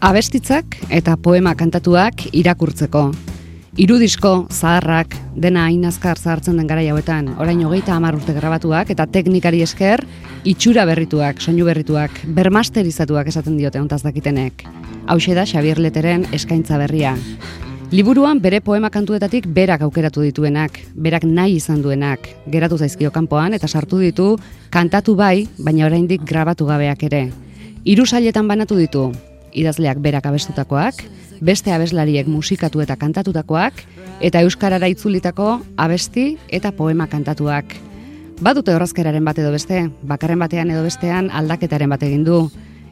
Abestitzak 0.00 0.78
eta 0.88 1.12
poema 1.20 1.50
kantatuak 1.52 2.22
irakurtzeko. 2.32 3.10
Irudisko, 3.76 4.46
zaharrak, 4.48 5.12
dena 5.36 5.66
hain 5.68 5.84
azkar 5.84 6.16
zahartzen 6.16 6.56
den 6.56 6.66
gara 6.70 6.80
hauetan, 6.80 7.28
orain 7.36 7.60
hogeita 7.66 7.92
hamar 7.98 8.16
urte 8.16 8.32
grabatuak 8.32 8.88
eta 8.96 9.04
teknikari 9.04 9.60
esker, 9.60 10.00
itxura 10.48 10.86
berrituak, 10.88 11.44
soinu 11.44 11.68
berrituak, 11.68 12.16
bermasterizatuak 12.24 13.28
esaten 13.28 13.60
diote 13.60 13.80
ontaz 13.80 14.00
dakitenek. 14.02 14.64
Hau 15.06 15.18
da 15.34 15.44
Xavier 15.44 15.78
Leteren 15.78 16.26
eskaintza 16.32 16.78
berria. 16.78 17.14
Liburuan 17.92 18.40
bere 18.40 18.62
poema 18.62 18.88
kantuetatik 18.88 19.46
berak 19.46 19.82
aukeratu 19.82 20.22
dituenak, 20.22 20.80
berak 20.94 21.24
nahi 21.24 21.56
izan 21.56 21.82
duenak, 21.82 22.20
geratu 22.46 22.78
zaizkio 22.78 23.10
kanpoan 23.10 23.52
eta 23.52 23.68
sartu 23.68 23.98
ditu 23.98 24.38
kantatu 24.70 25.14
bai, 25.14 25.46
baina 25.58 25.84
oraindik 25.84 26.24
grabatu 26.24 26.64
gabeak 26.64 27.02
ere. 27.02 27.28
Hiru 27.84 28.06
sailetan 28.06 28.48
banatu 28.48 28.76
ditu, 28.76 29.10
idazleak 29.52 29.98
berak 30.02 30.26
abestutakoak, 30.26 31.02
beste 31.40 31.72
abeslariek 31.72 32.28
musikatu 32.28 32.80
eta 32.84 32.96
kantatutakoak, 32.96 33.84
eta 34.20 34.42
euskarara 34.44 34.88
itzulitako 34.92 35.60
abesti 35.76 36.34
eta 36.48 36.72
poema 36.72 37.06
kantatuak. 37.06 37.76
Badute 38.40 38.72
horrazkeraren 38.74 39.24
bat 39.24 39.38
edo 39.38 39.52
beste, 39.52 39.86
bakarren 40.02 40.40
batean 40.40 40.70
edo 40.72 40.82
bestean 40.86 41.28
aldaketaren 41.30 41.90
bat 41.92 42.02
egin 42.02 42.24
du. 42.24 42.46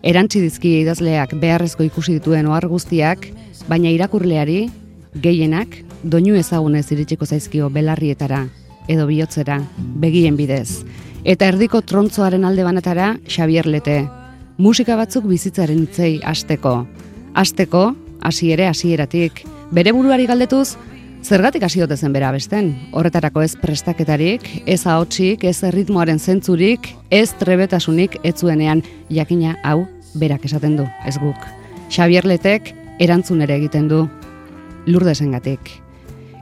Erantzi 0.04 0.42
dizki 0.44 0.74
idazleak 0.82 1.34
beharrezko 1.40 1.86
ikusi 1.86 2.18
dituen 2.18 2.46
ohar 2.46 2.68
guztiak, 2.68 3.26
baina 3.68 3.90
irakurleari 3.90 4.68
gehienak 5.16 5.80
doinu 6.02 6.36
ezagunez 6.38 6.84
iritsiko 6.92 7.26
zaizkio 7.26 7.70
belarrietara 7.72 8.44
edo 8.88 9.06
bihotzera 9.08 9.60
begien 10.00 10.36
bidez. 10.36 10.84
Eta 11.24 11.48
erdiko 11.50 11.80
trontzoaren 11.82 12.44
alde 12.44 12.64
banetara 12.64 13.16
Xavier 13.28 13.66
Lete, 13.66 14.02
musika 14.58 14.96
batzuk 14.98 15.26
bizitzaren 15.30 15.84
itzei 15.86 16.18
asteko. 16.26 16.82
Asteko, 17.38 17.92
hasi 18.26 18.50
ere 18.52 18.66
hasieratik, 18.66 19.44
bere 19.72 19.92
buruari 19.94 20.26
galdetuz, 20.26 20.76
zergatik 21.22 21.62
hasi 21.62 21.80
zen 21.96 22.12
bera 22.12 22.32
besten. 22.32 22.74
Horretarako 22.92 23.42
ez 23.42 23.54
prestaketarik, 23.56 24.62
ez 24.66 24.86
ahotsik, 24.86 25.44
ez 25.44 25.62
erritmoaren 25.62 26.18
zentzurik, 26.18 26.94
ez 27.10 27.32
trebetasunik 27.38 28.18
etzuenean 28.24 28.82
jakina 29.08 29.56
hau 29.62 29.86
berak 30.14 30.44
esaten 30.44 30.76
du, 30.76 30.86
ez 31.06 31.16
guk. 31.18 31.36
Xavier 31.90 32.24
Letek 32.24 32.74
erantzun 32.98 33.42
ere 33.42 33.54
egiten 33.56 33.88
du, 33.88 34.08
lurdesengatik. 34.86 35.60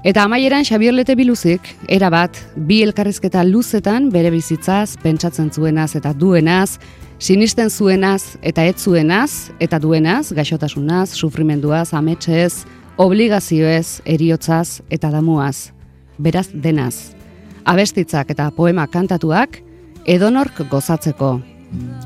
Eta 0.05 0.23
amaieran 0.23 0.65
Xavier 0.65 0.95
Lete 0.95 1.17
biluzik, 1.17 1.61
era 1.89 2.09
bat, 2.11 2.37
bi 2.57 2.83
elkarrizketa 2.83 3.43
luzetan 3.45 4.09
bere 4.11 4.31
bizitzaz, 4.31 4.97
pentsatzen 5.03 5.51
zuenaz 5.51 5.97
eta 5.97 6.13
duenaz, 6.15 6.79
Sinisten 7.19 7.71
zuenaz 7.71 8.37
eta 8.45 8.65
ez 8.69 8.77
zuenaz 8.77 9.51
eta 9.61 9.79
duenaz, 9.81 10.33
gaixotasunaz, 10.37 11.15
sufrimenduaz, 11.17 11.95
ametsez, 11.97 12.67
obligazioez, 12.97 14.03
eriotzaz 14.05 14.83
eta 14.91 15.11
damuaz. 15.11 15.73
Beraz 16.19 16.49
denaz. 16.53 17.17
Abestitzak 17.65 18.31
eta 18.37 18.51
poema 18.53 18.87
kantatuak 18.87 19.63
edonork 20.05 20.61
gozatzeko. 20.71 21.41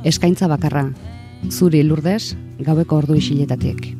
Eskaintza 0.07 0.49
bakarra. 0.49 0.87
Zuri 1.51 1.83
lurdes, 1.83 2.37
gaueko 2.63 3.03
ordu 3.03 3.19
isiletatik. 3.19 3.91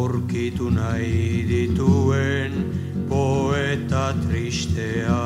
Aurkitu 0.00 0.66
nahi 0.72 1.44
dituen 1.50 2.52
poeta 3.08 4.04
tristea. 4.22 5.24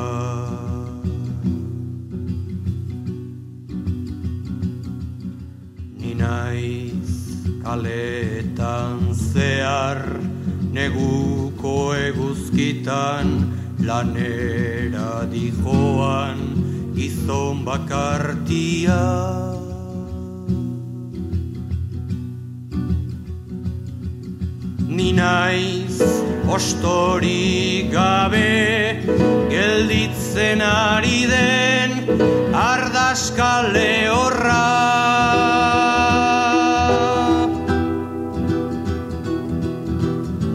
Ni 5.99 6.11
naiz 6.21 7.13
kaletan 7.63 8.99
zehar 9.31 10.01
neguko 10.77 11.75
eguzkitan 12.07 13.27
lanera 13.89 14.34
ostori 26.85 27.89
gabe 27.91 29.01
gelditzen 29.49 30.61
ari 30.61 31.25
den 31.25 31.91
ardaskale 32.53 34.09
horra 34.09 34.65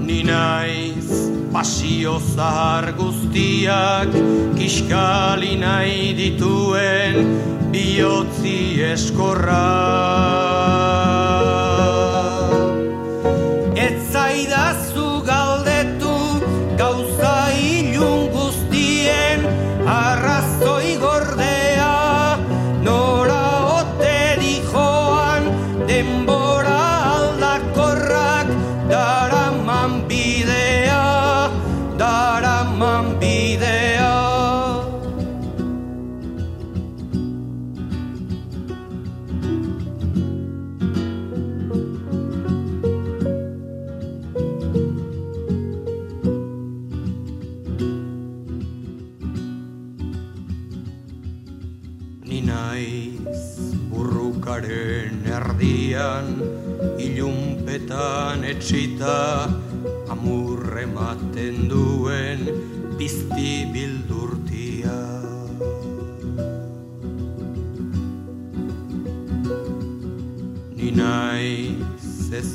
ni 0.06 0.22
naiz 0.22 1.10
pasio 1.52 2.20
zahar 2.20 2.92
guztiak 3.00 4.14
kiskali 4.58 5.56
nahi 5.64 6.14
dituen 6.20 7.34
bihotzi 7.74 8.58
eskorra 8.92 10.49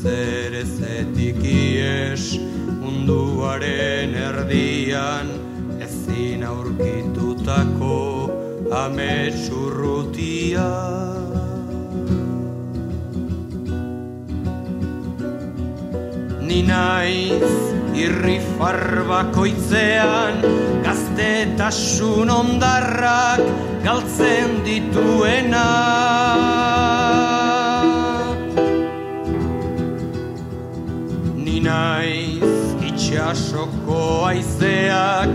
zezer 0.05 0.53
ezetik 0.59 1.39
ies 1.41 2.37
munduaren 2.77 4.11
erdian 4.13 5.31
ezin 5.81 6.43
aurkitutako 6.45 7.95
ametsurrutia. 8.83 10.67
ni 16.45 16.61
naiz 16.61 17.49
irri 17.97 18.37
farbakoitzean 18.59 20.45
gaztetasun 20.85 22.29
ondarrak 22.29 23.41
galtzen 23.87 24.61
dituena 24.69 25.65
naiz 31.65 32.51
itxasoko 32.85 33.99
aizeak 34.29 35.33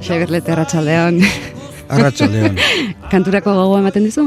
Xagerlete 0.00 0.52
arratsaldean. 0.52 1.20
Arratsaldean. 1.94 2.56
Kanturako 3.12 3.52
gogoa 3.56 3.80
ematen 3.82 4.06
dizu? 4.08 4.24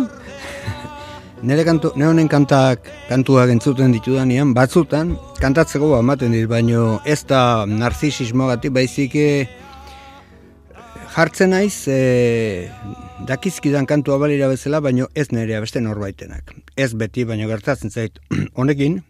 Nere 1.43 1.65
kantu, 1.67 1.91
ne 1.99 2.07
honen 2.07 2.29
kantak, 2.31 2.87
kantuak 3.09 3.51
entzuten 3.51 3.91
ditudanean, 3.91 4.53
batzutan, 4.55 5.11
kantatzeko 5.41 5.89
ematen 5.97 6.31
dit, 6.31 6.47
baino 6.47 7.01
ez 7.03 7.19
da 7.27 7.65
narzisismo 7.67 8.47
gati, 8.53 8.71
baizik 8.71 9.17
eh, 9.19 9.49
jartzen 11.13 11.51
naiz, 11.53 11.85
e, 11.87 12.69
dakizkidan 13.27 13.85
kantua 13.85 14.17
balira 14.17 14.47
bezala, 14.49 14.79
baino 14.81 15.09
ez 15.13 15.27
nerea 15.31 15.59
beste 15.61 15.81
norbaitenak. 15.81 16.55
Ez 16.75 16.93
beti, 16.97 17.25
baino 17.29 17.47
gertatzen 17.51 17.91
zait, 17.93 18.17
honekin, 18.59 19.03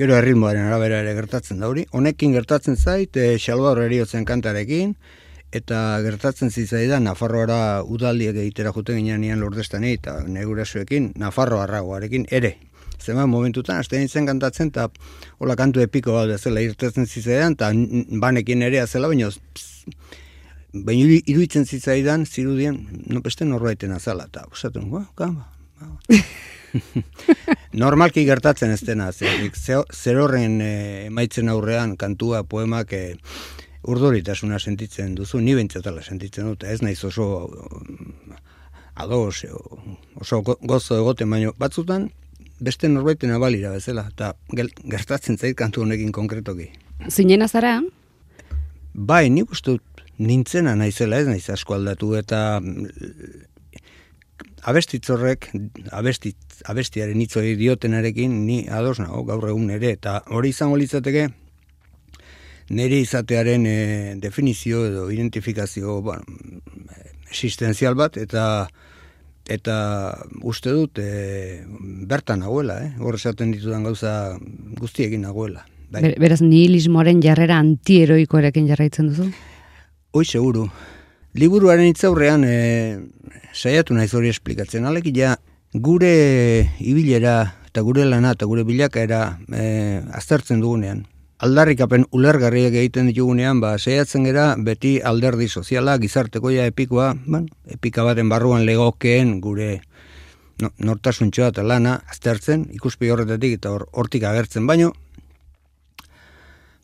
gero 0.00 0.16
erritmoaren 0.16 0.64
arabera 0.64 1.02
ere 1.04 1.12
gertatzen 1.18 1.60
da 1.60 1.68
hori, 1.68 1.84
honekin 1.92 2.32
gertatzen 2.32 2.78
zait, 2.80 3.16
e, 3.16 3.36
Salvador 3.38 3.84
eriotzen 3.84 4.24
kantarekin, 4.24 4.94
eta 5.52 5.80
gertatzen 6.04 6.50
zitzaidan 6.50 7.04
Nafarroara 7.08 7.82
udaldiek 7.84 8.36
egitera 8.36 8.72
juten 8.72 8.96
ginean 9.00 9.20
nian 9.20 9.40
lordestan 9.40 9.84
eta 9.88 10.18
negurasoekin 10.24 11.12
Nafarro 11.16 11.60
arragoarekin 11.64 12.26
ere. 12.30 12.58
Zema 12.98 13.26
momentutan, 13.30 13.78
azte 13.78 14.00
nintzen 14.00 14.26
kantatzen, 14.26 14.72
eta 14.72 14.88
hola 15.38 15.56
kantu 15.56 15.84
epiko 15.84 16.16
bat 16.16 16.32
zela 16.40 16.64
irtetzen 16.64 17.06
zitzaidan, 17.06 17.54
eta 17.60 17.70
banekin 18.24 18.64
ere 18.66 18.80
azela, 18.82 19.12
baina 19.12 19.30
baina 20.84 21.18
iruditzen 21.18 21.66
zitzaidan, 21.66 22.26
zirudien, 22.26 22.80
no 23.06 23.22
beste 23.24 23.46
norbaiten 23.48 23.92
azala, 23.92 24.28
eta 24.30 24.44
usatun, 24.52 24.90
ba. 24.90 25.06
Normalki 27.82 28.24
gertatzen 28.28 28.74
ez 28.74 28.82
dena, 28.84 29.10
zer 29.12 30.20
horren 30.20 30.60
e, 30.60 30.72
emaitzen 31.06 31.48
aurrean 31.48 31.96
kantua, 31.96 32.42
poemak, 32.44 32.92
e, 32.92 33.16
urduritasuna 33.88 34.58
sentitzen 34.58 35.14
duzu, 35.16 35.40
ni 35.40 35.54
bentsatala 35.56 36.02
sentitzen 36.02 36.50
dut, 36.50 36.64
ez 36.64 36.82
naiz 36.82 36.98
oso 37.04 37.28
ados, 38.98 39.44
oso 40.18 40.42
gozo 40.42 40.98
egoten, 40.98 41.30
baino 41.30 41.54
batzutan 41.58 42.08
beste 42.60 42.88
norbaiten 42.90 43.30
abalira 43.30 43.70
bezala, 43.70 44.08
eta 44.10 44.32
gertatzen 44.50 45.38
zait 45.38 45.56
kantu 45.56 45.84
honekin 45.84 46.10
konkretoki. 46.12 46.72
Zinena 47.08 47.46
zara? 47.48 47.78
Bai, 48.94 49.28
nik 49.30 49.52
uste 49.54 49.76
dut 49.76 49.84
nintzena 50.18 50.74
naizela 50.76 51.20
ez 51.20 51.28
naiz 51.28 51.48
asko 51.50 51.76
aldatu, 51.78 52.14
eta 52.18 52.60
mm, 52.60 52.86
abestitzorrek, 54.68 55.50
abestit, 55.94 56.38
abestiaren 56.68 57.20
itzoi 57.22 57.54
diotenarekin 57.58 58.40
ni 58.46 58.64
ados 58.68 58.98
nago 58.98 59.24
gaur 59.28 59.48
egun 59.50 59.70
ere, 59.74 59.94
eta 59.96 60.20
hori 60.34 60.52
izango 60.54 60.78
litzateke, 60.80 61.28
nire 62.70 63.00
izatearen 63.00 63.64
e, 63.66 63.78
definizio 64.20 64.84
edo 64.88 65.08
identifikazio 65.10 66.00
bueno, 66.02 66.24
existenzial 67.30 67.96
bat 67.96 68.18
eta 68.20 68.68
eta 69.48 69.74
uste 70.44 70.74
dut 70.76 71.00
e, 71.00 71.64
bertan 72.08 72.42
nagoela, 72.44 72.82
eh? 72.84 72.90
hor 73.00 73.16
esaten 73.16 73.54
ditudan 73.54 73.86
gauza 73.88 74.36
guztiekin 74.80 75.24
nagoela. 75.24 75.64
Bai. 75.88 76.02
beraz, 76.20 76.42
nihilismoaren 76.44 77.22
jarrera 77.24 77.56
antieroikoarekin 77.62 78.66
jarraitzen 78.68 79.06
duzu? 79.08 79.30
Hoi, 80.10 80.24
seguru. 80.24 80.64
Liburuaren 81.36 81.84
itzaurrean 81.90 82.44
e, 82.48 82.54
saiatu 83.52 83.92
naiz 83.92 84.08
hori 84.16 84.30
esplikatzen. 84.32 84.86
Alek 84.88 85.10
ja, 85.12 85.34
gure 85.74 86.12
ibilera 86.80 87.34
eta 87.68 87.84
gure 87.84 88.06
lana 88.08 88.32
eta 88.32 88.48
gure 88.48 88.64
bilakaera 88.64 89.20
e, 89.52 90.00
aztertzen 90.16 90.64
dugunean 90.64 91.04
aldarrikapen 91.44 92.06
ulergarriak 92.10 92.74
egiten 92.74 93.10
ditugunean, 93.12 93.60
ba, 93.62 93.76
seiatzen 93.78 94.24
gera 94.26 94.46
beti 94.58 94.96
alderdi 95.04 95.46
soziala, 95.48 95.98
gizartekoia 96.02 96.64
epikoa, 96.72 97.12
ban, 97.26 97.44
epika 97.70 98.02
baten 98.02 98.32
barruan 98.32 98.64
legokeen 98.66 99.36
gure 99.44 99.68
no, 100.58 100.72
nortasuntxoa 100.82 101.52
eta 101.52 101.62
lana 101.62 101.98
aztertzen, 102.10 102.66
ikuspi 102.74 103.12
horretatik 103.12 103.54
eta 103.60 103.76
hortik 103.76 104.26
agertzen, 104.26 104.66
baino, 104.66 104.90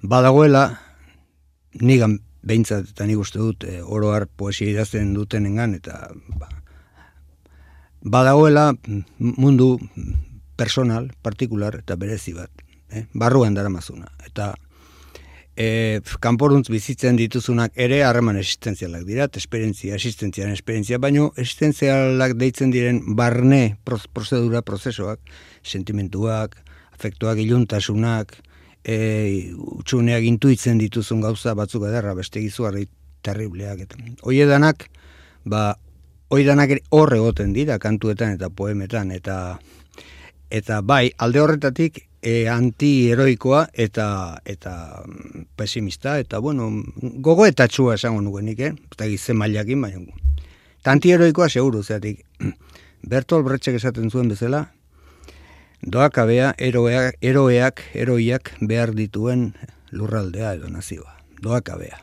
badagoela, 0.03 0.69
nigan 1.81 2.21
behintzat 2.45 2.93
eta 2.93 3.07
nik 3.09 3.21
uste 3.21 3.41
dut, 3.41 3.65
e, 3.65 3.81
oroar 3.83 4.27
poesia 4.29 4.71
idazten 4.71 5.15
dutenengan, 5.17 5.75
eta 5.81 6.11
ba, 6.39 6.49
badagoela 8.05 8.73
mundu 9.19 9.79
personal, 10.57 11.11
partikular 11.23 11.81
eta 11.81 11.97
berezi 11.97 12.35
bat 12.37 12.51
eh? 12.91 13.07
barruan 13.15 13.55
dara 13.55 13.73
mazuna. 13.73 14.11
Eta 14.27 14.53
e, 15.57 16.01
kanporuntz 16.21 16.69
bizitzen 16.71 17.19
dituzunak 17.19 17.75
ere 17.81 18.03
harreman 18.05 18.39
existenzialak 18.41 19.07
dira, 19.09 19.29
esperientzia, 19.41 19.97
existentziaren 19.97 20.55
esperientzia, 20.55 20.99
baino 20.99 21.31
existentzialak 21.37 22.37
deitzen 22.41 22.75
diren 22.75 23.01
barne 23.17 23.79
prozedura, 23.85 24.63
prozesoak, 24.63 25.21
sentimentuak, 25.63 26.59
afektuak, 26.95 27.41
iluntasunak, 27.43 28.37
e, 28.85 29.53
utxuneak 29.81 30.27
intuitzen 30.29 30.79
dituzun 30.79 31.25
gauza 31.25 31.55
batzuk 31.57 31.89
ederra, 31.89 32.15
beste 32.15 32.43
gizuarri 32.45 32.87
terribleak. 33.25 33.87
Eta. 33.87 33.99
Oiedanak, 34.29 34.89
ba, 35.45 35.75
oiedanak 36.35 36.79
hor 36.91 37.15
egoten 37.17 37.55
dira 37.57 37.79
kantuetan 37.79 38.37
eta 38.37 38.51
poemetan, 38.51 39.11
eta 39.11 39.59
eta 40.55 40.83
bai, 40.87 41.09
alde 41.19 41.41
horretatik 41.41 42.05
e, 42.23 42.47
anti-heroikoa 42.49 43.67
eta 43.87 44.07
eta 44.45 44.75
mm, 45.05 45.49
pesimista, 45.57 46.19
eta 46.23 46.39
bueno, 46.39 46.71
gogo 47.01 47.47
eta 47.47 47.67
txua 47.69 47.97
esango 47.99 48.23
nukenik, 48.23 48.61
eh? 48.61 48.73
eta 48.93 49.09
gizze 49.11 49.35
mailakin, 49.35 49.83
baina. 49.83 50.05
Eta 50.81 50.93
anti-heroikoa 50.93 51.49
seguru, 51.49 51.83
zeatik, 51.83 52.25
Bertol 53.11 53.45
Bretxek 53.45 53.77
esaten 53.77 54.11
zuen 54.11 54.31
bezala, 54.33 54.69
doakabea 55.87 56.55
eroeak, 56.59 57.17
eroeak, 57.21 57.85
eroiak 57.95 58.53
behar 58.61 58.95
dituen 58.95 59.53
lurraldea 59.93 60.55
edo 60.59 60.69
nazioa. 60.69 61.17
Doakabea 61.43 62.01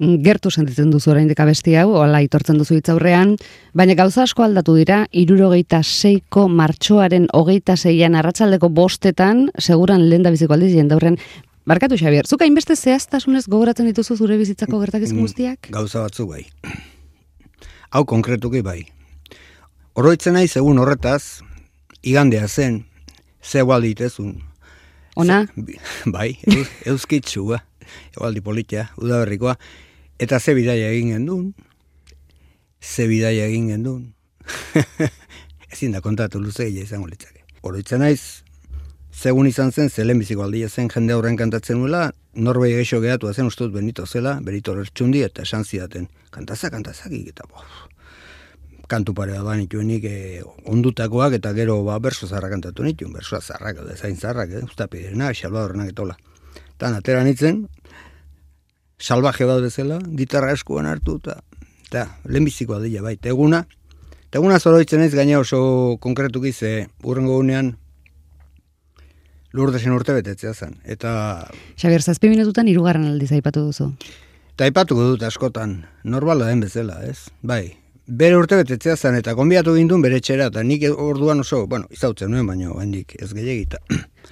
gertu 0.00 0.50
sentitzen 0.50 0.90
duzu 0.90 1.10
orain 1.12 1.28
deka 1.28 1.44
besti 1.44 1.74
hau, 1.76 1.90
hola 2.00 2.22
itortzen 2.24 2.56
duzu 2.56 2.78
itzaurrean, 2.78 3.34
baina 3.76 3.94
gauza 3.98 4.22
asko 4.24 4.46
aldatu 4.46 4.74
dira, 4.78 5.02
irurogeita 5.12 5.82
seiko 5.84 6.46
martxoaren 6.48 7.28
hogeita 7.36 7.76
zeian 7.76 8.16
arratsaldeko 8.16 8.70
bostetan, 8.72 9.50
seguran 9.58 10.08
lehen 10.08 10.24
da 10.24 10.32
biziko 10.32 10.56
aldiz 10.56 10.72
jendaurren, 10.74 11.20
Barkatu, 11.68 11.94
Xabier, 12.00 12.26
zuka 12.26 12.46
inbeste 12.48 12.74
zehaztasunez 12.74 13.44
gogoratzen 13.46 13.86
dituzu 13.86 14.16
zure 14.16 14.38
bizitzako 14.40 14.72
mm, 14.72 14.80
gertakizun 14.80 15.18
mm, 15.18 15.26
guztiak? 15.26 15.68
Gauza 15.70 16.00
batzu 16.06 16.24
bai. 16.26 16.46
Hau 17.94 18.02
konkretuki 18.08 18.62
bai. 18.64 18.80
Oroitzen 20.00 20.34
nahi 20.34 20.48
segun 20.48 20.80
horretaz, 20.80 21.44
igandea 22.02 22.48
zen, 22.48 22.84
ze 23.42 23.60
itezun. 23.84 24.42
Ona? 25.16 25.46
bai, 26.14 26.38
euskitzua, 26.86 27.60
egualdi 28.14 28.40
politia, 28.40 28.88
udaberrikoa, 28.96 29.56
Eta 30.20 30.36
ze 30.38 30.52
bidaia 30.52 30.90
egin 30.92 31.14
gendun, 31.14 31.44
ze 32.84 33.06
bidaia 33.08 33.46
egin 33.48 33.70
gendun, 33.72 34.02
ezin 35.72 35.94
da 35.96 36.02
kontatu 36.04 36.42
luzegia 36.42 36.84
izango 36.84 37.08
litzake. 37.08 37.40
Oroitzen 37.64 38.04
naiz, 38.04 38.42
segun 39.16 39.48
izan 39.48 39.72
zen, 39.72 39.88
zelen 39.88 40.20
biziko 40.20 40.44
aldia 40.44 40.68
zen 40.68 40.92
jende 40.92 41.16
horren 41.16 41.40
kantatzen 41.40 41.80
nuela, 41.80 42.10
norbei 42.34 42.74
geixo 42.74 43.00
gehatu 43.00 43.32
zen 43.32 43.48
ustut 43.48 43.72
benito 43.72 44.04
zela, 44.04 44.36
berito 44.44 44.76
lertxundi 44.76 45.24
eta 45.24 45.48
esan 45.48 45.64
zidaten, 45.64 46.10
kantaza, 46.36 46.68
kantazak 46.68 47.16
eta 47.16 47.48
bo, 47.48 47.64
kantu 48.90 49.14
pare 49.14 49.36
da 49.36 49.44
banituenik 49.46 50.04
e, 50.04 50.42
ondutakoak 50.66 51.36
eta 51.38 51.52
gero 51.54 51.78
ba, 51.86 51.98
berso 52.02 52.26
zarra 52.26 52.50
kantatu 52.50 52.82
nituen, 52.82 53.12
berso 53.14 53.38
zarrak, 53.40 53.78
zain 53.96 54.16
zarrak, 54.16 54.50
eh? 54.50 54.62
ustapirena, 54.66 55.30
xalbadornak 55.36 55.92
etola. 55.92 56.16
Tan 56.80 56.96
atera 56.98 57.22
nitzen, 57.24 57.66
salvaje 58.98 59.46
bat 59.46 59.62
bezala, 59.62 60.00
gitarra 60.18 60.54
eskuan 60.56 60.88
hartu, 60.90 61.18
eta, 61.22 61.38
eta 61.88 62.06
lehenbizikoa 62.26 62.80
dira, 62.82 63.04
bai, 63.06 63.16
teguna, 63.16 63.62
teguna 64.34 64.58
zoroitzen 64.58 65.04
ez 65.06 65.12
gaina 65.14 65.38
oso 65.38 65.96
konkretuki 66.02 66.52
ze 66.52 66.88
urrengo 67.04 67.38
gunean 67.38 67.76
lurdesen 69.52 69.94
urte 69.94 70.14
betetzea 70.14 70.54
zen. 70.54 70.78
Eta... 70.84 71.12
Xabier, 71.78 72.02
zazpi 72.02 72.30
minututan 72.30 72.68
irugarren 72.70 73.08
aldiz 73.10 73.32
aipatu 73.34 73.66
duzu. 73.70 73.90
Eta 74.54 74.66
aipatuko 74.68 75.12
dut 75.14 75.22
askotan, 75.26 75.84
normala 76.04 76.50
den 76.50 76.60
bezala, 76.62 77.00
ez? 77.08 77.30
Bai, 77.42 77.79
bere 78.10 78.36
urte 78.36 78.58
betetzea 78.58 78.96
zen, 78.96 79.16
eta 79.20 79.36
konbiatu 79.38 79.74
gindun 79.76 80.02
bere 80.02 80.18
txera, 80.20 80.48
eta 80.50 80.62
nik 80.66 80.82
orduan 80.90 81.44
oso, 81.44 81.62
bueno, 81.70 81.86
izautzen 81.94 82.32
nuen, 82.32 82.46
baino, 82.48 82.74
hendik 82.82 83.14
ez 83.22 83.30
gehiagita. 83.32 83.78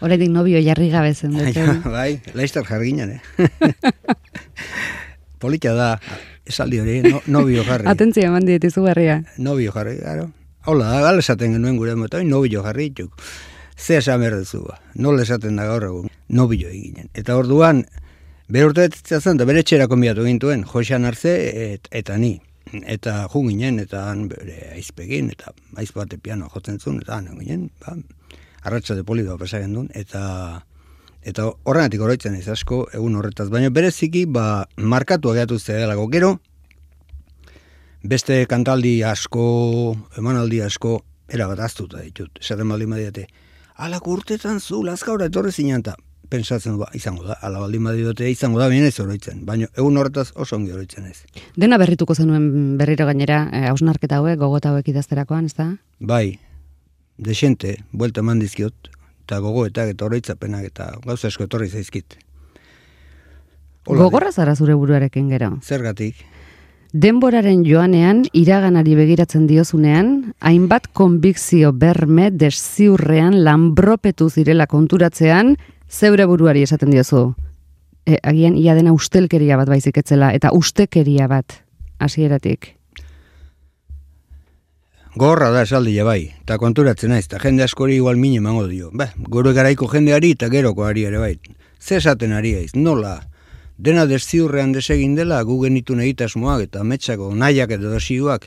Horretik 0.00 0.32
nobio 0.38 0.62
jarri 0.64 0.90
gabe 0.90 1.14
zen. 1.14 1.36
bai, 1.84 2.18
laiztar 2.34 2.66
jarginan, 2.66 3.18
eh? 3.18 3.72
Polita 5.42 5.74
da, 5.78 5.92
esaldi 6.48 6.80
hori, 6.82 6.96
no, 7.06 7.22
nobio 7.30 7.62
jarri. 7.66 7.86
Atentzia 7.90 8.32
eman 8.32 8.48
diet 8.48 8.66
izugarria. 8.66 9.20
Nobio 9.38 9.74
jarri, 9.76 9.94
garo. 10.02 10.26
Hola, 10.66 10.90
gala 11.04 11.22
esaten 11.22 11.54
genuen 11.54 11.78
gure 11.78 11.94
mota, 11.96 12.24
nobio 12.26 12.64
jarri 12.66 12.90
itxuk. 12.90 13.14
Ze 13.78 14.00
esan 14.00 14.18
berdezu 14.20 14.64
ba, 14.64 14.80
nola 14.98 15.22
esaten 15.22 15.56
da 15.56 15.68
gaur 15.68 15.86
egun, 15.86 16.10
nobio 16.34 16.66
eginen. 16.66 17.06
Eta 17.14 17.38
orduan, 17.38 17.84
bere 18.50 18.66
urte 18.72 18.90
zen, 19.20 19.38
da 19.38 19.46
bere 19.46 19.62
txera 19.62 19.86
konbiatu 19.86 20.26
gintuen, 20.26 20.66
Josean 20.66 21.06
Arze 21.06 21.36
et, 21.62 21.86
eta 21.94 22.18
ni. 22.18 22.40
Eta 22.86 23.28
ju 23.32 23.42
ginen, 23.48 23.78
eta 23.82 24.08
han 24.10 24.26
bere 24.28 24.72
aizpegin, 24.74 25.30
eta 25.30 25.52
aiz 25.76 25.90
bate 25.94 26.18
piano 26.18 26.48
jotzen 26.52 26.78
zuen, 26.78 27.00
eta 27.02 27.16
han 27.16 27.38
ginen, 27.38 27.70
ba, 27.80 27.96
arratsa 28.62 28.94
de 28.94 29.04
polidoa 29.04 29.38
pasagen 29.38 29.74
duen, 29.74 29.90
eta 29.94 30.64
eta 31.28 31.48
horrenatik 31.64 32.00
oroitzen 32.00 32.36
ez 32.38 32.46
asko 32.48 32.86
egun 32.94 33.16
horretaz, 33.18 33.48
baina 33.50 33.70
bereziki 33.74 34.24
ba, 34.30 34.66
markatu 34.76 35.32
ageatu 35.32 35.58
zedelago 35.58 36.06
gero, 36.12 36.38
beste 38.02 38.44
kantaldi 38.46 39.02
asko, 39.04 39.96
emanaldi 40.18 40.62
asko, 40.62 41.00
erabat 41.28 41.60
aztuta 41.66 42.00
ditut, 42.04 42.38
esaten 42.40 42.68
baldin 42.68 42.94
badiate, 42.94 43.26
alak 43.76 44.06
urtetan 44.06 44.60
zu, 44.60 44.82
lazka 44.84 45.16
etorri 45.24 45.52
zinean, 45.52 45.82
pensatzen 46.30 46.74
du, 46.74 46.82
ba, 46.82 46.88
izango 46.94 47.24
da, 47.26 47.38
ala 47.42 47.62
baldin 47.62 47.84
badiote 47.88 48.28
izango 48.30 48.60
da, 48.60 48.68
bine 48.68 48.90
ez 48.92 48.98
oroitzen, 49.00 49.44
baina 49.48 49.68
egun 49.76 49.96
horretaz 49.96 50.30
oso 50.34 50.56
ongi 50.56 50.72
oroitzen 50.74 51.08
ez. 51.08 51.22
Dena 51.56 51.78
berrituko 51.80 52.14
zenuen 52.14 52.76
berriro 52.80 53.06
gainera, 53.08 53.48
eh, 53.52 53.66
hausnarketa 53.70 54.20
hauek, 54.20 54.38
gogota 54.38 54.72
hauek 54.72 54.88
idazterakoan, 54.92 55.48
ez 55.48 55.54
da? 55.58 55.70
Bai, 55.98 56.38
desente, 57.18 57.78
buelta 57.92 58.24
eman 58.24 58.40
dizkiot, 58.44 58.92
eta 59.28 59.42
gogoetak 59.44 59.92
eta 59.92 60.08
oroitzapenak 60.08 60.64
eta 60.70 60.92
gauza 61.04 61.28
esko 61.28 61.44
etorri 61.44 61.68
zaizkit. 61.68 62.16
Gogorra 63.88 64.32
zara 64.32 64.54
zure 64.56 64.74
buruarekin 64.76 65.28
gero? 65.32 65.54
Zergatik. 65.64 66.26
Denboraren 66.92 67.66
joanean, 67.68 68.22
iraganari 68.32 68.94
begiratzen 68.96 69.44
diozunean, 69.46 70.32
hainbat 70.40 70.86
konbikzio 70.96 71.74
berme 71.76 72.30
desziurrean 72.32 73.36
lanbropetu 73.44 74.30
zirela 74.32 74.66
konturatzean, 74.66 75.58
zeure 75.88 76.26
buruari 76.26 76.62
esaten 76.62 76.90
diozu. 76.90 77.34
E, 78.06 78.18
agian 78.22 78.56
ia 78.56 78.74
dena 78.74 78.92
ustelkeria 78.92 79.56
bat 79.56 79.68
baizik 79.68 79.98
etzela 79.98 80.32
eta 80.36 80.52
ustekeria 80.52 81.28
bat 81.28 81.62
hasieratik. 81.98 82.74
Gorra 85.18 85.48
da 85.50 85.64
esaldi 85.64 85.96
bai, 86.04 86.34
eta 86.44 86.58
konturatzen 86.62 87.10
naiz, 87.10 87.24
eta 87.26 87.40
jende 87.42 87.64
askori 87.64 87.96
igual 87.96 88.16
mine 88.16 88.38
emango 88.38 88.66
dio. 88.68 88.90
Ba, 88.92 89.08
gure 89.18 89.52
garaiko 89.56 89.88
jendeari 89.90 90.34
eta 90.36 90.48
geroko 90.52 90.84
ari 90.84 91.08
ere 91.08 91.18
bai. 91.18 91.38
Ze 91.80 91.96
esaten 91.96 92.32
ari 92.32 92.54
aiz, 92.54 92.74
nola, 92.76 93.16
dena 93.78 94.04
desziurrean 94.06 94.72
desegin 94.72 95.16
dela 95.16 95.40
gu 95.42 95.62
genitu 95.64 95.96
egitasmoak 95.98 96.68
eta 96.68 96.84
metxako 96.84 97.32
nahiak 97.34 97.70
edo 97.78 97.90
dosioak. 97.90 98.46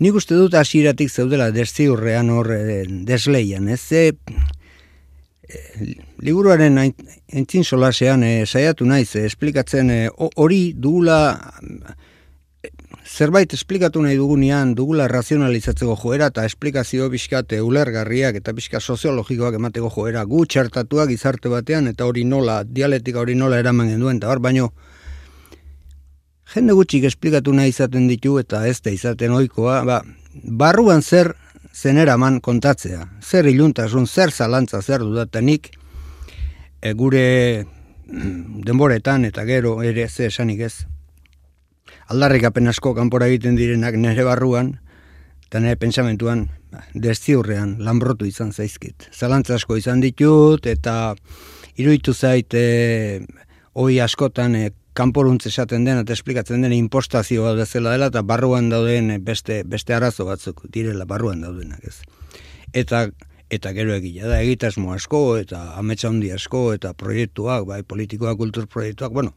Nik 0.00 0.14
uste 0.14 0.34
dut 0.34 0.54
hasieratik 0.54 1.10
zeudela 1.10 1.50
desziurrean 1.50 2.30
horre 2.30 2.84
desleian, 3.06 3.68
ez 3.68 3.80
ze 3.80 4.12
liburuaren 6.22 6.76
entzin 6.78 7.64
solasean 7.64 8.22
e, 8.22 8.46
saiatu 8.46 8.84
naiz 8.84 9.14
e, 9.16 9.24
esplikatzen 9.26 9.90
eh, 9.90 10.08
hori 10.36 10.74
dugula 10.76 11.18
zerbait 13.08 13.52
esplikatu 13.56 14.02
nahi 14.04 14.18
dugunean 14.18 14.74
dugula 14.76 15.06
razionalizatzeko 15.08 15.96
joera 15.96 16.28
eta 16.28 16.44
esplikazio 16.44 17.08
bizkate 17.08 17.62
ulergarriak 17.64 18.36
eta 18.42 18.52
bizka 18.52 18.80
soziologikoak 18.80 19.56
emateko 19.56 19.88
joera. 19.94 20.24
Gu 20.24 20.44
txertatuak 20.44 21.10
izarte 21.10 21.48
batean 21.48 21.88
eta 21.88 22.04
hori 22.04 22.24
nola, 22.24 22.62
dialetika 22.64 23.22
hori 23.24 23.34
nola 23.34 23.58
eraman 23.58 23.88
genduen 23.88 24.20
eta 24.20 24.28
hor 24.28 24.44
baino 24.44 24.72
jende 26.52 26.76
gutxik 26.76 27.04
esplikatu 27.08 27.52
nahi 27.52 27.72
izaten 27.72 28.08
ditu 28.08 28.38
eta 28.40 28.66
ez 28.68 28.80
da 28.84 28.92
izaten 28.92 29.32
oikoa 29.40 29.82
ba, 29.84 30.02
barruan 30.44 31.02
zer 31.02 31.34
zeneraman 31.74 32.40
kontatzea. 32.40 33.06
Zer 33.22 33.46
iluntasun, 33.46 34.06
zer 34.06 34.32
zalantza, 34.32 34.82
zer 34.82 35.04
dudatanik, 35.04 35.70
e, 36.82 36.92
gure 36.92 37.66
denboretan 38.68 39.24
eta 39.28 39.44
gero 39.44 39.82
ere 39.82 40.08
ze 40.08 40.26
esanik 40.26 40.60
ez. 40.60 40.74
Aldarrik 42.08 42.44
apenasko 42.48 42.94
kanpora 42.96 43.28
egiten 43.28 43.56
direnak 43.56 43.96
nere 43.96 44.24
barruan, 44.24 44.78
eta 45.48 45.60
nire 45.60 45.76
pensamentuan, 45.80 46.48
ba, 46.72 46.82
destiurrean, 46.94 47.76
lanbrotu 47.84 48.26
izan 48.28 48.52
zaizkit. 48.52 49.08
Zalantza 49.12 49.56
asko 49.56 49.76
izan 49.76 50.00
ditut, 50.04 50.66
eta 50.66 51.14
iruditu 51.76 52.14
zait, 52.14 52.54
e, 52.54 53.20
oi 53.74 54.00
askotan, 54.00 54.56
e, 54.56 54.72
kanporuntz 54.98 55.46
esaten 55.46 55.86
den 55.86 56.00
eta 56.02 56.14
esplikatzen 56.16 56.64
den 56.66 56.74
impostazio 56.74 57.44
bat 57.46 57.58
bezala 57.60 57.94
dela 57.94 58.10
eta 58.10 58.24
barruan 58.26 58.68
dauden 58.72 59.12
beste 59.24 59.62
beste 59.66 59.94
arazo 59.94 60.26
batzuk 60.26 60.64
direla 60.74 61.06
barruan 61.06 61.44
daudenak, 61.44 61.84
ez. 61.86 62.00
Eta 62.74 63.06
eta 63.50 63.72
gero 63.72 63.94
egia 63.94 64.28
da 64.28 64.40
egitasmo 64.42 64.92
asko 64.92 65.38
eta 65.40 65.60
ametsa 65.80 66.10
handi 66.10 66.32
asko 66.34 66.72
eta 66.74 66.92
proiektuak, 66.92 67.64
bai 67.68 67.82
politikoak, 67.82 68.36
kultur 68.36 68.66
proiektuak, 68.68 69.12
bueno, 69.12 69.32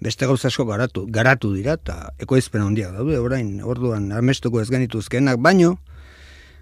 beste 0.00 0.26
gauza 0.26 0.48
asko 0.48 0.64
garatu, 0.64 1.04
garatu 1.10 1.52
dira 1.52 1.74
eta 1.76 2.14
ekoizpen 2.22 2.62
handiak 2.64 2.94
daude 2.96 3.18
orain 3.20 3.58
orduan 3.62 4.12
amestuko 4.16 4.62
ez 4.62 4.70
genituzkenak, 4.70 5.42
baino 5.42 5.76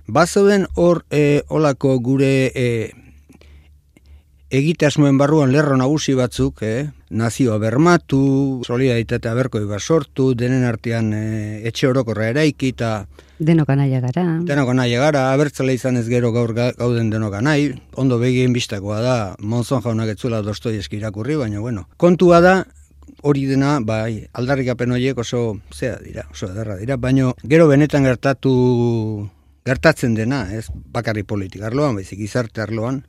bazoden 0.09 0.67
hor 0.75 1.05
e, 1.11 1.43
olako 1.49 1.99
gure 2.01 2.51
e, 2.55 2.67
egitasmoen 4.51 5.19
barruan 5.21 5.53
lerro 5.53 5.77
nagusi 5.77 6.15
batzuk, 6.17 6.63
eh? 6.65 6.89
nazioa 7.11 7.59
bermatu, 7.61 8.63
solidaritatea 8.65 9.35
berko 9.37 9.61
iba 9.61 9.79
sortu, 9.79 10.33
denen 10.35 10.65
artean 10.65 11.13
eh, 11.13 11.61
etxe 11.69 11.89
orokorra 11.89 12.31
eraiki 12.33 12.73
eta 12.77 12.93
Denok 13.39 13.69
anaia 13.71 14.01
gara. 14.03 14.25
Denok 14.43 14.73
anaia 14.73 14.99
gara, 14.99 15.29
abertzale 15.31 15.77
izan 15.77 16.01
ez 16.01 16.09
gero 16.09 16.33
gaur 16.35 16.51
gauden 16.57 17.11
denok 17.13 17.37
anai, 17.39 17.71
ondo 17.95 18.19
begien 18.19 18.53
bistakoa 18.53 18.99
da, 19.05 19.19
monzon 19.39 19.85
jaunak 19.85 20.11
etzula 20.17 20.41
dostoi 20.43 20.75
eskirakurri, 20.81 21.37
baina 21.39 21.61
bueno. 21.63 21.85
Kontua 22.03 22.41
da, 22.43 22.55
hori 23.23 23.45
dena, 23.47 23.77
bai, 23.79 24.27
aldarrikapen 24.33 24.97
horiek 24.97 25.23
oso, 25.23 25.61
zea 25.71 26.01
dira, 26.03 26.27
oso 26.33 26.51
edarra 26.51 26.81
dira, 26.81 26.97
baina 26.97 27.31
gero 27.47 27.69
benetan 27.71 28.09
gertatu 28.09 29.29
gertatzen 29.69 30.19
dena, 30.19 30.49
ez 30.51 30.67
bakarri 30.91 31.23
politik 31.23 31.63
arloan, 31.63 31.95
baizik 32.01 32.19
izarte 32.25 32.65
arloan, 32.65 33.05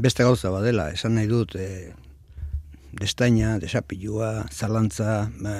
beste 0.00 0.24
gauza 0.24 0.50
badela, 0.50 0.90
esan 0.94 1.14
nahi 1.16 1.28
dut, 1.30 1.54
e, 1.56 1.92
destaina, 3.00 3.58
desapilua, 3.62 4.46
zalantza, 4.50 5.30
e, 5.30 5.54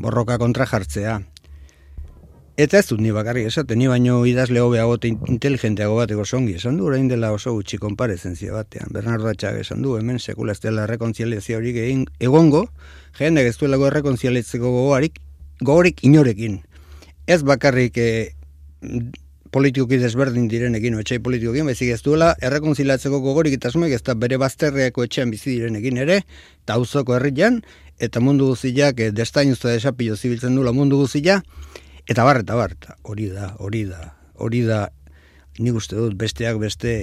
borroka 0.00 0.38
kontra 0.38 0.66
jartzea. 0.66 1.20
Eta 2.60 2.76
ez 2.76 2.86
dut 2.90 3.00
ni 3.00 3.12
bakarrik 3.14 3.46
esaten, 3.48 3.78
ni 3.80 3.86
baino 3.88 4.18
idazle 4.28 4.60
hobeago 4.60 4.98
eta 4.98 5.08
inteligenteago 5.08 5.94
bateko 5.96 6.26
songi, 6.26 6.58
esan 6.58 6.76
du, 6.76 6.88
orain 6.90 7.06
dela 7.08 7.30
oso 7.32 7.54
gutxi 7.56 7.78
konparezentzia 7.80 8.52
batean. 8.52 8.90
Bernardo 8.92 9.30
Atxag 9.30 9.56
esan 9.62 9.80
du, 9.86 9.94
hemen 9.96 10.18
sekula 10.20 10.52
ez 10.52 10.60
dela 10.60 10.84
rekontzializia 10.90 11.56
horik 11.56 11.78
egin 11.80 12.04
egongo, 12.20 12.66
jende 13.16 13.46
ez 13.48 13.56
duelako 13.56 13.88
errekontzialitzeko 13.88 14.74
gogorik, 14.76 15.16
gogorik 15.62 16.04
inorekin. 16.04 16.60
Ez 17.26 17.40
bakarrik 17.48 17.96
e, 17.96 18.10
politikoki 19.50 19.98
desberdin 19.98 20.48
direnekin, 20.50 20.98
etxai 21.02 21.18
politikoki, 21.22 21.62
bezik 21.66 21.92
ez 21.94 22.00
duela, 22.06 22.32
errekonzilatzeko 22.42 23.20
gogorik 23.24 23.56
eta 23.58 23.70
ez 23.70 24.02
da 24.06 24.14
bere 24.14 24.38
bazterreako 24.38 25.04
etxean 25.04 25.30
bizi 25.30 25.56
direnekin 25.56 25.96
ere, 25.98 26.22
eta 26.62 26.74
auzoko 26.74 27.16
herrian, 27.16 27.60
eta 27.98 28.20
mundu 28.20 28.52
guziak, 28.54 29.00
e, 29.00 29.10
destain 29.10 29.50
usta 29.52 29.68
desapio 29.68 30.16
zibiltzen 30.16 30.54
duela 30.54 30.72
mundu 30.72 30.96
guzia, 30.96 31.42
eta 32.08 32.24
bar, 32.24 32.42
eta 32.44 32.54
bar, 32.54 32.76
hori 33.02 33.28
da, 33.28 33.54
hori 33.58 33.84
da, 33.84 34.14
hori 34.34 34.62
da, 34.62 34.88
nik 35.58 35.74
uste 35.74 35.96
dut, 35.96 36.14
besteak 36.14 36.58
beste, 36.62 36.94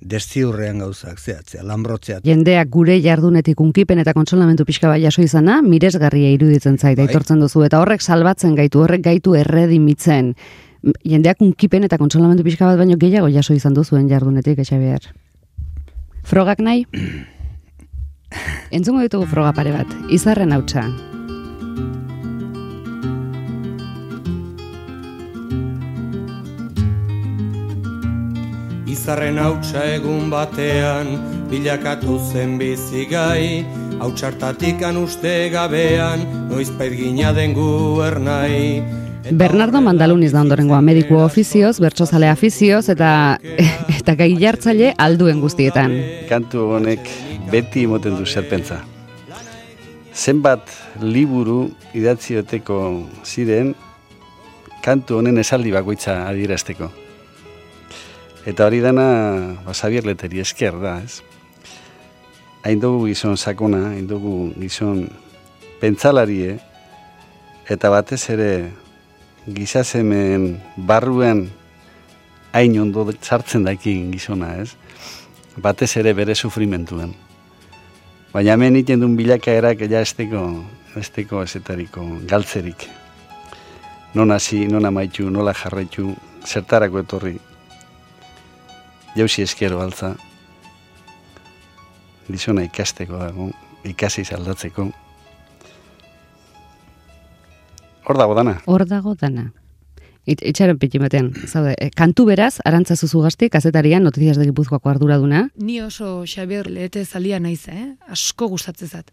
destiurrean 0.00 0.82
gauzak 0.82 1.18
zehatzea, 1.18 1.62
lanbrotzea. 1.64 2.20
Jendeak 2.24 2.68
gure 2.72 2.98
jardunetik 3.00 3.60
unkipen 3.60 4.02
eta 4.02 4.12
kontsolamentu 4.16 4.66
pixka 4.68 4.90
bai 4.92 5.00
jaso 5.02 5.22
izana, 5.24 5.62
miresgarria 5.64 6.32
iruditzen 6.34 6.76
zait, 6.76 6.98
bai. 6.98 7.06
aitortzen 7.06 7.40
duzu, 7.40 7.64
eta 7.64 7.80
horrek 7.80 8.04
salbatzen 8.04 8.54
gaitu, 8.58 8.82
horrek 8.84 9.04
gaitu 9.06 9.34
erredimitzen 9.38 10.34
jendeak 11.04 11.42
unkipen 11.42 11.86
eta 11.86 11.98
kontsolamendu 11.98 12.44
pixka 12.46 12.66
bat 12.68 12.78
baino 12.78 12.96
gehiago 13.00 13.30
jaso 13.32 13.54
izan 13.54 13.74
duzuen 13.74 14.08
jardunetik 14.08 14.58
etxe 14.62 14.78
behar. 14.78 15.10
Frogak 16.26 16.62
nahi? 16.62 16.86
Entzungo 18.74 19.02
ditugu 19.02 19.26
froga 19.30 19.52
pare 19.54 19.72
bat, 19.74 19.92
izarren 20.10 20.52
hautsa. 20.52 20.86
Izarren 28.90 29.38
hautsa 29.38 29.84
egun 29.94 30.30
batean, 30.32 31.12
bilakatu 31.50 32.18
zen 32.32 32.58
bizigai, 32.58 33.62
hautsartatik 34.02 34.82
uste 34.98 35.48
gabean, 35.54 36.26
noizpait 36.50 36.92
gina 36.92 37.32
den 37.32 37.54
ernai, 37.54 39.05
Bernardo 39.30 39.80
Mandaluniz 39.80 40.30
da 40.32 40.40
ondorengoa 40.40 40.80
mediku 40.84 41.16
ofizioz, 41.18 41.78
bertsozale 41.82 42.28
afizioz 42.30 42.88
eta 42.92 43.10
eta 44.00 44.14
gai 44.18 44.28
jartzaile 44.38 44.92
alduen 45.02 45.40
guztietan. 45.42 45.94
Kantu 46.28 46.68
honek 46.76 47.08
beti 47.50 47.86
moten 47.90 48.18
du 48.18 48.26
serpentza. 48.26 48.82
Zenbat 50.14 50.70
liburu 51.02 51.66
idatzioteko 51.94 52.78
ziren 53.24 53.74
kantu 54.84 55.18
honen 55.18 55.42
esaldi 55.42 55.74
bakoitza 55.74 56.20
adierazteko. 56.28 56.92
Eta 58.46 58.68
hori 58.68 58.78
dana 58.80 59.06
ba, 59.66 59.74
Xavier 59.74 60.06
Leteri 60.06 60.40
esker 60.40 60.78
da, 60.78 61.00
ez? 61.02 61.20
Hain 62.62 62.78
dugu 62.82 63.08
gizon 63.10 63.36
sakona, 63.36 63.88
hain 63.90 64.06
dugu 64.06 64.52
gizon 64.60 65.08
pentsalarie, 65.82 66.60
eta 67.68 67.90
batez 67.90 68.22
ere 68.30 68.50
gizazemen 69.46 70.60
barruen 70.76 71.46
hain 72.52 72.80
ondo 72.80 73.06
sartzen 73.22 73.64
dakin 73.64 74.10
gizona, 74.10 74.56
ez? 74.62 74.74
Batez 75.62 75.96
ere 75.96 76.12
bere 76.14 76.34
sufrimentuen. 76.34 77.14
Baina 78.32 78.56
hemen 78.56 78.76
iten 78.76 79.00
duen 79.00 79.14
bilakaerak 79.16 79.86
ja 79.90 80.02
esteko, 80.02 80.42
esteko 80.98 81.42
ezetariko 81.46 82.04
galtzerik. 82.28 82.88
Non 84.14 84.32
hasi, 84.32 84.66
non 84.66 84.84
amaitu, 84.84 85.30
nola 85.30 85.54
jarraitu, 85.54 86.14
zertarako 86.44 87.04
etorri. 87.04 87.36
Jauzi 89.16 89.42
eskero 89.42 89.80
altza. 89.80 90.14
Gizona 92.26 92.64
ikasteko 92.66 93.20
dago, 93.20 93.50
ikasi 93.84 94.24
zaldatzeko. 94.24 94.90
Hor 98.06 98.18
dago 98.18 98.34
dana. 98.38 98.60
Hor 98.70 98.86
dago 98.86 99.14
dana. 99.18 99.50
It, 100.26 100.40
itxaren 100.42 100.78
piti 100.78 100.98
batean, 100.98 101.30
zaude, 101.46 101.76
e, 101.78 101.86
kantu 101.94 102.24
beraz, 102.26 102.56
arantza 102.66 102.96
zuzu 102.96 103.20
gazti, 103.22 103.48
kazetarian, 103.50 104.02
notiziaz 104.02 104.36
de 104.38 104.46
Gipuzkoako 104.48 104.90
arduraduna. 104.90 105.44
Ni 105.54 105.78
oso 105.82 106.24
Xabier 106.26 106.66
lehete 106.70 107.04
zalia 107.04 107.38
naiz, 107.38 107.68
eh? 107.70 107.94
asko 108.10 108.48
gustatzen 108.50 108.90
zat. 108.90 109.12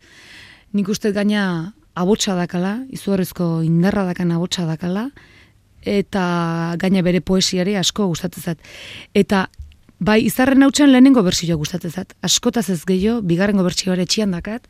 Nik 0.73 0.89
uste 0.89 1.11
gaina 1.13 1.73
abotsa 1.93 2.33
dakala, 2.37 2.79
izugarrizko 2.89 3.61
indarra 3.65 4.07
dakan 4.09 4.33
abotsa 4.33 4.65
dakala, 4.65 5.11
eta 5.85 6.23
gaina 6.81 7.03
bere 7.05 7.21
poesiare 7.21 7.77
asko 7.77 8.07
gustatzen 8.09 8.53
zat. 8.53 8.71
Eta 9.13 9.47
bai, 9.99 10.19
izarren 10.25 10.65
hautsen 10.65 10.89
lehenengo 10.89 11.21
bertsioa 11.25 11.59
gustatzen 11.61 11.93
zat. 11.93 12.17
Askotaz 12.25 12.71
ez 12.73 12.81
gehiago, 12.89 13.21
bigarrengo 13.21 13.65
bertsioare 13.65 14.05
txian 14.09 14.33
dakat, 14.33 14.65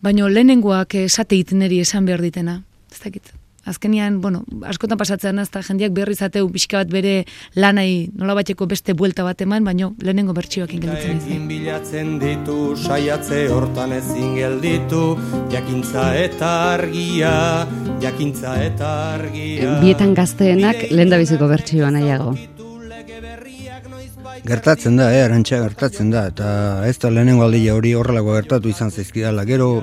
baina 0.00 0.32
lehenengoak 0.32 0.96
esate 1.04 1.36
iteneri 1.36 1.82
esan 1.84 2.08
behar 2.08 2.24
ditena. 2.24 2.62
Ez 2.88 3.04
dakit 3.04 3.37
azkenian, 3.68 4.20
bueno, 4.20 4.42
askotan 4.66 4.98
pasatzen 4.98 5.38
azta 5.38 5.62
jendiak 5.62 5.92
berri 5.96 6.16
zateu 6.16 6.48
pixka 6.52 6.80
bat 6.80 6.92
bere 6.92 7.24
lanai 7.54 8.08
nola 8.16 8.36
bateko 8.38 8.66
beste 8.70 8.94
buelta 8.98 9.24
bat 9.26 9.40
eman, 9.44 9.64
baino 9.64 9.92
lehenengo 10.02 10.34
bertsioak 10.36 10.74
ingelditzen 10.74 11.20
izan. 11.20 11.48
bilatzen 11.48 12.14
ditu, 12.22 12.58
saiatze 12.76 13.46
hortan 13.52 13.92
ezin 13.98 14.34
gelditu, 14.36 15.02
jakintza 15.52 16.10
eta 16.18 16.52
argia, 16.74 17.32
jakintza 18.02 18.56
eta 18.64 18.92
argia. 19.14 19.78
Bietan 19.82 20.14
gazteenak 20.14 20.88
lehen 20.90 21.10
da 21.10 21.20
biziko 21.20 21.48
bertsioa 21.50 21.90
nahiago. 21.94 22.36
Gertatzen 24.48 24.96
da, 24.96 25.08
eh, 25.12 25.24
arantxa 25.24 25.58
gertatzen 25.60 26.10
da, 26.10 26.26
eta 26.30 26.50
ez 26.88 26.96
da 27.02 27.10
lehenengo 27.10 27.44
aldia 27.44 27.74
hori 27.74 27.94
horrelako 27.98 28.36
gertatu 28.38 28.70
izan 28.70 28.90
zaizkidala. 28.90 29.44
Gero, 29.44 29.82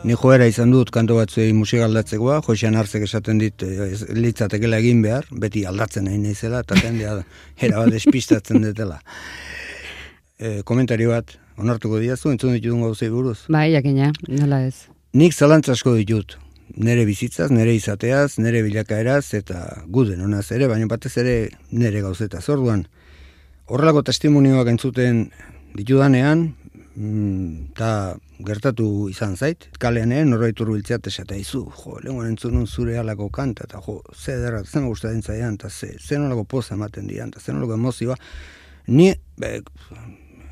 Ni 0.00 0.14
joera 0.16 0.46
izan 0.48 0.70
dut 0.72 0.88
kanto 0.94 1.18
batzuei 1.18 1.50
musika 1.52 1.84
aldatzekoa, 1.84 2.38
Josean 2.46 2.76
Artzek 2.80 3.02
esaten 3.04 3.40
dit 3.42 3.62
eh, 3.66 3.90
litzatekela 4.16 4.78
egin 4.80 5.02
behar, 5.04 5.26
beti 5.42 5.66
aldatzen 5.68 6.06
nahi 6.08 6.16
naizela 6.22 6.62
eta 6.64 6.78
jendea 6.80 7.18
era 7.68 7.82
bat 7.82 7.92
despistatzen 7.92 8.64
dutela. 8.64 8.96
E, 10.40 10.62
komentario 10.64 11.12
bat, 11.12 11.34
onartuko 11.60 12.00
diazu, 12.00 12.30
entzun 12.32 12.56
ditut 12.56 12.80
gauzei 12.80 13.10
buruz. 13.12 13.42
Bai, 13.52 13.66
jakina, 13.74 14.08
nola 14.28 14.62
ez. 14.70 14.86
Nik 15.12 15.36
zalantza 15.36 15.76
asko 15.76 15.92
ditut, 15.98 16.38
nere 16.80 17.04
bizitzaz, 17.04 17.50
nere 17.52 17.76
izateaz, 17.76 18.38
nere 18.40 18.64
bilakaeraz 18.64 19.34
eta 19.36 19.60
guden 19.92 20.24
honaz 20.24 20.46
ere, 20.56 20.70
baina 20.70 20.88
batez 20.88 21.12
ere 21.20 21.36
nere 21.76 22.00
gauzetaz. 22.00 22.46
Orduan, 22.48 22.86
horrelako 23.68 24.06
testimonioak 24.08 24.72
entzuten 24.72 25.26
ditudanean, 25.76 26.54
eta 27.00 27.90
mm, 28.12 28.44
gertatu 28.44 28.86
izan 29.08 29.36
zait, 29.36 29.68
kalean 29.80 30.12
egin 30.12 30.34
norbait 30.34 30.58
urbiltzeat 30.60 31.06
esate 31.08 31.38
izu, 31.40 31.62
jo, 31.72 31.96
lehen 32.04 32.26
entzun 32.28 32.66
zure 32.66 32.98
alako 33.00 33.30
kanta, 33.32 33.64
eta 33.64 33.80
jo, 33.86 34.02
ze 34.12 34.36
derrat, 34.36 34.68
zen 34.68 34.84
gustatzen 34.88 35.22
zaian, 35.22 35.56
eta 35.56 35.70
ze, 35.70 35.94
ze 35.98 36.18
nolako 36.18 36.44
poza 36.44 36.74
ematen 36.74 37.08
dian, 37.08 37.32
eta 37.32 37.40
ze 37.40 37.54
nolako 37.56 37.78
emozioa, 37.78 38.16
ni 38.88 39.14
be, 39.40 39.62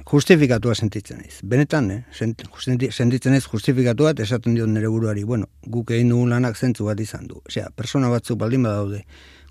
justifikatua 0.09 0.75
sentitzen 0.75 1.21
naiz. 1.21 1.43
Benetan, 1.45 1.91
eh? 1.91 2.03
sentitzen 2.17 3.35
naiz 3.35 3.45
justifikatua, 3.45 4.15
eta 4.17 4.25
esaten 4.25 4.57
diot 4.57 4.73
nire 4.73 4.89
buruari, 4.89 5.25
bueno, 5.29 5.51
guk 5.67 5.93
egin 5.93 6.15
dugun 6.15 6.33
lanak 6.33 6.57
zentzu 6.57 6.89
bat 6.89 7.01
izan 7.01 7.29
du. 7.29 7.43
Osea, 7.45 7.69
persona 7.77 8.09
batzuk 8.09 8.41
baldin 8.41 8.65
badaude, 8.65 9.03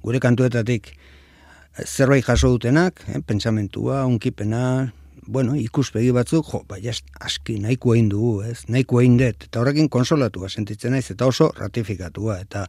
gure 0.01 0.23
kantuetatik, 0.23 0.95
eh, 1.77 1.85
zerbait 1.85 2.25
jaso 2.25 2.49
dutenak, 2.55 3.03
eh, 3.05 3.21
pentsamentua, 3.21 4.07
unkipena, 4.09 4.93
bueno, 5.27 5.55
ikuspegi 5.59 6.11
batzuk, 6.15 6.47
jo, 6.51 6.63
bai, 6.67 6.81
aski, 6.89 7.57
nahiko 7.59 7.93
egin 7.95 8.09
dugu, 8.09 8.33
ez? 8.47 8.61
Nahiko 8.71 9.01
egin 9.01 9.17
dut, 9.19 9.47
eta 9.49 9.61
horrekin 9.61 9.89
konsolatua 9.91 10.49
sentitzen 10.49 10.95
naiz, 10.95 11.09
eta 11.11 11.27
oso 11.27 11.51
ratifikatua, 11.57 12.39
eta 12.47 12.65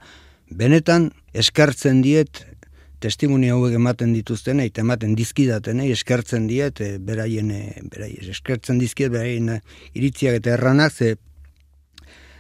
benetan 0.51 1.11
eskartzen 1.35 2.03
diet 2.03 2.43
testimonia 2.99 3.55
hauek 3.55 3.77
ematen 3.79 4.13
dituzten, 4.17 4.61
eta 4.65 4.83
ematen 4.83 5.15
dizkidaten, 5.19 5.81
eskartzen 5.87 6.49
diet, 6.51 6.83
e, 6.83 6.99
beraien, 6.99 7.51
e, 7.55 7.87
beraien, 7.93 8.27
eskartzen 8.35 8.83
dizkiet, 8.83 9.13
beraien 9.15 9.55
e, 9.55 9.61
iritziak 9.95 10.41
eta 10.41 10.57
erranak, 10.57 10.93
ze 10.93 11.15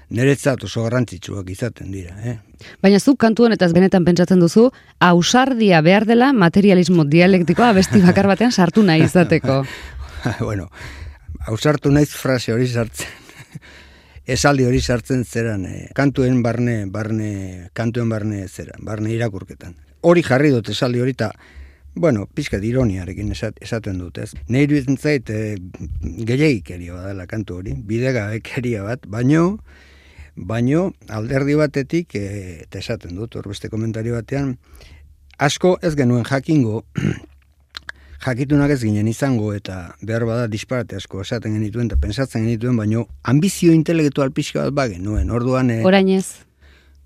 niretzat 0.08 0.64
oso 0.64 0.82
garrantzitsuak 0.86 1.50
izaten 1.52 1.92
dira. 1.92 2.14
Eh? 2.24 2.38
Baina 2.82 2.98
zuk 2.98 3.18
kantuan 3.20 3.52
eta 3.52 3.68
benetan 3.74 4.06
pentsatzen 4.06 4.40
duzu, 4.40 4.70
ausardia 5.04 5.82
behar 5.84 6.08
dela 6.08 6.32
materialismo 6.32 7.04
dialektikoa 7.04 7.74
abesti 7.74 8.00
bakar 8.06 8.30
batean 8.30 8.52
sartu 8.52 8.82
nahi 8.82 9.04
izateko. 9.04 9.62
bueno, 10.40 10.68
hausartu 11.46 11.90
naiz 11.90 12.10
frase 12.14 12.52
hori 12.52 12.68
sartzen. 12.68 13.08
Esaldi 14.28 14.66
hori 14.68 14.80
sartzen 14.80 15.24
zeran, 15.24 15.64
eh, 15.64 15.86
kantuen 15.96 16.42
barne, 16.44 16.82
barne, 16.92 17.70
kantuen 17.72 18.10
barne 18.12 18.42
zeran, 18.48 18.84
barne 18.84 19.14
irakurketan. 19.14 19.76
Hori 20.04 20.22
jarri 20.22 20.50
dut 20.52 20.68
esaldi 20.68 21.00
hori 21.00 21.14
eta, 21.16 21.30
bueno, 21.94 22.26
pixka 22.26 22.60
ironiarekin 22.62 23.32
esaten 23.32 23.98
dut, 23.98 24.18
ez. 24.18 24.34
Nei 24.52 24.66
duitzen 24.68 24.98
zait, 24.98 25.30
e, 25.30 25.56
gehiagik 26.28 26.70
badala 26.92 27.26
kantu 27.26 27.62
hori, 27.62 27.72
bidega 27.74 28.28
ekeria 28.36 28.84
bat, 28.84 29.08
baino, 29.08 29.58
baino, 30.36 30.92
alderdi 31.08 31.56
batetik, 31.58 32.14
e, 32.14 32.60
eta 32.68 32.78
esaten 32.78 33.16
dut, 33.16 33.34
hor 33.34 33.48
beste 33.48 33.72
komentario 33.72 34.14
batean, 34.14 34.58
asko 35.38 35.78
ez 35.82 35.96
genuen 35.96 36.28
jakingo, 36.28 36.84
jakitunak 38.24 38.70
ez 38.74 38.80
ginen 38.82 39.08
izango 39.08 39.52
eta 39.54 39.94
behar 40.02 40.26
bada 40.26 40.46
disparate 40.50 40.98
asko 40.98 41.22
esaten 41.22 41.54
genituen 41.54 41.86
eta 41.86 41.98
pensatzen 42.00 42.44
genituen, 42.46 42.76
baino 42.76 43.06
ambizio 43.22 43.72
intelektual 43.72 44.32
pixka 44.34 44.66
bat 44.66 44.74
bagen, 44.74 45.04
nuen, 45.06 45.30
orduan... 45.30 45.70
E, 45.70 45.82
Orain 45.86 46.08
ez? 46.08 46.44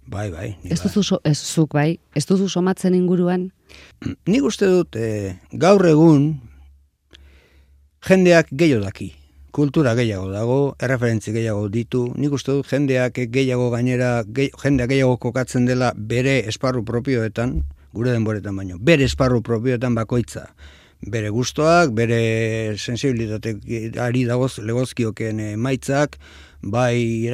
Bai, 0.06 0.30
bai. 0.32 0.56
Ez 0.64 0.80
duzu, 0.82 1.02
so, 1.02 1.20
ez 1.24 1.38
zuk, 1.38 1.76
bai? 1.76 2.00
Ez 2.16 2.24
duzu 2.26 2.48
somatzen 2.48 2.96
inguruan? 2.98 3.50
Nik 4.26 4.48
uste 4.48 4.66
dut, 4.66 4.96
e, 4.96 5.36
gaur 5.52 5.84
egun, 5.86 6.32
jendeak 8.08 8.50
gehiago 8.50 8.88
daki. 8.88 9.12
Kultura 9.52 9.92
gehiago 9.94 10.30
dago, 10.32 10.58
erreferentzi 10.80 11.32
gehiago 11.32 11.68
ditu. 11.68 12.06
Nik 12.16 12.32
uste 12.32 12.56
dut, 12.56 12.68
jendeak 12.72 13.20
gehiago 13.30 13.68
gainera, 13.70 14.22
ge, 14.24 14.48
jendeak 14.64 14.90
gehiago 14.94 15.18
kokatzen 15.20 15.68
dela 15.68 15.92
bere 15.94 16.40
esparru 16.48 16.82
propioetan, 16.88 17.60
gure 17.92 18.16
denboretan 18.16 18.56
baino, 18.56 18.80
bere 18.80 19.04
esparru 19.04 19.42
propioetan 19.44 19.94
bakoitza 19.94 20.48
bere 21.02 21.30
gustoak, 21.34 21.90
bere 21.94 22.76
sensibilitateak 22.78 23.98
ari 23.98 24.24
dagoz 24.28 24.58
legozkioken 24.62 25.40
emaitzak, 25.52 26.18
bai 26.62 27.26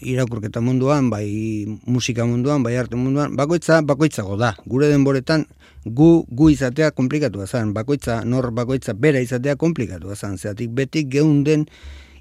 irakurketa 0.00 0.60
munduan, 0.62 1.10
bai 1.10 1.66
musika 1.86 2.24
munduan, 2.24 2.62
bai 2.62 2.76
arte 2.78 2.96
munduan, 2.96 3.34
bakoitza 3.36 3.80
bakoitzago 3.82 4.36
da. 4.38 4.54
Gure 4.66 4.88
denboretan 4.88 5.46
gu 5.84 6.24
gu 6.30 6.50
izatea 6.50 6.90
komplikatu 6.90 7.44
zen, 7.46 7.72
bakoitza 7.74 8.22
nor 8.24 8.50
bakoitza 8.54 8.94
bera 8.94 9.20
izatea 9.20 9.56
komplikatu 9.56 10.14
zen. 10.14 10.38
Zeatik 10.38 10.70
betik 10.70 11.08
geunden 11.10 11.66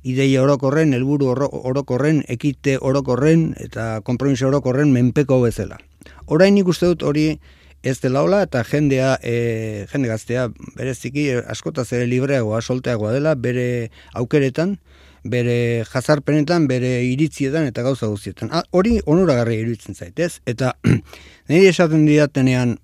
ideia 0.03 0.41
orokorren, 0.41 0.93
helburu 0.93 1.29
orokorren, 1.51 2.23
ekite 2.27 2.77
orokorren 2.81 3.51
eta 3.61 4.01
konpromiso 4.01 4.47
orokorren 4.47 4.91
menpeko 4.93 5.41
bezala. 5.41 5.77
Orain 6.27 6.55
nik 6.55 6.67
uste 6.67 6.89
dut 6.89 7.03
hori 7.03 7.39
ez 7.87 7.99
dela 8.03 8.21
hola 8.25 8.41
eta 8.43 8.63
jendea 8.67 9.15
e, 9.23 9.85
jende 9.91 10.09
gaztea 10.11 10.47
bereziki 10.75 11.29
askotaz 11.39 11.87
ere 11.95 12.07
libreagoa 12.11 12.59
solteagoa 12.61 13.13
dela 13.15 13.35
bere 13.35 13.89
aukeretan 14.13 14.77
bere 15.27 15.85
jazarpenetan 15.87 16.67
bere 16.67 16.91
iritzietan 17.03 17.67
eta 17.67 17.83
gauza 17.83 18.07
guztietan. 18.11 18.51
Ah, 18.51 18.63
hori 18.71 18.97
onuragarri 19.05 19.61
iruditzen 19.61 19.95
zaitez 19.95 20.39
eta 20.45 20.75
nire 21.49 21.71
esaten 21.71 22.05
didatenean 22.09 22.77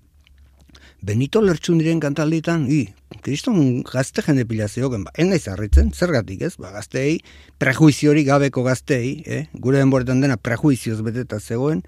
Benito 1.04 1.42
lertxun 1.44 1.76
diren 1.82 1.98
kantalditan, 2.00 2.62
i, 2.72 2.86
kriston 3.20 3.82
gazte 3.84 4.22
jende 4.24 4.46
pila 4.48 4.70
zehoken, 4.70 5.02
ba, 5.04 5.10
enaiz 5.20 5.42
harritzen, 5.52 5.90
zergatik 5.92 6.46
ez, 6.46 6.54
ba, 6.56 6.70
gaztei, 6.72 7.18
prejuiziori 7.60 8.22
gabeko 8.24 8.64
gaztei, 8.64 9.18
eh? 9.28 9.42
gure 9.52 9.82
denboretan 9.82 10.24
dena 10.24 10.38
prejuizioz 10.40 11.02
beteta 11.04 11.42
zegoen, 11.44 11.82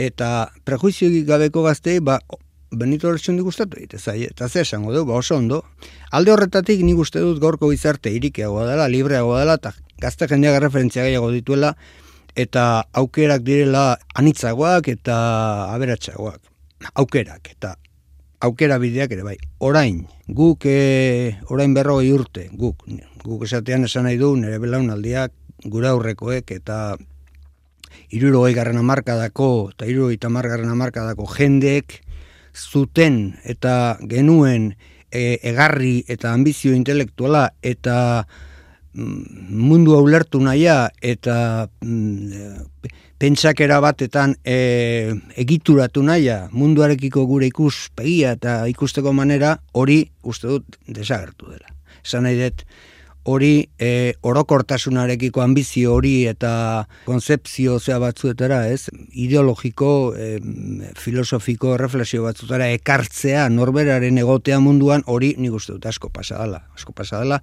eta 0.00 0.30
prejuizioik 0.64 1.28
gabeko 1.28 1.66
gaztei, 1.66 1.98
ba, 2.00 2.16
Benito 2.70 3.10
Lertxundi 3.10 3.42
gustatu 3.42 3.78
egite 3.78 3.98
zai, 3.98 4.24
eta 4.24 4.48
ze 4.48 4.62
esango 4.62 4.92
du, 4.92 5.04
ba 5.04 5.14
oso 5.14 5.36
ondo. 5.36 5.64
Alde 6.10 6.32
horretatik 6.32 6.82
nik 6.82 6.98
uste 6.98 7.20
dut 7.20 7.40
gaurko 7.42 7.70
gizarte 7.70 8.10
irikiagoa 8.10 8.66
dela, 8.70 8.88
libreagoa 8.88 9.40
dela, 9.40 9.54
eta 9.60 9.74
gazte 10.00 10.28
jendeak 10.28 10.60
referentzia 10.62 11.04
gehiago 11.04 11.30
dituela, 11.30 11.76
eta 12.34 12.84
aukerak 12.92 13.44
direla 13.46 13.98
anitzagoak 14.14 14.88
eta 14.88 15.16
aberatsagoak. 15.74 16.40
Aukerak 16.94 17.52
eta 17.54 17.76
aukera 18.44 18.78
bideak 18.78 19.14
ere 19.14 19.24
bai. 19.24 19.38
Orain, 19.58 20.04
guk 20.28 20.66
e, 20.68 21.38
orain 21.48 21.74
berrogei 21.74 22.12
urte, 22.12 22.48
guk, 22.52 22.84
guk 23.24 23.46
esatean 23.46 23.86
esan 23.88 24.04
nahi 24.08 24.18
du 24.20 24.34
nire 24.36 24.58
belaunaldiak, 24.60 25.32
gura 25.64 25.94
aurrekoek 25.94 26.50
eta 26.52 26.96
iruro 28.10 28.42
garren 28.54 28.78
amarkadako 28.78 29.70
eta 29.72 29.86
iruro 29.86 30.12
garren 30.42 30.68
amarkadako 30.68 31.26
jendeek 31.26 32.03
zuten 32.54 33.34
eta 33.44 33.98
genuen 34.08 34.72
e, 35.10 35.38
egarri 35.42 36.04
eta 36.08 36.32
ambizio 36.32 36.74
intelektuala 36.74 37.48
eta 37.62 37.96
mm, 38.94 39.50
mundu 39.50 39.96
ulertu 39.98 40.40
naia 40.42 40.88
eta 41.02 41.68
mm, 41.82 42.88
pentsakera 43.18 43.80
batetan 43.80 44.34
e, 44.44 45.14
egituratu 45.40 46.02
naia 46.02 46.48
munduarekiko 46.52 47.26
gure 47.26 47.48
ikuspegia 47.50 48.34
eta 48.38 48.64
ikusteko 48.70 49.12
manera 49.12 49.56
hori 49.72 50.02
uste 50.22 50.50
dut 50.50 50.80
desagertu 50.86 51.52
dela. 51.52 51.70
Esan 52.04 52.26
nahi 52.26 52.36
dut, 52.36 52.66
hori 53.24 53.68
e, 53.78 54.14
orokortasunarekiko 54.22 55.42
ambizio 55.42 55.94
hori 55.96 56.26
eta 56.28 56.86
konzeptzio 57.06 57.78
zea 57.80 57.98
batzuetara, 58.02 58.66
ez? 58.68 58.90
Ideologiko, 59.12 60.14
e, 60.16 60.38
filosofiko, 61.00 61.76
reflexio 61.80 62.24
batzutara 62.26 62.68
ekartzea 62.76 63.48
norberaren 63.52 64.20
egotea 64.20 64.60
munduan 64.60 65.04
hori 65.06 65.34
nik 65.38 65.56
uste 65.56 65.76
dut 65.76 65.86
asko 65.88 66.12
pasadala, 66.12 66.66
asko 66.76 66.92
pasadala 66.92 67.40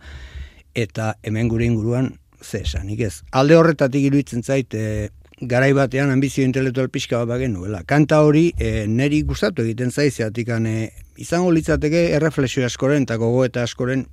eta 0.76 1.16
hemen 1.24 1.50
gure 1.52 1.66
inguruan 1.66 2.14
ze 2.42 2.62
esanik 2.62 3.02
ez. 3.02 3.22
Alde 3.32 3.58
horretatik 3.58 4.06
iruditzen 4.08 4.44
zait 4.44 4.74
e, 4.74 5.10
garai 5.42 5.74
batean 5.74 6.12
ambizio 6.14 6.46
intelektual 6.46 6.90
pixka 6.90 7.18
bat 7.22 7.34
bagen 7.34 7.54
nuela. 7.54 7.82
Kanta 7.86 8.22
hori 8.22 8.52
e, 8.58 8.86
neri 8.88 9.22
gustatu 9.26 9.66
egiten 9.66 9.92
zaizeatik 9.92 10.50
e, 10.50 10.92
izango 11.18 11.52
litzateke 11.52 12.12
erreflexio 12.16 12.66
askoren 12.66 13.04
eta 13.04 13.18
gogoeta 13.18 13.64
askoren 13.64 14.06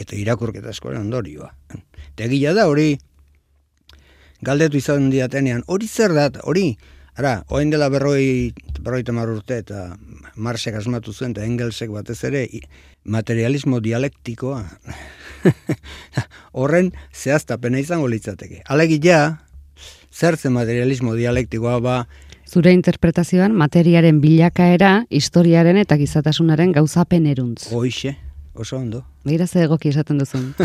eta 0.00 0.16
irakurketa 0.16 0.72
askoren 0.72 1.04
ondorioa. 1.04 1.50
Tegila 2.16 2.54
da 2.56 2.66
hori 2.70 2.94
galdetu 4.44 4.80
izan 4.80 5.10
diatenean, 5.12 5.62
hori 5.68 5.88
zer 5.88 6.14
da, 6.16 6.30
hori, 6.48 6.72
ara, 7.20 7.40
oain 7.52 7.70
dela 7.72 7.90
berroi, 7.92 8.52
berroi 8.80 9.02
tamar 9.04 9.28
urte 9.28 9.60
eta 9.60 9.90
Marsek 10.40 10.78
asmatu 10.78 11.12
zuen 11.12 11.34
eta 11.36 11.44
Engelsek 11.44 11.92
batez 11.92 12.22
ere 12.24 12.46
materialismo 13.04 13.80
dialektikoa 13.84 14.62
horren 16.60 16.90
zehaztapena 17.12 17.80
izango 17.80 18.08
litzateke. 18.08 18.62
Alegia, 18.68 19.20
zertzen 20.12 20.56
materialismo 20.56 21.14
dialektikoa 21.18 21.78
ba, 21.84 22.00
Zure 22.50 22.72
interpretazioan 22.74 23.52
materiaren 23.54 24.16
bilakaera, 24.18 25.04
historiaren 25.06 25.76
eta 25.78 25.94
gizatasunaren 26.00 26.72
gauzapen 26.74 27.28
eruntz. 27.30 27.68
Hoixe, 27.70 28.16
oso 28.58 28.80
ondo. 28.80 29.04
Begira 29.24 29.46
ze 29.46 29.64
egoki 29.64 29.90
esaten 29.90 30.18
duzun. 30.18 30.54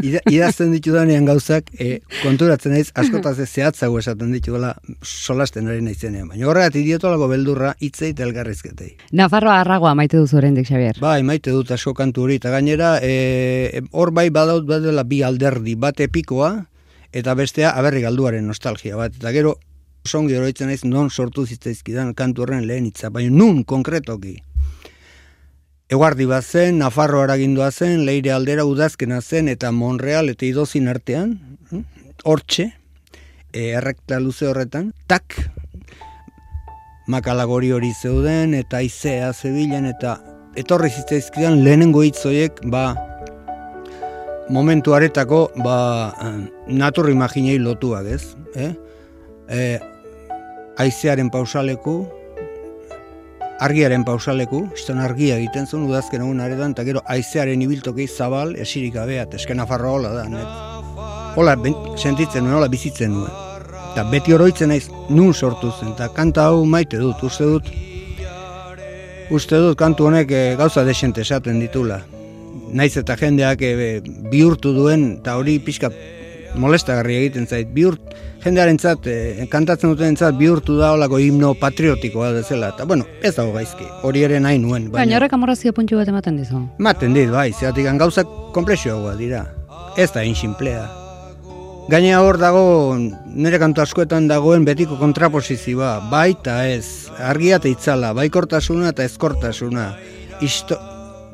idazten 0.00 0.72
ditu 0.72 0.92
danean 0.94 1.26
gauzak, 1.28 1.68
e, 1.78 2.00
konturatzen 2.22 2.72
naiz 2.74 2.88
askotaz 2.98 3.36
ez 3.42 3.48
zehatzago 3.48 3.98
esaten 4.00 4.32
ditu 4.32 4.54
dela 4.56 4.72
solasten 5.02 5.68
ari 5.68 5.82
naizenean. 5.84 6.28
Baina 6.32 6.48
horregat 6.48 6.76
idiotolago 6.80 7.28
beldurra 7.30 7.74
hitzei 7.80 8.12
eta 8.14 8.24
elgarrizketei. 8.26 8.90
Nafarroa 9.20 9.60
arragoa 9.60 9.94
maite 9.94 10.18
duzu 10.18 10.40
horrendik, 10.40 10.68
Xavier. 10.68 11.00
Bai, 11.00 11.22
maite 11.22 11.54
dut 11.54 11.70
asko 11.76 11.94
kantu 11.94 12.26
hori, 12.26 12.40
eta 12.40 12.52
gainera, 12.54 12.96
e, 13.02 13.82
hor 13.92 14.14
bai 14.16 14.28
badaut 14.30 14.66
badela 14.68 15.04
bi 15.04 15.22
alderdi, 15.26 15.76
bat 15.76 16.00
epikoa, 16.00 16.52
eta 17.12 17.34
bestea 17.34 17.74
aberri 17.76 18.04
galduaren 18.06 18.46
nostalgia 18.46 18.96
bat. 18.96 19.16
Eta 19.20 19.34
gero, 19.36 19.56
songi 20.06 20.36
oroitzen 20.36 20.70
naiz 20.70 20.84
non 20.84 21.10
sortu 21.10 21.46
zitzaizkidan 21.46 22.14
kantu 22.14 22.46
horren 22.46 22.66
lehen 22.66 22.86
hitza, 22.88 23.10
baina 23.10 23.34
nun 23.36 23.64
konkretoki. 23.64 24.38
Eguardi 25.90 26.22
bat 26.30 26.46
zen, 26.46 26.76
Nafarro 26.78 27.18
haragindua 27.24 27.72
zen, 27.74 28.04
leire 28.06 28.30
aldera 28.30 28.62
udazkena 28.62 29.16
zen, 29.20 29.48
eta 29.50 29.72
Monreal 29.74 30.30
eta 30.30 30.46
idozin 30.46 30.86
artean, 30.86 31.32
hm, 31.72 31.80
hortxe, 32.30 32.68
e, 33.50 33.64
errekta 33.80 34.20
luze 34.22 34.46
horretan, 34.46 34.92
tak, 35.10 35.34
makalagori 37.10 37.72
hori 37.74 37.90
zeuden, 37.90 38.54
eta 38.54 38.84
izea 38.86 39.32
zebilen, 39.32 39.88
eta 39.90 40.20
etorri 40.54 40.92
zitzaizkidan 40.94 41.58
lehenengo 41.64 42.04
hitzoiek, 42.06 42.62
ba, 42.70 42.94
momentu 44.46 44.94
aretako, 44.94 45.48
ba, 45.58 45.74
naturri 46.70 47.18
imaginei 47.18 47.58
lotuak 47.58 48.06
ez, 48.14 48.22
eh? 48.54 48.70
E, 49.50 49.66
aizearen 50.78 51.34
pausaleku, 51.34 51.98
argiaren 53.60 54.04
pausaleku, 54.08 54.62
istan 54.76 55.00
argia 55.04 55.36
egiten 55.36 55.66
zuen 55.68 55.84
udazken 55.88 56.24
egun 56.24 56.40
aretan, 56.40 56.72
eta 56.74 56.84
gero 56.86 57.02
aizearen 57.14 57.60
ibiltokei 57.62 58.06
zabal, 58.08 58.54
esirik 58.64 58.96
abea, 58.96 59.26
eskena 59.36 59.66
farra 59.68 59.92
hola 59.92 60.12
da, 60.16 60.24
net. 60.32 60.96
Hola, 61.38 61.54
ben, 61.60 61.76
sentitzen 62.00 62.44
nuen, 62.46 62.56
hola 62.58 62.70
bizitzen 62.72 63.12
nuen. 63.14 63.30
Eta 63.90 64.06
beti 64.10 64.34
oroitzen 64.34 64.72
naiz 64.72 64.86
nun 65.10 65.34
sortu 65.34 65.72
zen, 65.74 65.92
eta 65.92 66.08
kanta 66.16 66.48
hau 66.48 66.64
maite 66.64 66.98
dut, 67.00 67.22
uste 67.26 67.48
dut, 67.52 67.68
uste 69.30 69.60
dut 69.60 69.78
kantu 69.78 70.08
honek 70.08 70.32
e, 70.32 70.42
gauza 70.58 70.84
desente 70.86 71.22
esaten 71.26 71.60
ditula. 71.62 72.00
Naiz 72.72 72.94
eta 72.96 73.16
jendeak 73.18 73.62
e, 73.66 74.00
bihurtu 74.30 74.72
duen, 74.74 75.06
eta 75.20 75.36
hori 75.38 75.58
pixka 75.62 75.90
molestagarri 76.58 77.16
egiten 77.20 77.46
zait, 77.46 77.68
bihurt, 77.74 78.14
jendearen 78.44 78.78
zat, 78.78 79.06
e, 79.06 79.46
kantatzen 79.52 79.92
duten 79.92 80.16
zat, 80.16 80.36
bihurtu 80.38 80.78
da 80.78 80.92
olako 80.96 81.20
himno 81.22 81.52
patriotikoa 81.60 82.32
dezela, 82.36 82.72
eta 82.74 82.86
bueno, 82.88 83.06
ez 83.22 83.34
dago 83.36 83.52
gaizki, 83.56 83.86
hori 84.02 84.24
ere 84.26 84.40
nahi 84.40 84.58
nuen. 84.58 84.88
Baina, 84.88 85.04
baina 85.04 85.18
horrek 85.18 85.36
amorazio 85.36 85.74
puntu 85.76 86.00
bat 86.00 86.08
ematen 86.08 86.40
dizu. 86.40 86.64
Maten 86.78 87.14
dit, 87.16 87.30
bai, 87.30 87.50
zeatik 87.52 87.90
gauzak 88.00 88.30
komplexioa 88.56 89.14
dira, 89.18 89.44
ez 89.96 90.10
da 90.14 90.24
inxinplea. 90.24 90.88
Gaina 91.90 92.20
hor 92.22 92.36
dago, 92.38 92.94
nire 93.34 93.58
kantu 93.58 93.82
askoetan 93.82 94.28
dagoen 94.30 94.64
betiko 94.64 94.94
kontraposizioa, 95.00 95.96
bai 96.10 96.30
eta 96.36 96.60
ez, 96.70 97.10
argia 97.18 97.58
eta 97.58 97.66
itzala, 97.66 98.12
bai 98.14 98.28
kortasuna 98.30 98.92
eta 98.92 99.02
ezkortasuna, 99.08 99.88
isto, 100.40 100.78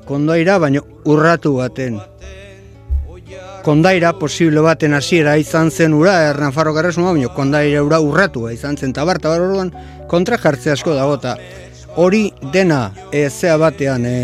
kondoira, 0.08 0.56
baina 0.62 0.80
urratu 1.04 1.58
baten, 1.58 1.98
kondaira 3.66 4.12
posible 4.14 4.62
baten 4.62 4.94
hasiera 4.94 5.32
izan 5.42 5.72
zen 5.74 5.94
ura 5.94 6.14
Ernan 6.28 6.52
Farro 6.54 6.70
Garresuma, 6.74 7.10
baina 7.10 7.32
kondaira 7.34 7.82
ura 7.82 7.98
urratua 7.98 8.52
izan 8.54 8.76
zen 8.78 8.92
tabar, 8.94 9.18
tabar 9.18 9.42
orduan 9.42 9.72
kontra 10.06 10.38
jartze 10.38 10.70
asko 10.70 10.94
dago 10.94 11.16
eta 11.18 11.34
hori 11.98 12.28
dena 12.52 12.92
e, 13.10 13.24
zea 13.28 13.56
batean 13.58 14.06
e, 14.06 14.18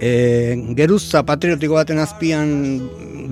e, 0.00 0.12
geruzza 0.78 1.26
patriotiko 1.28 1.76
baten 1.76 2.00
azpian 2.00 2.54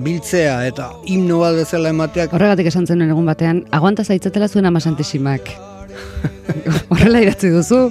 biltzea 0.05 0.59
eta 0.67 0.91
himno 1.09 1.39
bat 1.41 1.57
bezala 1.57 1.89
emateak 1.95 2.35
Horregatik 2.37 2.69
esan 2.69 2.85
zen 2.85 3.01
egun 3.07 3.25
batean, 3.25 3.63
aguanta 3.73 4.05
zaitzatela 4.05 4.51
zuen 4.51 4.69
ama 4.69 4.83
santisimak. 4.83 5.49
Horrela 6.91 7.25
idatzi 7.25 7.49
duzu. 7.55 7.87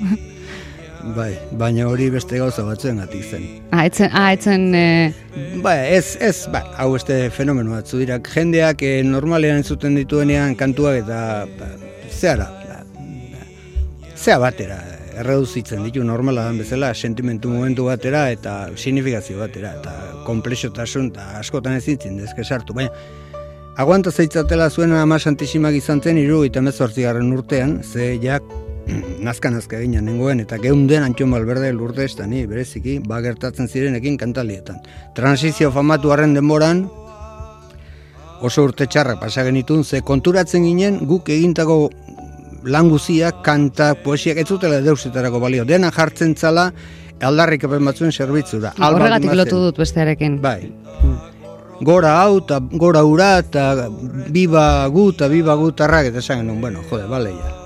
Bai, 1.12 1.34
baina 1.60 1.84
hori 1.90 2.06
beste 2.10 2.38
gauza 2.40 2.64
batzuen 2.64 2.96
gati 3.02 3.20
zen. 3.22 3.44
Ah, 3.76 3.84
etzen, 3.84 4.08
ah, 4.16 4.30
etzen... 4.32 4.70
E... 4.74 5.12
Bai, 5.62 5.76
ez, 5.92 6.16
ez, 6.16 6.46
ba, 6.52 6.62
hau 6.80 6.94
beste 6.94 7.18
fenomeno 7.34 7.74
batzu 7.74 8.00
dira. 8.00 8.16
Jendeak 8.24 8.82
e, 8.82 8.94
normalean 9.04 9.60
entzuten 9.60 9.98
dituenean 10.00 10.56
kantuak 10.56 11.02
eta 11.02 11.18
ba, 11.58 11.68
zehara, 12.08 12.48
ba, 12.64 12.80
zea 14.16 14.38
batera, 14.40 14.80
erreduzitzen 15.20 15.84
ditu 15.84 16.04
normala 16.06 16.48
dan 16.48 16.58
bezala, 16.58 16.94
sentimentu 16.94 17.52
momentu 17.52 17.90
batera 17.90 18.30
eta 18.32 18.56
signifikazio 18.74 19.38
batera, 19.42 19.74
eta 19.82 20.24
komplexotasun 20.24 21.12
eta 21.12 21.28
askotan 21.42 21.76
ez 21.76 21.84
dezke 21.84 22.44
sartu. 22.44 22.72
Baina, 22.72 22.90
aguanta 23.76 24.10
zeitzatela 24.10 24.70
zuen 24.70 24.92
ama 24.92 25.18
santisimak 25.18 25.74
izan 25.74 26.00
zen, 26.00 26.18
iru 26.18 26.44
eta 26.48 26.62
mezortzigarren 26.62 27.32
urtean, 27.32 27.82
ze 27.82 28.18
jak 28.22 28.42
nazka 29.26 29.50
nazka 29.50 29.78
egina 29.78 30.02
nengoen 30.04 30.40
eta 30.44 30.58
geunden 30.62 31.02
antxon 31.06 31.30
balberde 31.30 31.72
lurde 31.72 32.04
ez 32.04 32.16
ni 32.26 32.46
bereziki 32.46 32.98
ba 33.06 33.20
gertatzen 33.20 33.68
zirenekin 33.68 34.16
kantalietan. 34.16 34.80
Transizio 35.14 35.70
famatu 35.72 36.12
harren 36.12 36.34
denboran 36.34 36.88
oso 38.40 38.64
urte 38.64 38.86
txarra 38.86 39.16
pasa 39.20 39.44
genitun 39.44 39.84
ze 39.84 40.00
konturatzen 40.00 40.64
ginen 40.64 41.06
guk 41.06 41.28
egintako 41.28 41.90
languziak, 42.64 43.42
kanta, 43.44 43.94
poesiak 43.94 44.38
ez 44.40 44.48
zutela 44.48 44.80
deusetarako 44.80 45.40
balio. 45.40 45.64
Dena 45.64 45.90
jartzen 45.92 46.34
zala 46.34 46.70
aldarrik 47.24 47.64
epen 47.68 47.84
batzuen 47.84 48.12
zerbitzura. 48.12 48.74
Horregatik 48.78 49.34
lotu 49.36 49.60
dut 49.66 49.80
bestearekin. 49.80 50.40
Bai. 50.44 50.72
Gora 51.84 52.14
hau, 52.22 52.38
eta 52.38 52.60
gora 52.84 53.02
ura, 53.04 53.38
eta 53.42 53.88
biba 54.32 54.86
gu, 54.94 55.10
eta 55.16 55.28
biba 55.28 55.58
gu 55.58 55.72
tarrak, 55.72 56.12
eta 56.12 56.22
esan 56.22 56.44
genuen, 56.44 56.60
bueno, 56.62 56.84
jode, 56.90 57.08
bale, 57.10 57.34
ja. 57.34 57.63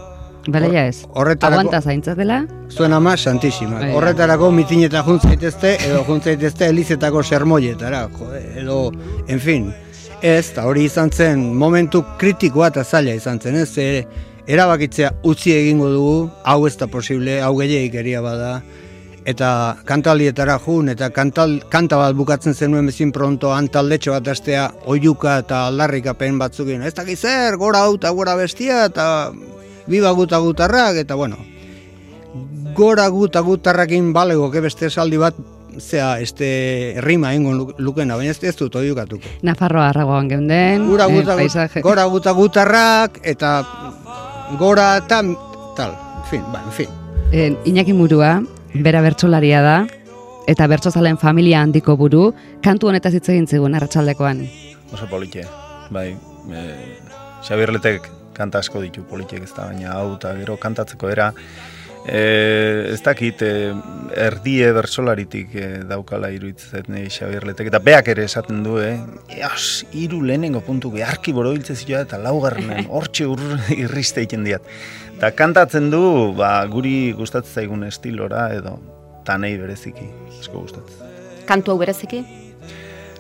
Bale, 0.49 0.71
ja 0.73 0.87
ez. 0.89 1.03
Horretarako... 1.13 1.61
Aguanta 1.61 1.81
zaintzatela. 1.83 2.39
Zuen 2.73 2.93
ama, 2.97 3.17
santísima. 3.17 3.83
Bai, 3.83 3.91
Horretarako 3.97 4.49
mitineta 4.57 5.03
juntzaitezte, 5.05 5.75
edo 5.85 6.01
juntzaitezte 6.07 6.71
elizetako 6.73 7.23
sermoietara, 7.23 8.07
jode, 8.17 8.41
edo, 8.63 8.79
en 9.29 9.43
fin. 9.45 9.69
Ez, 10.23 10.49
eta 10.55 10.65
hori 10.67 10.87
izan 10.89 11.13
zen 11.13 11.45
momentu 11.55 12.01
kritikoa 12.19 12.73
eta 12.73 12.85
zaila 12.85 13.13
izan 13.15 13.39
zen, 13.45 13.61
ez? 13.61 13.71
E, 13.77 14.07
erabakitzea 14.49 15.13
utzi 15.29 15.53
egingo 15.53 15.93
dugu, 15.93 16.17
hau 16.49 16.63
ez 16.67 16.75
da 16.81 16.89
posible, 16.89 17.43
hau 17.45 17.53
gehiagik 17.61 18.17
bada, 18.25 18.63
eta 19.29 19.51
kantalietara 19.85 20.57
jun, 20.65 20.89
eta 20.89 21.11
kantal, 21.13 21.59
kanta 21.69 21.99
bat 22.01 22.17
bukatzen 22.17 22.55
zenuen 22.55 22.89
bezin 22.89 23.13
pronto, 23.13 23.53
antaldetxo 23.53 24.17
bat 24.17 24.33
astea, 24.33 24.71
oiuka 24.87 25.39
eta 25.45 25.67
aldarrikapen 25.69 26.39
batzukin, 26.41 26.83
ez 26.83 26.95
dakiz 26.97 27.21
zer, 27.21 27.61
gora 27.61 27.85
hau 27.85 27.99
eta 28.01 28.11
gora 28.17 28.35
bestia, 28.41 28.87
eta 28.89 29.09
biba 29.89 30.11
guta 30.13 30.39
gutarrak, 30.39 30.97
eta 30.97 31.15
bueno, 31.15 31.37
gora 32.77 33.09
guta 33.09 33.41
gutarrakin 33.41 34.13
balego, 34.13 34.51
beste 34.51 34.87
esaldi 34.87 35.17
bat, 35.17 35.35
zea, 35.81 36.21
este 36.21 36.97
rima 37.01 37.35
ingon 37.35 37.75
lukena, 37.79 38.17
baina 38.17 38.31
ez, 38.31 38.43
ez 38.45 38.57
dut 38.57 38.77
oiukatuko. 38.77 39.25
Nafarroa 39.43 39.89
arragoan 39.91 40.29
geunden, 40.29 40.87
gora 40.89 41.07
guta, 41.07 41.37
eh, 41.43 41.83
gora 41.83 42.05
guta 42.05 42.33
gutarrak, 42.33 43.21
eta 43.23 43.53
gora 44.59 44.97
eta 44.99 45.23
tal, 45.77 45.95
en 46.19 46.27
fin, 46.31 46.43
ba, 46.53 46.63
en 46.65 46.73
fin. 46.73 46.89
En, 47.33 47.59
Iñaki 47.65 47.93
Murua, 47.93 48.43
bera 48.75 49.01
bertsolaria 49.05 49.63
da, 49.63 49.79
eta 50.49 50.67
bertsozalen 50.67 51.19
familia 51.19 51.63
handiko 51.63 51.97
buru, 51.97 52.33
kantu 52.65 52.89
honetaz 52.89 53.15
hitz 53.15 53.29
egin 53.29 53.47
zegoen 53.47 53.75
arratsaldekoan. 53.75 54.47
Oso 54.93 55.09
politxe, 55.11 55.45
bai, 55.93 56.13
e, 56.53 56.63
Xabirletek 57.45 58.18
kanta 58.39 58.63
asko 58.63 58.83
ditu 58.85 59.05
politxek 59.09 59.45
ez 59.45 59.53
da, 59.57 59.69
baina 59.73 59.97
hau 59.97 60.15
eta 60.15 60.33
gero 60.39 60.57
kantatzeko 60.61 61.11
era, 61.11 61.33
e, 62.07 62.23
ez 62.95 63.01
dakit, 63.05 63.43
e, 63.43 63.73
erdie 64.29 64.71
bertsolaritik 64.77 65.55
e, 65.59 65.69
daukala 65.89 66.31
iruditzet 66.35 66.89
nahi 66.93 67.11
Xabirletek, 67.13 67.71
eta 67.73 67.83
beak 67.85 68.11
ere 68.15 68.25
esaten 68.29 68.63
du, 68.67 68.79
eh? 68.83 68.97
Eos, 69.39 69.85
iru 69.93 70.23
lehenengo 70.25 70.63
puntu, 70.65 70.93
arki 71.05 71.35
boro 71.37 71.53
hiltzez 71.57 71.83
eta 71.89 72.21
laugarrenen, 72.23 72.89
hortxe 72.97 73.29
ur 73.29 73.43
irriste 73.77 74.25
egiten 74.25 74.47
diat. 74.49 74.65
Eta 75.19 75.33
kantatzen 75.35 75.91
du, 75.91 76.03
ba, 76.39 76.65
guri 76.71 77.13
gustatzen 77.19 77.63
zaigun 77.63 77.85
estilora 77.85 78.49
edo 78.55 78.79
tanei 79.27 79.57
bereziki, 79.61 80.09
esko 80.41 80.65
gustatzen. 80.65 81.17
Kantu 81.49 81.73
hau 81.73 81.81
bereziki? 81.81 82.23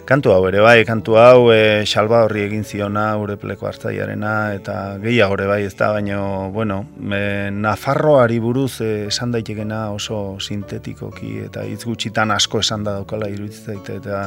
Kantu 0.08 0.30
hau 0.32 0.46
ere 0.48 0.62
bai, 0.64 0.86
kantu 0.88 1.18
hau 1.20 1.50
e, 1.52 1.84
xalba 1.84 2.22
horri 2.24 2.46
egin 2.46 2.62
ziona 2.64 3.10
urepleko 3.20 3.66
hartzaiarena 3.68 4.54
eta 4.56 4.76
gehiago 5.02 5.36
ere 5.36 5.48
bai 5.50 5.58
ez 5.66 5.74
da, 5.76 5.90
baina, 5.92 6.16
bueno, 6.54 6.78
me, 6.96 7.20
Nafarroari 7.52 8.38
buruz 8.40 8.80
e, 8.80 8.88
esan 9.10 9.36
daitekena 9.36 9.82
oso 9.92 10.38
sintetikoki 10.40 11.34
eta 11.50 11.66
hitz 11.68 11.82
gutxitan 11.84 12.32
asko 12.32 12.64
esan 12.64 12.88
da 12.88 12.96
daukala 12.96 13.28
iruditzen 13.28 13.84
eta 13.98 14.24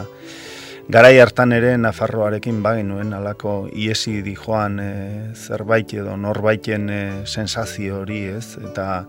garai 0.93 1.15
hartan 1.23 1.57
ere 1.57 1.73
Nafarroarekin 1.81 2.61
bagenuen 2.61 3.17
alako 3.17 3.55
iesi 3.73 4.19
di 4.21 4.35
joan 4.37 4.77
e, 4.85 4.91
zerbait 5.33 5.97
edo 5.97 6.13
norbaiten 6.13 6.89
e, 6.93 7.03
sensazio 7.25 8.03
hori 8.03 8.27
ez? 8.35 8.51
Eta 8.69 9.07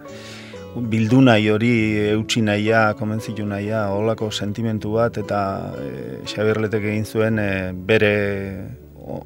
bildu 0.77 1.21
nahi 1.21 1.49
hori 1.53 1.73
eutxi 2.15 2.43
nahia, 2.43 2.95
komentzitu 2.99 3.45
nahia, 3.47 3.87
holako 3.93 4.31
sentimentu 4.31 4.95
bat 4.97 5.19
eta 5.21 5.41
e, 5.77 5.89
Xabirletek 6.29 6.87
egin 6.93 7.05
zuen 7.05 7.39
e, 7.39 7.51
bere 7.73 8.15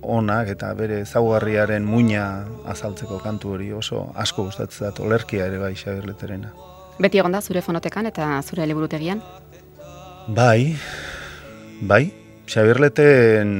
onak 0.03 0.51
eta 0.57 0.73
bere 0.75 1.05
zaugarriaren 1.05 1.85
muina 1.85 2.47
azaltzeko 2.67 3.21
kantu 3.23 3.55
hori 3.55 3.73
oso 3.73 4.07
asko 4.15 4.49
gustatzen 4.49 4.89
da 4.89 5.05
olerkia 5.05 5.47
ere 5.47 5.59
bai 5.63 5.75
Xabirleterena. 5.75 6.53
Beti 6.99 7.21
egon 7.21 7.33
da 7.37 7.43
zure 7.43 7.63
fonotekan 7.63 8.07
eta 8.11 8.41
zure 8.43 8.67
liburutegian? 8.67 9.21
Bai, 10.35 10.75
bai, 11.83 12.09
Xabirleten 12.47 13.53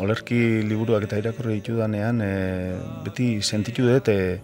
olerki 0.00 0.62
liburuak 0.64 1.04
eta 1.04 1.18
irakurri 1.20 1.60
ditudanean, 1.60 2.20
e, 2.20 2.76
beti 3.04 3.42
sentitu 3.42 3.84
dut, 3.88 4.08
e, 4.08 4.38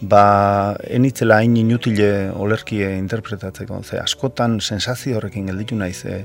ba, 0.00 0.76
enitzela 0.88 1.40
hain 1.40 1.56
inutile 1.60 2.30
olerkie 2.32 2.88
interpretatzeko. 2.96 3.82
Ze, 3.84 4.00
askotan 4.00 4.60
sensazio 4.60 5.18
horrekin 5.18 5.50
gelditu 5.50 5.76
naiz, 5.76 6.04
e, 6.04 6.24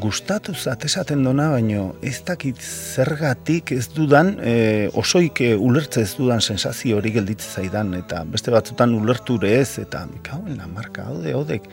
gustatu 0.00 0.54
zatesaten 0.54 1.22
dona, 1.22 1.50
baino 1.52 1.94
ez 2.02 2.18
dakit 2.26 2.58
zergatik 2.60 3.72
ez 3.76 3.86
dudan, 3.94 4.34
e, 4.42 4.88
osoik 4.92 5.40
e, 5.40 5.52
ulertze 5.54 6.02
ez 6.02 6.14
dudan 6.18 6.42
sensazio 6.42 6.98
hori 6.98 7.14
gelditzen 7.14 7.62
zaidan, 7.62 7.94
eta 8.00 8.24
beste 8.26 8.54
batzutan 8.54 8.94
ulerture 8.98 9.54
ez, 9.60 9.78
eta 9.78 10.04
mikauen 10.10 10.60
marka, 10.74 11.08
haude, 11.12 11.32
haudek, 11.32 11.70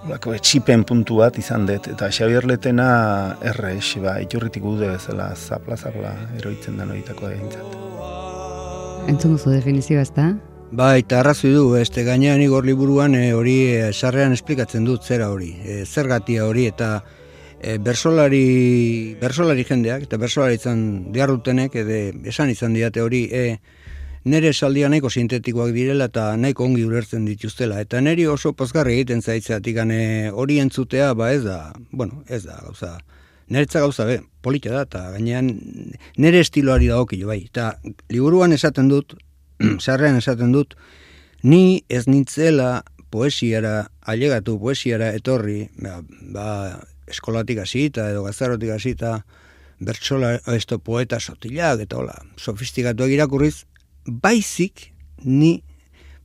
Olako 0.00 0.32
etxipen 0.32 0.80
puntu 0.88 1.18
bat 1.18 1.36
izan 1.36 1.66
dut, 1.68 1.90
eta 1.92 2.08
Xabier 2.08 2.46
Letena 2.48 2.86
errex, 3.44 3.98
ba, 4.00 4.16
iturritik 4.24 4.64
gude 4.64 4.88
bezala, 4.94 5.28
zapla-zapla 5.36 6.14
eroitzen 6.40 6.80
da 6.80 6.88
noitako 6.88 7.28
egintzat. 7.28 7.76
Entzun 9.10 9.32
duzu 9.34 9.50
ez 9.50 10.10
da? 10.14 10.36
Ba, 10.70 10.96
eta 10.96 11.18
arrazoi 11.18 11.50
du, 11.50 11.74
este 11.74 12.04
gainean 12.06 12.40
igor 12.44 12.64
liburuan 12.64 13.16
e, 13.18 13.32
hori 13.34 13.56
e, 13.74 13.92
sarrean 13.92 14.32
esplikatzen 14.36 14.84
dut 14.86 15.02
zera 15.02 15.30
hori, 15.34 15.50
e, 15.64 15.84
zergatia 15.84 16.46
hori, 16.46 16.68
eta 16.70 17.02
e, 17.58 17.78
bersolari, 17.78 19.16
bersolari 19.20 19.64
jendeak, 19.66 20.06
eta 20.06 20.16
bersolari 20.16 20.60
izan 20.60 21.10
diarrutenek, 21.10 21.74
edo 21.82 21.98
esan 22.30 22.54
izan 22.54 22.78
diate 22.78 23.02
hori, 23.02 23.24
e, 23.34 23.58
nire 24.30 24.54
esaldia 24.54 24.88
nahiko 24.88 25.10
sintetikoak 25.10 25.74
direla 25.74 26.06
eta 26.06 26.36
nahiko 26.36 26.68
ongi 26.70 26.86
ulertzen 26.86 27.26
dituztela. 27.26 27.80
Eta 27.82 27.98
niri 28.00 28.28
oso 28.30 28.52
pozgarri 28.54 28.94
egiten 29.00 29.26
zaitzeatik 29.26 29.74
gane 29.82 30.30
hori 30.30 30.60
entzutea, 30.62 31.14
ba 31.18 31.32
ez 31.34 31.42
da, 31.42 31.72
bueno, 31.90 32.22
ez 32.28 32.44
da, 32.44 32.60
gauza, 32.62 33.00
niretza 33.50 33.82
gauza, 33.82 34.06
be, 34.06 34.20
politia 34.42 34.72
da, 34.72 34.84
eta 34.86 35.02
gainean 35.16 35.50
nire 36.18 36.40
estiloari 36.44 36.88
da 36.90 37.00
okilo, 37.02 37.28
bai. 37.30 37.42
Eta 37.50 37.72
liburuan 38.12 38.54
esaten 38.56 38.88
dut, 38.90 39.16
sarrean 39.84 40.18
esaten 40.20 40.54
dut, 40.54 40.76
ni 41.42 41.82
ez 41.88 42.06
nintzela 42.08 42.80
poesiara, 43.10 43.90
ailegatu 44.06 44.56
poesiara 44.62 45.10
etorri, 45.18 45.64
ba, 45.82 45.98
ba 46.34 46.48
eskolatik 47.10 47.58
hasita 47.64 48.10
edo 48.12 48.22
gaztarotik 48.28 48.70
hasita, 48.76 49.18
bertsola, 49.80 50.36
esto 50.54 50.78
poeta 50.78 51.18
sotilak, 51.18 51.82
eta 51.82 51.98
hola, 51.98 52.14
sofistikatu 52.38 53.08
egirakurriz, 53.08 53.64
baizik 54.06 54.90
ni 55.24 55.60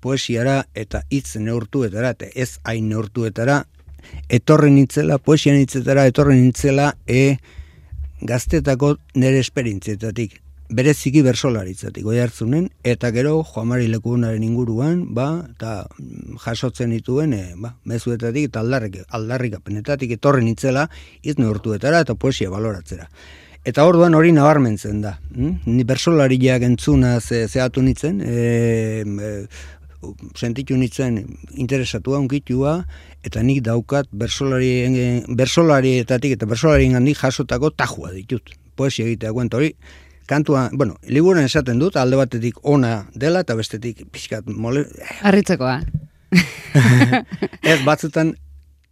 poesiara 0.03 0.65
eta 0.77 1.01
hitz 1.09 1.39
neurtuetara 1.41 2.13
eta 2.13 2.29
ez 2.35 2.59
hain 2.63 2.89
neurtuetara 2.91 3.63
etorri 4.29 4.71
nintzela, 4.71 5.17
poesia 5.17 5.53
nintzetara 5.53 6.05
etorri 6.09 6.39
nintzela 6.39 6.93
e 7.07 7.37
gaztetako 8.21 8.95
nire 9.15 9.39
esperientzietatik 9.39 10.41
bereziki 10.69 11.21
bersolaritzatik 11.21 12.05
oi 12.09 12.17
hartzunen 12.23 12.69
eta 12.83 13.11
gero 13.13 13.35
Joamari 13.45 13.87
Lekunaren 13.91 14.43
inguruan 14.43 15.03
ba 15.13 15.27
eta 15.51 15.85
jasotzen 16.41 16.89
dituen 16.95 17.33
e, 17.37 17.43
ba 17.55 17.75
mezuetatik 17.85 18.49
eta 18.49 18.63
aldarrik 18.65 19.03
aldarrikapenetatik 19.09 20.17
etorri 20.17 20.45
nintzela 20.45 20.87
hitz 21.21 21.37
neurtuetara 21.37 22.01
eta 22.05 22.15
poesia 22.15 22.49
baloratzera 22.49 23.09
Eta 23.65 23.81
orduan 23.89 24.13
hori 24.13 24.29
nabarmentzen 24.29 24.99
da. 25.01 25.15
Hm? 25.33 25.55
Ni 25.65 25.83
bersolariak 25.89 26.61
entzuna 26.67 27.15
ze, 27.19 27.47
zehatu 27.49 27.81
nitzen, 27.81 28.19
e, 28.21 29.01
e, 29.01 29.31
sentitu 30.35 30.77
nitzen 30.77 31.19
interesatua, 31.55 32.19
unkitua, 32.23 32.77
eta 33.25 33.43
nik 33.43 33.63
daukat 33.65 34.09
bersolari, 34.11 34.71
bersolarietatik 35.27 36.37
eta 36.37 36.49
bersolarien 36.49 36.97
gandik 36.97 37.19
jasotako 37.21 37.71
tajua 37.71 38.13
ditut. 38.15 38.53
Poesia 38.75 39.07
egitea 39.07 39.31
guent 39.31 39.53
hori. 39.53 39.73
Kantua, 40.25 40.69
bueno, 40.73 40.95
liburan 41.05 41.45
esaten 41.45 41.79
dut, 41.79 41.97
alde 42.01 42.17
batetik 42.17 42.57
ona 42.63 43.05
dela 43.13 43.43
eta 43.45 43.55
bestetik 43.55 44.07
pixkat 44.11 44.47
mole... 44.49 44.87
Arritzekoa. 45.21 45.79
ez, 47.71 47.79
batzutan 47.85 48.33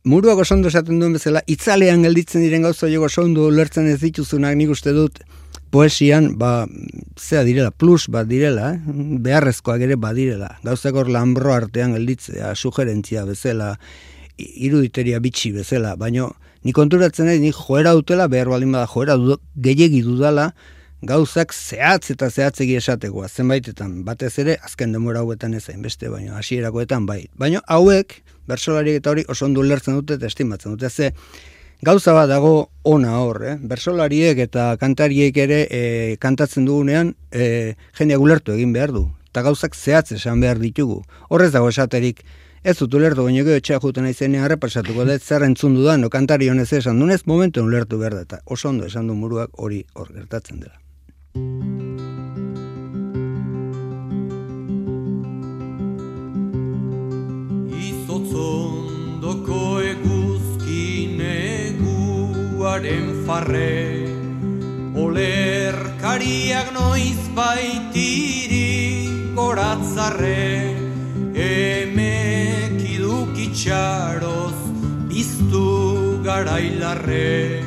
Muruak 0.03 0.41
osondo 0.43 0.67
esaten 0.67 0.97
duen 0.99 1.13
bezala, 1.15 1.39
itzalean 1.47 2.01
gelditzen 2.03 2.43
diren 2.43 2.65
gauza 2.67 2.89
jogo 2.91 3.07
osondo 3.07 3.45
lertzen 3.55 3.87
ez 3.87 4.01
dituzunak 4.01 4.57
nik 4.59 4.73
uste 4.73 4.91
dut 4.91 5.21
poesian, 5.73 6.35
ba, 6.37 6.67
zea 7.17 7.41
direla, 7.47 7.71
plus 7.71 8.05
bat 8.13 8.27
direla, 8.29 8.75
eh? 8.75 8.93
beharrezkoak 9.25 9.81
ere 9.81 9.97
badirela. 9.97 10.51
Gauzak 10.65 10.99
hor 10.99 11.09
lambro 11.09 11.53
artean 11.55 11.95
gelditzea, 11.97 12.53
sugerentzia 12.53 13.25
bezala, 13.25 13.73
iruditeria 14.37 15.17
bitxi 15.23 15.51
bezala, 15.55 15.95
baino, 15.97 16.29
ni 16.63 16.75
konturatzen 16.77 17.27
nahi, 17.29 17.41
ni 17.41 17.51
joera 17.55 17.95
dutela, 17.97 18.29
behar 18.29 18.53
baldin 18.53 18.77
bada 18.77 18.89
joera 18.91 19.17
du, 19.17 19.39
gehiegi 19.65 20.03
dudala, 20.05 20.51
gauzak 21.03 21.51
zehatz 21.53 22.13
eta 22.13 22.29
zehatzegi 22.29 22.77
esatekoa, 22.79 23.27
zenbaitetan, 23.27 24.03
batez 24.05 24.35
ere, 24.45 24.59
azken 24.63 24.93
demora 24.95 25.25
hauetan 25.25 25.57
ezain 25.57 25.81
beste, 25.83 26.07
baino, 26.13 26.37
hasierakoetan 26.37 27.09
bai. 27.09 27.23
Baino, 27.39 27.63
hauek, 27.65 28.21
bersolariek 28.47 29.01
eta 29.01 29.11
hori 29.11 29.25
oso 29.31 29.49
ondo 29.49 29.65
lertzen 29.65 29.97
dute 29.99 30.19
eta 30.19 30.29
estimatzen 30.29 30.77
dute. 30.77 30.89
Ze 30.89 31.11
gauza 31.83 32.13
bat 32.15 32.29
dago 32.31 32.69
ona 32.83 33.17
hor, 33.19 33.41
eh? 33.43 33.57
bersolariek 33.59 34.39
eta 34.39 34.73
kantariek 34.79 35.37
ere 35.37 35.59
e, 35.67 35.81
kantatzen 36.23 36.65
dugunean 36.65 37.13
e, 37.31 37.75
jendeak 37.97 38.23
ulertu 38.23 38.55
egin 38.55 38.71
behar 38.73 38.95
du. 38.95 39.09
Eta 39.33 39.43
gauzak 39.43 39.75
zehatz 39.75 40.13
esan 40.15 40.39
behar 40.39 40.61
ditugu. 40.61 41.01
Horrez 41.29 41.51
dago 41.51 41.69
esaterik 41.73 42.23
Ez 42.63 42.77
dut 42.79 42.93
ulertu, 42.95 43.25
baina 43.27 43.41
gero 43.43 43.59
etxea 43.59 43.75
juten 43.83 44.05
aizenean 44.07 44.45
errepasatuko 44.47 45.03
dut 45.03 45.25
zer 45.27 45.43
entzun 45.43 45.73
dudan, 45.75 45.99
no 45.99 46.07
kantari 46.09 46.47
honez 46.47 46.69
esan 46.77 47.01
dunez, 47.01 47.25
momentu 47.27 47.59
ulertu 47.59 47.99
behar 47.99 48.15
da, 48.15 48.21
eta 48.23 48.39
oso 48.45 48.69
ondo 48.69 48.87
esan 48.87 49.09
du 49.11 49.17
muruak 49.19 49.51
hori 49.59 49.83
hor 49.99 50.13
gertatzen 50.15 50.63
dela. 50.63 50.79
Izotzondoko 57.83 58.72
neguaren 62.63 63.25
farre 63.27 64.07
Olerkariak 64.95 66.71
noiz 66.71 67.19
baitiri 67.35 69.33
goratzarre 69.35 70.71
Emek 71.35 72.77
idukitxaroz 72.95 74.55
biztu 75.09 75.65
garailarre 76.23 77.59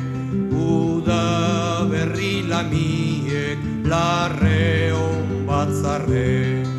Uda 0.49 1.85
berri 1.91 2.41
lamiek 2.49 3.59
larre 3.85 4.93
on 4.97 5.45
batzarre 5.45 6.76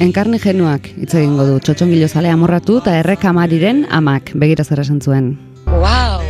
Enkarni 0.00 0.38
genuak 0.40 0.86
hitz 0.96 1.12
egingo 1.18 1.44
du 1.46 1.58
txotxongilo 1.60 2.08
zale 2.08 2.30
amorratu 2.32 2.78
eta 2.80 2.94
errekamariren 3.00 3.84
amak 3.90 4.32
begira 4.34 4.64
zer 4.64 4.80
esan 4.80 5.00
zuen. 5.00 5.34
Wow! 5.66 6.22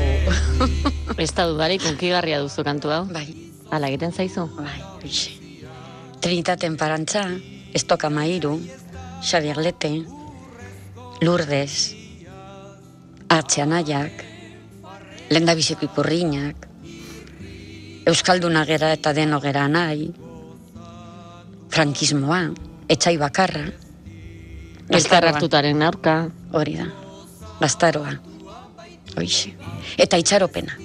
Ez 1.22 1.30
da 1.36 1.46
dudarik 1.46 1.84
unkigarria 1.86 2.40
duzu 2.42 2.64
kantu 2.66 2.90
hau. 2.90 3.04
Bai, 3.12 3.26
Hala 3.70 3.88
egiten 3.88 4.12
zaizu? 4.12 4.48
bai, 4.56 4.80
hoxe. 5.04 5.30
Trinitaten 6.22 6.76
parantza, 6.76 7.22
Estoka 7.74 8.10
Mairu, 8.10 8.58
Xabier 9.22 9.56
Lete, 9.56 10.02
Lourdes, 11.22 11.94
Artxeanaiak, 13.28 14.24
Lenda 15.30 15.54
Biziko 15.54 15.86
Ikurriñak, 15.88 16.68
Euskalduna 18.06 18.66
gera 18.66 18.92
eta 18.92 19.12
deno 19.14 19.40
gera 19.40 19.68
nahi, 19.68 20.10
frankismoa, 21.70 22.50
etxai 22.92 23.16
bakarra, 23.20 23.66
Gaztaroa. 24.88 25.32
hartutaren 25.32 25.82
aurka. 25.82 26.30
hori 26.52 26.76
da, 26.76 26.86
gaztaroa, 27.60 28.18
hoxe. 29.16 29.54
Eta 29.98 30.18
itxaropena. 30.20 30.76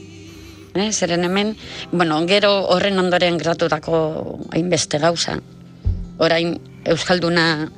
Eh, 0.77 0.91
zeren 0.93 1.23
hemen, 1.25 1.55
bueno, 1.91 2.19
gero 2.27 2.51
horren 2.69 2.99
ondoren 2.99 3.37
gratutako 3.37 4.39
hainbeste 4.53 4.99
gauza. 4.99 5.39
Orain 6.19 6.59
Euskalduna 6.85 7.69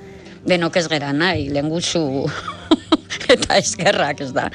denok 0.46 0.76
ez 0.78 0.88
gera 0.92 1.14
nahi, 1.14 1.48
lenguzu 1.50 2.28
eta 3.36 3.58
eskerrak 3.58 4.22
ez 4.22 4.34
da. 4.36 4.50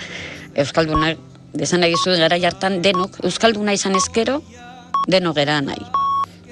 Euskalduna, 0.55 1.15
desan 1.55 1.83
zuen 2.05 2.21
gara 2.21 2.39
jartan 2.39 2.83
denok, 2.83 3.19
Euskalduna 3.25 3.73
izan 3.73 3.97
ezkero, 3.97 4.43
denok 5.09 5.37
gera 5.37 5.61
nahi. 5.61 6.04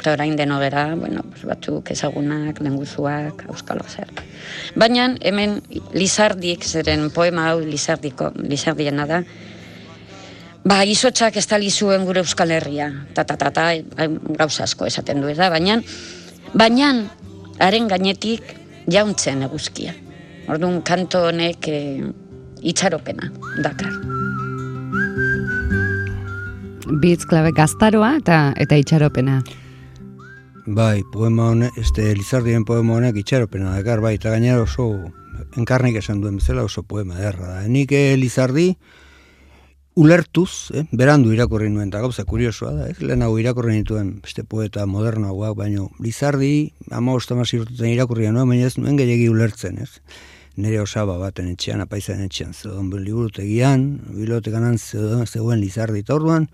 Eta 0.02 0.16
orain 0.16 0.34
deno 0.34 0.56
gera, 0.58 0.96
bueno, 0.98 1.22
batzuk 1.46 1.92
ezagunak, 1.94 2.58
lenguzuak, 2.58 3.44
euskalo 3.52 3.84
zer. 3.86 4.10
Baina 4.74 5.12
hemen 5.22 5.60
Lizardik, 5.94 6.66
zeren 6.66 7.06
poema 7.14 7.52
hau 7.52 7.60
Lizardiko, 7.62 8.32
Lizardiena 8.42 9.06
da, 9.06 9.22
Ba, 10.62 10.84
izotxak 10.86 11.36
ez 11.36 11.46
zuen 11.74 12.04
gure 12.06 12.20
Euskal 12.22 12.50
Herria, 12.50 12.92
ta, 13.14 13.24
ta, 13.24 13.36
ta, 13.36 13.50
ta, 13.50 13.74
gauza 14.38 14.62
asko 14.62 14.86
esaten 14.86 15.20
du, 15.20 15.26
ez 15.28 15.36
da, 15.36 15.50
baina, 15.50 15.80
baina, 16.54 16.92
haren 17.58 17.88
gainetik 17.88 18.42
jauntzen 18.86 19.42
eguzkia. 19.42 19.94
Orduan, 20.48 20.80
kanto 20.82 21.28
honek 21.30 21.66
e, 21.66 21.80
itxaropena 22.62 23.30
dakar. 23.62 23.90
Bitz 27.02 27.24
klabe 27.26 27.50
gaztaroa 27.54 28.16
eta 28.18 28.52
eta 28.58 28.78
itxaropena. 28.78 29.40
Bai, 30.64 31.02
poema 31.02 31.48
honek, 31.50 31.76
este 31.76 32.14
Lizardien 32.14 32.62
poema 32.64 32.94
honek 32.94 33.16
itxaropena 33.18 33.72
dakar, 33.74 33.98
bai, 33.98 34.14
eta 34.14 34.30
gainera 34.30 34.60
oso 34.62 34.84
enkarnik 35.58 35.96
esan 35.98 36.20
duen 36.22 36.36
bezala 36.38 36.62
oso 36.62 36.84
poema 36.86 37.16
derra 37.18 37.48
da. 37.48 37.62
Nik 37.66 37.90
eh, 37.90 38.14
Lizardi 38.14 38.76
ulertuz, 39.98 40.70
eh, 40.70 40.84
berandu 40.92 41.32
irakurri 41.34 41.66
nuen, 41.66 41.90
eta 41.90 41.98
gauza 42.04 42.22
kuriosoa 42.22 42.70
da, 42.76 42.86
eh, 42.92 42.94
lehenago 43.00 43.40
irakurri 43.42 43.74
nituen 43.80 44.20
beste 44.22 44.44
poeta 44.44 44.86
modernoagoak, 44.86 45.56
baino 45.58 45.88
Lizardi, 45.98 46.70
ama 46.92 47.18
ostamasi 47.18 47.58
urtetan 47.58 47.90
irakurria 47.90 48.30
nuen, 48.30 48.54
baina 48.54 48.70
ez 48.70 48.78
nuen 48.78 49.00
gehiagi 49.02 49.26
ulertzen, 49.34 49.82
ez? 49.82 49.98
Nere 50.54 50.78
osaba 50.78 51.18
baten 51.18 51.50
etxean, 51.50 51.82
apaizan 51.82 52.22
etxean, 52.22 52.54
zeuden 52.54 53.02
liburutegian, 53.02 53.88
bilotekan 54.14 54.78
zeuden, 54.78 55.26
zeuden 55.26 55.58
Lizardi, 55.58 56.06
eta 56.06 56.14
orduan, 56.14 56.46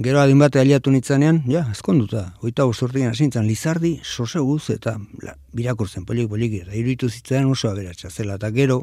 Gero 0.00 0.16
adin 0.16 0.38
bate 0.40 0.56
aliatu 0.56 0.88
nitzanean, 0.94 1.42
ja, 1.44 1.60
ezkonduta, 1.74 2.22
oita 2.40 2.64
urtean 2.64 3.10
hasintzan 3.12 3.44
Lizardi, 3.44 3.98
soseguz 4.00 4.70
eta 4.72 4.94
la, 5.20 5.34
birakurtzen 5.52 6.06
polik 6.08 6.30
poliki, 6.30 6.62
eta 6.64 6.72
iruditu 6.72 7.10
zitzaidan 7.10 7.50
oso 7.52 7.68
aberatsa 7.68 8.08
zela, 8.08 8.38
eta 8.40 8.48
gero, 8.54 8.78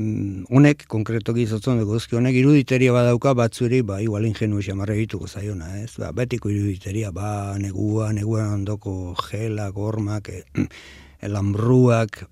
mm, 0.00 0.46
honek, 0.48 0.86
konkretoki 0.88 1.44
izotzen 1.44 1.82
dugu 1.82 1.98
ezki, 2.00 2.16
honek 2.16 2.38
iruditeria 2.40 2.94
badauka 2.96 3.34
batzuri, 3.36 3.82
ba, 3.84 3.98
igual 4.00 4.24
ingenu 4.24 4.62
xamarra 4.64 4.96
egituko 4.96 5.28
zaiona, 5.28 5.68
ez? 5.82 5.98
Ba, 6.00 6.14
betiko 6.16 6.48
iruditeria, 6.48 7.12
ba, 7.12 7.58
negua, 7.60 8.08
negua 8.16 8.48
ondoko 8.54 9.12
gelak, 9.20 9.76
hormak, 9.76 10.32
e, 10.32 10.46
elambruak, 11.28 12.22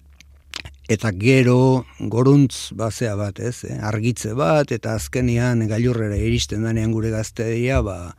eta 0.88 1.12
gero 1.16 1.86
goruntz 1.98 2.72
bazea 2.76 3.14
bat, 3.16 3.40
ez? 3.40 3.64
Eh? 3.64 3.78
Argitze 3.80 4.34
bat, 4.36 4.72
eta 4.72 4.94
azkenian 4.98 5.64
gailurrera 5.68 6.18
iristen 6.20 6.64
danean 6.66 6.92
gure 6.92 7.12
gaztedia, 7.14 7.80
ba, 7.82 8.14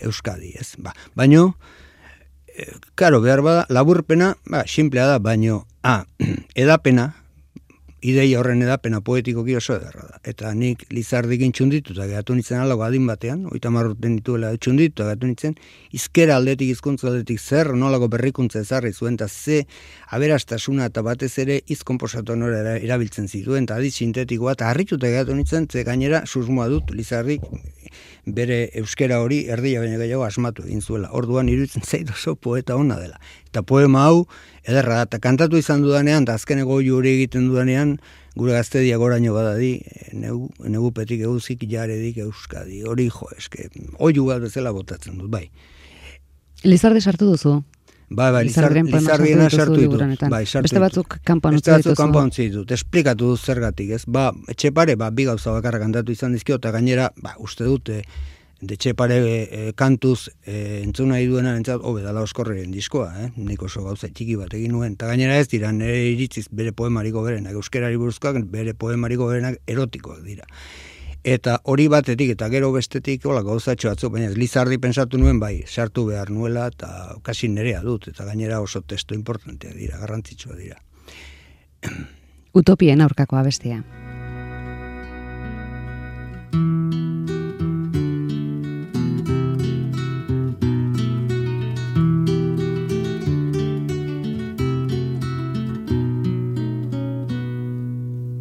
Euskadi, 0.00 0.54
ez? 0.58 0.74
Ba, 0.78 0.94
baino, 1.18 1.52
e, 2.48 2.70
karo, 2.94 3.20
behar 3.20 3.42
bada, 3.44 3.66
laburpena, 3.68 4.34
ba, 4.48 4.64
simplea 4.66 5.06
da, 5.10 5.18
baino, 5.18 5.66
a, 5.82 6.04
edapena, 6.54 7.12
ideia 8.00 8.38
horren 8.38 8.62
edapena 8.62 9.00
poetikoki 9.02 9.56
oso 9.58 9.74
ederra 9.76 10.04
da. 10.06 10.20
Eta 10.30 10.52
nik 10.54 10.84
lizardikin 10.94 11.52
txundituta 11.52 12.06
gehatu 12.06 12.36
nintzen 12.36 12.60
alago 12.60 12.84
adin 12.86 13.06
batean, 13.10 13.46
oita 13.50 13.72
marruten 13.74 14.18
dituela 14.20 14.52
txundituta 14.56 15.08
gehatu 15.08 15.30
nintzen, 15.30 15.56
izkera 15.96 16.36
aldetik, 16.38 16.70
hizkuntza 16.74 17.08
aldetik 17.10 17.40
zer, 17.40 17.72
nolako 17.74 18.10
berrikuntza 18.14 18.62
ezarri 18.62 18.92
zuen, 18.92 19.18
eta 19.18 19.28
ze 19.28 19.64
aberastasuna 20.14 20.86
eta 20.92 21.02
batez 21.02 21.32
ere 21.42 21.60
izkomposatu 21.66 22.36
nora 22.38 22.76
erabiltzen 22.76 23.26
zituen, 23.26 23.66
eta 23.66 23.80
adit 23.82 23.98
sintetikoa, 23.98 24.54
eta 24.54 24.70
harrituta 24.70 25.10
gehatu 25.10 25.34
nintzen, 25.34 25.66
ze 25.70 25.84
gainera 25.84 26.22
susmoa 26.26 26.68
dut 26.68 26.94
lizardik 26.94 27.42
bere 28.34 28.58
euskera 28.80 29.20
hori 29.24 29.44
erdia 29.52 29.80
baina 29.82 29.98
gehiago 30.00 30.24
asmatu 30.26 30.64
egin 30.66 30.82
zuela. 30.82 31.10
Orduan 31.12 31.48
iruditzen 31.48 31.86
zait 31.90 32.10
oso 32.10 32.34
poeta 32.36 32.76
ona 32.76 32.98
dela. 33.00 33.20
Eta 33.48 33.62
poema 33.62 34.04
hau 34.08 34.26
ederra 34.64 35.00
da, 35.00 35.08
eta 35.08 35.20
kantatu 35.24 35.58
izan 35.60 35.82
dudanean, 35.82 36.26
eta 36.26 36.36
azkeneko 36.38 36.80
hori 36.80 37.14
egiten 37.14 37.48
dudanean, 37.48 37.96
gure 38.38 38.54
gaztedia 38.54 38.98
goraino 39.00 39.32
badadi, 39.34 39.72
negu, 40.12 40.50
negu 40.64 40.92
petik 40.94 41.24
euzik 41.26 41.64
jaredik 41.70 42.20
euskadi, 42.22 42.84
hori 42.86 43.08
jo, 43.10 43.30
eske, 43.36 43.70
oiu 43.98 44.28
bat 44.28 44.44
bezala 44.44 44.72
botatzen 44.76 45.18
dut, 45.18 45.30
bai. 45.32 45.48
Lizardi 46.64 47.00
sartu 47.00 47.32
duzu? 47.32 47.58
Bai, 48.08 48.30
bai, 48.32 48.44
Lizardiren 48.46 48.86
Lizardiena 48.88 49.50
sartu 49.50 49.76
liburunetan. 49.76 50.32
Bai, 50.32 50.44
Beste 50.64 50.80
batzuk 50.80 51.18
kanpoan 51.28 51.58
utzi 51.58 51.68
Beste 51.68 51.90
batzuk 51.90 52.00
kanpoan 52.00 52.32
utzi 52.32 52.48
ditut. 52.48 52.72
Esplikatu 52.72 53.34
dut 53.34 53.44
zergatik, 53.44 53.92
ez? 53.98 54.02
Ba, 54.08 54.30
etxepare, 54.48 54.96
ba, 54.96 55.10
bi 55.12 55.28
gauza 55.28 55.52
bakarra 55.52 55.82
kantatu 55.82 56.14
izan 56.16 56.32
dizkio, 56.32 56.56
eta 56.56 56.72
gainera, 56.72 57.10
ba, 57.20 57.34
uste 57.44 57.68
dute, 57.68 58.00
de 58.60 58.74
etxepare 58.74 59.18
e, 59.20 59.60
kantuz 59.78 60.30
e, 60.42 60.80
entzun 60.82 61.12
nahi 61.12 61.28
duena 61.30 61.52
entzat, 61.54 61.84
hobe 61.84 62.02
dala 62.02 62.24
oskorreren 62.26 62.72
diskoa, 62.74 63.12
eh? 63.22 63.28
Nik 63.36 63.62
oso 63.62 63.84
gauza 63.84 64.08
txiki 64.08 64.38
bat 64.40 64.56
egin 64.56 64.72
nuen. 64.74 64.96
Eta 64.96 65.12
gainera 65.12 65.36
ez 65.38 65.46
dira, 65.52 65.70
nire 65.72 66.00
iritziz 66.08 66.48
bere 66.50 66.72
poemariko 66.72 67.22
berenak, 67.22 67.54
euskerari 67.60 68.00
buruzkoak 68.00 68.40
bere 68.50 68.74
poemariko 68.74 69.28
berenak 69.30 69.60
erotikoak 69.68 70.24
dira. 70.24 70.48
Eta 71.24 71.58
hori 71.64 71.88
batetik 71.90 72.30
eta 72.36 72.46
gero 72.48 72.70
bestetik 72.72 73.24
hola 73.26 73.42
gauzatxo 73.42 73.90
atzo, 73.90 74.10
baina 74.10 74.30
Lizardi 74.30 74.78
pensatu 74.78 75.18
nuen 75.18 75.40
bai, 75.40 75.64
sartu 75.66 76.06
behar 76.06 76.30
nuela 76.30 76.68
eta 76.70 77.18
kasi 77.22 77.48
nerea 77.48 77.82
dut 77.82 78.08
eta 78.08 78.24
gainera 78.24 78.60
oso 78.60 78.82
testo 78.82 79.14
importantea 79.14 79.74
dira, 79.74 79.98
garrantzitsua 79.98 80.54
dira. 80.56 80.78
Utopien 82.54 83.00
aurkako 83.00 83.36
abestia. 83.36 83.82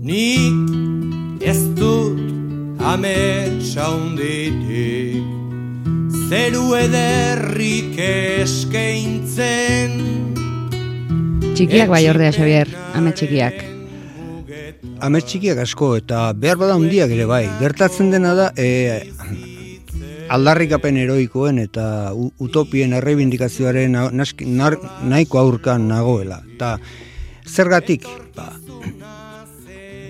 Nik 0.08 0.38
ez 0.38 0.48
dut 0.48 0.57
ametsa 2.88 3.90
hunditik 3.92 5.36
Zeru 6.28 6.70
ederrik 6.80 7.98
eskeintzen 8.04 9.92
Txikiak 11.58 11.90
bai 11.90 12.04
ordea, 12.06 12.30
Xavier, 12.36 12.70
ame 12.94 13.12
txikiak. 13.18 13.56
Ame 15.02 15.22
txikiak 15.26 15.58
asko 15.64 15.96
eta 15.98 16.20
behar 16.38 16.60
bada 16.62 16.76
hundiak 16.78 17.10
ere 17.16 17.26
bai. 17.26 17.48
Gertatzen 17.58 18.12
dena 18.14 18.36
da, 18.38 18.52
e, 18.54 19.10
aldarrikapen 20.30 21.00
heroikoen 21.02 21.58
eta 21.64 22.14
utopien 22.14 22.94
errebindikazioaren 23.00 23.98
nahiko 24.14 25.42
aurkan 25.42 25.88
nagoela. 25.90 26.44
Eta 26.54 26.76
zergatik, 27.50 28.06
ba, 28.38 28.52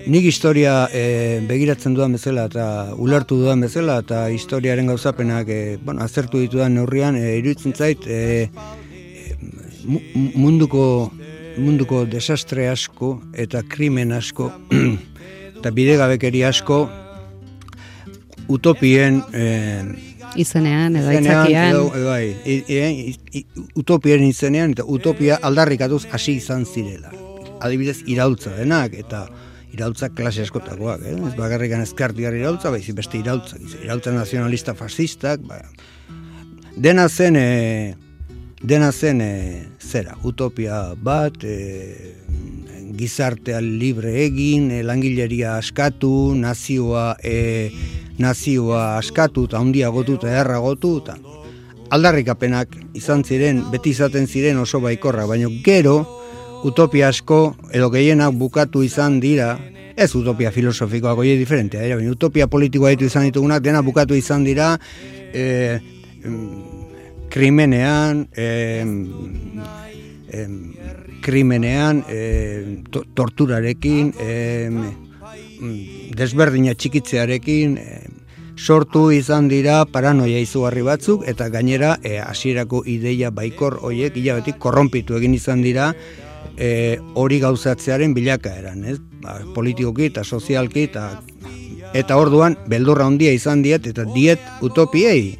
nik 0.08 0.24
historia 0.24 0.88
e, 0.88 1.40
begiratzen 1.44 1.92
dudan 1.96 2.14
bezala 2.16 2.46
eta 2.48 2.66
ulertu 2.96 3.36
dudan 3.42 3.60
bezala 3.60 3.98
eta 4.00 4.22
historiaren 4.32 4.88
gauzapenak 4.88 5.48
e, 5.52 5.60
bueno, 5.84 6.02
azertu 6.02 6.40
ditudan 6.40 6.78
neurrian 6.78 7.16
e, 7.16 7.36
iruditzen 7.42 7.74
zait 7.76 8.06
e, 8.08 8.48
munduko 10.34 11.12
munduko 11.58 12.04
desastre 12.08 12.68
asko 12.70 13.18
eta 13.36 13.62
krimen 13.68 14.14
asko 14.16 14.48
eta 15.58 15.72
bidegabekeri 15.76 16.44
asko 16.48 16.86
utopien 18.48 19.20
e, 19.36 19.44
izenean 20.40 20.96
edo 20.96 21.12
aitzakian. 21.12 21.76
bai, 22.06 23.44
utopien 23.76 24.24
izenean 24.24 24.72
eta 24.72 24.88
utopia 24.88 25.36
aldarrikatuz 25.42 26.06
hasi 26.12 26.38
izan 26.40 26.64
zirela. 26.64 27.12
Adibidez 27.60 27.98
irautza 28.06 28.54
denak 28.56 28.94
eta 28.94 29.26
irautza 29.72 30.08
klase 30.08 30.42
askotakoak, 30.46 31.04
eh? 31.04 31.14
ez 31.28 31.34
bakarrik 31.36 31.74
ezkartigar 31.76 32.34
irautza, 32.36 32.70
baizik 32.72 32.96
beste 32.96 33.18
irautza, 33.20 33.58
irautza 33.82 34.12
nazionalista 34.12 34.74
fascistak, 34.74 35.44
ba, 35.46 35.60
dena 36.76 37.08
zen, 37.08 37.36
e, 37.36 37.94
dena 38.62 38.90
zen 38.92 39.20
e, 39.20 39.32
zera, 39.80 40.16
utopia 40.24 40.94
bat, 40.96 41.44
e, 41.44 42.14
gizartea 42.98 43.60
libre 43.60 44.14
egin, 44.24 44.70
e, 44.72 44.82
langileria 44.82 45.56
askatu, 45.58 46.34
nazioa, 46.34 47.16
e, 47.22 47.70
nazioa 48.18 48.96
askatu, 48.98 49.46
eta 49.50 49.60
handia 49.60 49.92
gotu 49.94 50.16
eta 50.18 50.32
erra 50.40 50.58
gotu, 50.64 50.96
eta 51.04 51.18
aldarrikapenak 51.94 52.74
izan 52.98 53.22
ziren, 53.24 53.62
beti 53.72 53.92
izaten 53.94 54.26
ziren 54.26 54.58
oso 54.60 54.80
baikorra, 54.84 55.26
baina 55.28 55.48
gero, 55.64 56.00
utopia 56.64 57.08
asko 57.08 57.56
edo 57.72 57.90
gehienak 57.90 58.34
bukatu 58.34 58.82
izan 58.82 59.20
dira, 59.20 59.56
ez 59.96 60.14
utopia 60.14 60.50
filosofikoa 60.54 61.14
goie 61.18 61.36
diferentea, 61.38 61.82
era, 61.82 61.98
utopia 62.10 62.46
politikoa 62.46 62.94
ditu 62.94 63.08
izan 63.10 63.28
ditugunak, 63.28 63.62
dena 63.62 63.82
bukatu 63.82 64.14
izan 64.14 64.44
dira, 64.46 64.74
e, 65.32 65.78
krimenean, 67.30 68.28
e, 68.36 68.84
e, 70.30 70.46
krimenean, 71.22 72.04
e, 72.08 72.22
torturarekin, 72.90 74.14
e, 74.20 74.70
desberdina 76.14 76.74
txikitzearekin, 76.78 77.76
sortu 78.58 79.08
izan 79.14 79.46
dira 79.48 79.84
paranoia 79.86 80.40
izugarri 80.42 80.82
batzuk 80.82 81.22
eta 81.30 81.46
gainera 81.48 81.92
hasierako 82.26 82.82
ideia 82.90 83.30
baikor 83.30 83.78
hoiek 83.86 84.16
hilabetik 84.18 84.58
korronpitu 84.58 85.14
egin 85.18 85.36
izan 85.38 85.62
dira 85.62 85.92
e, 86.58 86.98
hori 87.14 87.38
gauzatzearen 87.40 88.14
bilakaeran, 88.14 88.84
ez? 88.84 88.98
Ba, 89.22 89.38
politikoki 89.54 90.10
eta 90.10 90.24
sozialki 90.24 90.88
eta 90.90 91.08
eta 91.96 92.18
orduan 92.20 92.58
beldurra 92.68 93.06
handia 93.08 93.32
izan 93.32 93.62
diet 93.64 93.86
eta 93.88 94.04
diet 94.12 94.42
utopiei, 94.66 95.38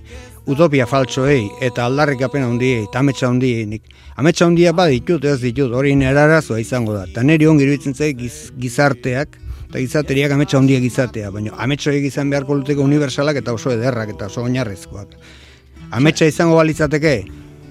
utopia 0.48 0.86
faltsoei 0.88 1.42
eta 1.60 1.84
aldarrikapen 1.84 2.46
handiei 2.46 2.86
ametsa 2.94 3.28
handiei 3.28 3.66
nik. 3.66 3.82
Ametsa 4.16 4.46
handia 4.46 4.72
baditut 4.72 5.24
ez 5.24 5.40
ditut 5.42 5.74
hori 5.74 5.94
nerarazoa 5.94 6.60
izango 6.62 6.94
da. 6.96 7.04
Ta 7.14 7.22
neri 7.22 7.46
ongi 7.46 7.66
iruditzen 7.66 7.94
zaik 7.94 8.24
gizarteak 8.58 9.36
eta 9.68 9.82
gizateriak 9.82 10.32
ametsa 10.32 10.56
handiak 10.58 10.86
izatea, 10.88 11.30
baina 11.30 11.52
ametsa 11.60 11.92
izan 11.92 12.30
beharko 12.30 12.56
luteko 12.56 12.82
universalak 12.82 13.42
eta 13.42 13.52
oso 13.52 13.74
ederrak 13.74 14.14
eta 14.14 14.30
oso 14.32 14.46
oinarrezkoak. 14.48 15.12
Ametsa 15.92 16.26
izango 16.28 16.56
balitzateke, 16.56 17.14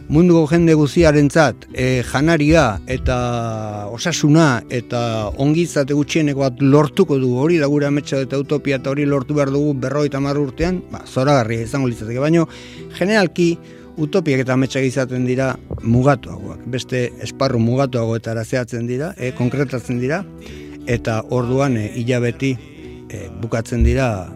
munduko 0.07 0.45
jende 0.47 0.73
guziarentzat 0.77 1.65
e, 1.73 2.01
janaria 2.07 2.79
eta 2.87 3.17
osasuna 3.91 4.61
eta 4.71 5.01
ongizate 5.43 5.95
gutxieneko 5.97 6.45
bat 6.45 6.61
lortuko 6.63 7.17
du 7.19 7.33
hori 7.41 7.57
da 7.59 7.67
gure 7.67 7.89
ametsa 7.89 8.21
eta 8.23 8.39
utopia 8.39 8.79
eta 8.79 8.93
hori 8.93 9.05
lortu 9.05 9.35
behar 9.35 9.51
dugu 9.51 9.73
berroi 9.73 10.05
eta 10.07 10.21
marru 10.23 10.45
urtean, 10.47 10.79
ba, 10.91 11.03
zora 11.05 11.41
izango 11.51 11.91
litzateke, 11.91 12.19
baino 12.23 12.47
generalki 12.97 13.57
utopiak 13.97 14.45
eta 14.45 14.53
ametsak 14.53 14.85
izaten 14.87 15.25
dira 15.25 15.55
mugatuagoak, 15.83 16.63
beste 16.71 17.09
esparru 17.25 17.59
mugatuago 17.59 18.15
eta 18.15 18.31
arazeatzen 18.31 18.87
dira, 18.87 19.13
e, 19.17 19.33
konkretatzen 19.35 19.99
dira, 19.99 20.23
eta 20.87 21.21
orduan 21.35 21.75
e, 21.77 21.89
hilabeti 21.99 22.55
e, 23.09 23.27
bukatzen 23.41 23.83
dira 23.83 24.29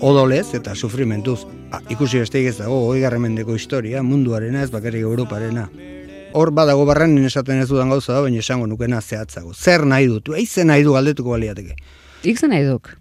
odolez 0.00 0.54
eta 0.56 0.74
sufrimentuz 0.74 1.42
ikusi 1.92 2.20
besteik 2.22 2.50
ez 2.50 2.56
dago, 2.58 2.78
hoi 2.88 3.00
garramendeko 3.00 3.56
historia, 3.56 4.02
munduarena 4.02 4.62
ez 4.62 4.70
bakarrik 4.72 5.04
Europarena. 5.06 5.68
Hor 6.32 6.52
badago 6.56 6.84
barren 6.88 7.16
esaten 7.24 7.60
ez 7.60 7.68
dudan 7.68 7.92
gauza 7.92 8.14
da, 8.14 8.22
baina 8.24 8.40
esango 8.40 8.66
nukena 8.66 9.00
zehatzago. 9.00 9.52
Zer 9.52 9.84
nahi 9.86 10.08
dut? 10.08 10.32
Eizen 10.36 10.70
nahi 10.72 10.84
du 10.84 10.94
galdetuko 10.96 11.34
baliateke. 11.34 11.76
Ikzen 12.24 12.52
nahi 12.54 12.64
duk? 12.68 12.92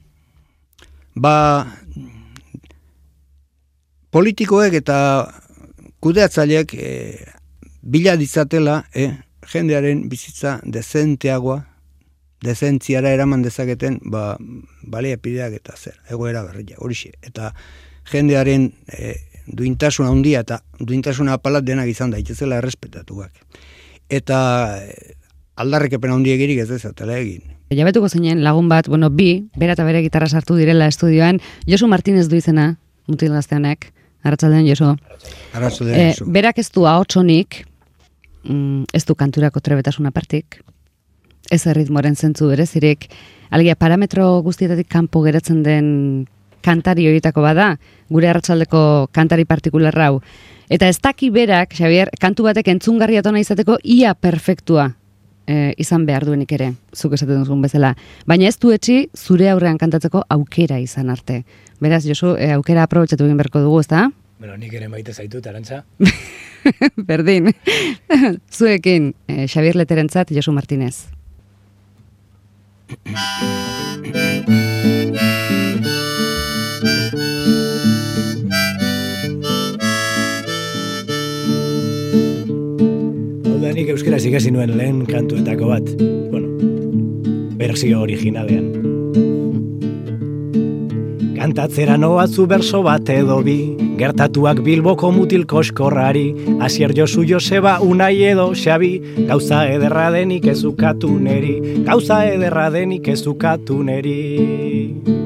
Ba, 1.15 1.34
politikoek 4.11 4.76
eta 4.82 4.97
kudeatzaileek 6.03 6.74
e, 6.76 6.91
bila 7.82 8.15
ditzatela 8.19 8.82
e, 8.95 9.11
jendearen 9.51 10.07
bizitza 10.09 10.59
dezenteagoa, 10.63 11.61
dezentziara 12.41 13.11
eraman 13.13 13.43
dezaketen, 13.45 13.99
ba, 14.11 14.36
baliapideak 14.82 15.59
eta 15.59 15.78
zer, 15.78 15.99
egoera 16.09 16.43
berria, 16.47 16.80
horixe. 16.82 17.13
Eta 17.22 17.51
jendearen 18.09 18.71
e, 18.87 19.15
duintasuna 19.47 20.09
handia 20.09 20.41
eta 20.45 20.61
duintasuna 20.79 21.35
apalat 21.37 21.65
denak 21.65 21.89
izan 21.91 22.11
daitezela 22.13 22.59
errespetatuak. 22.61 23.31
Eta 24.09 24.37
e, 24.81 25.15
aldarrekepen 25.61 26.13
handia 26.13 26.37
egirik 26.37 26.63
ez 26.63 26.69
dezatela 26.71 27.17
egin. 27.19 27.43
Jabetuko 27.71 28.09
zeinen 28.09 28.43
lagun 28.43 28.67
bat, 28.67 28.89
bueno, 28.91 29.09
bi, 29.09 29.45
bera 29.55 29.77
eta 29.77 29.85
bere 29.87 30.01
gitarra 30.03 30.27
sartu 30.27 30.57
direla 30.59 30.89
estudioan, 30.91 31.39
Josu 31.67 31.87
Martinez 31.87 32.27
du 32.27 32.35
izena, 32.35 32.73
mutil 33.07 33.31
gazteanek, 33.31 33.91
arratsaldean 34.27 34.67
Josu. 34.67 34.91
Arratsaldean 35.55 36.11
Josu. 36.11 36.27
E, 36.27 36.33
berak 36.35 36.59
ez 36.59 36.67
du 36.75 36.83
ahotsonik, 36.89 37.61
mm, 38.43 38.91
ez 38.93 39.05
du 39.07 39.15
kanturako 39.15 39.63
trebetasuna 39.63 40.11
partik, 40.11 40.59
ez 41.51 41.63
erritmoren 41.67 42.15
zentzu 42.15 42.49
berezirik, 42.51 43.07
alegia 43.51 43.77
parametro 43.79 44.41
guztietatik 44.43 44.89
kanpo 44.91 45.23
geratzen 45.23 45.63
den 45.63 45.87
kantari 46.64 47.07
horietako 47.09 47.43
bada, 47.43 47.76
gure 48.09 48.30
arratsaldeko 48.32 49.09
kantari 49.12 49.45
partikularra 49.45 50.12
hau. 50.12 50.22
Eta 50.72 50.88
ez 50.88 51.01
daki 51.03 51.30
berak, 51.36 51.76
Xavier, 51.76 52.09
kantu 52.20 52.47
batek 52.47 52.72
entzungarri 52.72 53.18
atona 53.20 53.41
izateko 53.43 53.78
ia 53.84 54.14
perfektua 54.16 54.93
e, 55.47 55.74
izan 55.82 56.05
behar 56.07 56.26
duenik 56.28 56.51
ere, 56.55 56.72
zuk 56.95 57.16
esaten 57.18 57.41
duzun 57.43 57.62
bezala. 57.64 57.93
Baina 58.30 58.47
ez 58.49 58.57
du 58.62 58.72
etxi 58.76 58.97
zure 59.18 59.49
aurrean 59.51 59.80
kantatzeko 59.82 60.24
aukera 60.38 60.80
izan 60.82 61.12
arte. 61.14 61.41
Beraz, 61.84 62.03
Josu, 62.07 62.36
e, 62.38 62.51
aukera 62.55 62.86
aprobetsatu 62.88 63.28
egin 63.28 63.39
berko 63.41 63.64
dugu, 63.64 63.82
ezta? 63.84 64.09
Bueno, 64.41 64.57
nik 64.57 64.74
ere 64.74 64.89
maite 64.89 65.14
zaitu, 65.14 65.41
tarantza. 65.41 65.84
Berdin. 67.09 67.51
Zuekin, 68.55 69.14
e, 69.28 69.47
Xavier 69.47 69.76
Leterentzat, 69.82 70.34
Josu 70.36 70.55
Martinez. 70.55 71.09
nik 83.82 83.95
euskera 83.95 84.19
ikasi 84.21 84.51
nuen 84.53 84.75
lehen 84.77 85.05
kantuetako 85.09 85.67
bat. 85.71 85.88
Bueno, 86.29 86.49
berzio 87.57 88.03
originalean. 88.05 88.67
Kantatzera 91.39 91.95
noa 91.97 92.27
zu 92.27 92.45
berso 92.45 92.84
bat 92.86 93.09
edo 93.09 93.39
bi, 93.41 93.55
gertatuak 93.97 94.61
bilboko 94.61 95.09
mutil 95.15 95.47
koskorrari, 95.49 96.27
asier 96.61 96.93
josu 96.93 97.25
Joseba 97.25 97.79
unai 97.82 98.21
edo 98.29 98.51
xabi, 98.53 98.91
gauza 99.32 99.63
ederra 99.71 100.11
denik 100.13 100.45
ezukatu 100.53 101.15
neri, 101.17 101.55
gauza 101.89 102.21
ederra 102.29 102.69
denik 102.77 103.09
ezukatu 103.15 103.82
neri 103.89 105.20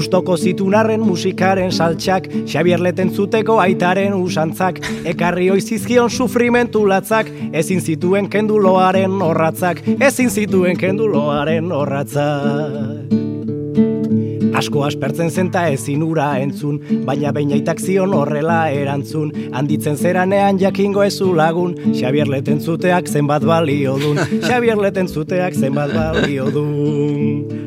gustoko 0.00 0.36
zitunarren 0.40 1.02
musikaren 1.04 1.72
saltxak, 1.76 2.30
Xabier 2.48 2.80
zuteko 3.12 3.58
aitaren 3.60 4.14
usantzak, 4.16 4.80
ekarri 5.04 5.50
oizizkion 5.52 6.08
sufrimentu 6.08 6.86
latzak, 6.86 7.28
ezin 7.52 7.80
zituen 7.80 8.30
kenduloaren 8.32 9.20
horratzak, 9.20 9.82
ezin 10.00 10.30
zituen 10.30 10.76
kenduloaren 10.80 11.70
horratzak. 11.70 13.18
Asko 14.60 14.82
aspertzen 14.84 15.30
zenta 15.30 15.68
ezin 15.72 16.02
ura 16.04 16.30
entzun, 16.40 16.80
baina 17.06 17.30
bainaitak 17.32 17.80
zion 17.80 18.12
horrela 18.16 18.58
erantzun. 18.72 19.30
Handitzen 19.56 19.96
zeranean 19.96 20.58
jakingo 20.60 21.04
ezu 21.04 21.30
lagun, 21.36 21.76
Xabier 21.94 22.28
leten 22.28 22.60
zuteak 22.60 23.08
zenbat 23.08 23.44
balio 23.44 23.96
dun. 24.00 24.20
Xabier 24.48 24.80
leten 24.80 25.08
zuteak 25.08 25.56
zenbat 25.56 25.96
balio 25.96 26.50
dun. 26.52 27.59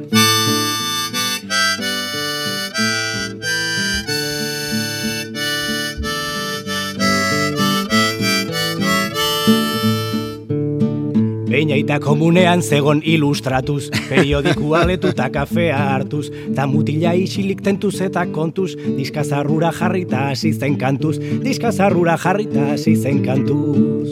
Beinaita 11.63 11.95
komunean 12.03 12.59
zegon 12.59 12.99
ilustratuz, 13.07 13.85
periodikua 14.09 14.81
letuta 14.83 15.29
kafea 15.31 15.77
hartuz, 15.79 16.25
ta 16.55 16.65
mutila 16.67 17.13
isilik 17.15 17.61
tentuz 17.63 18.01
eta 18.03 18.25
kontuz, 18.35 18.73
diskazarrura 18.97 19.69
jarrita 19.71 20.25
hasi 20.33 20.51
zen 20.51 20.75
kantuz, 20.75 21.13
diskazarrura 21.45 22.17
jarrita 22.19 22.65
hasi 22.73 22.97
zen 22.99 23.21
kantuz. 23.23 24.11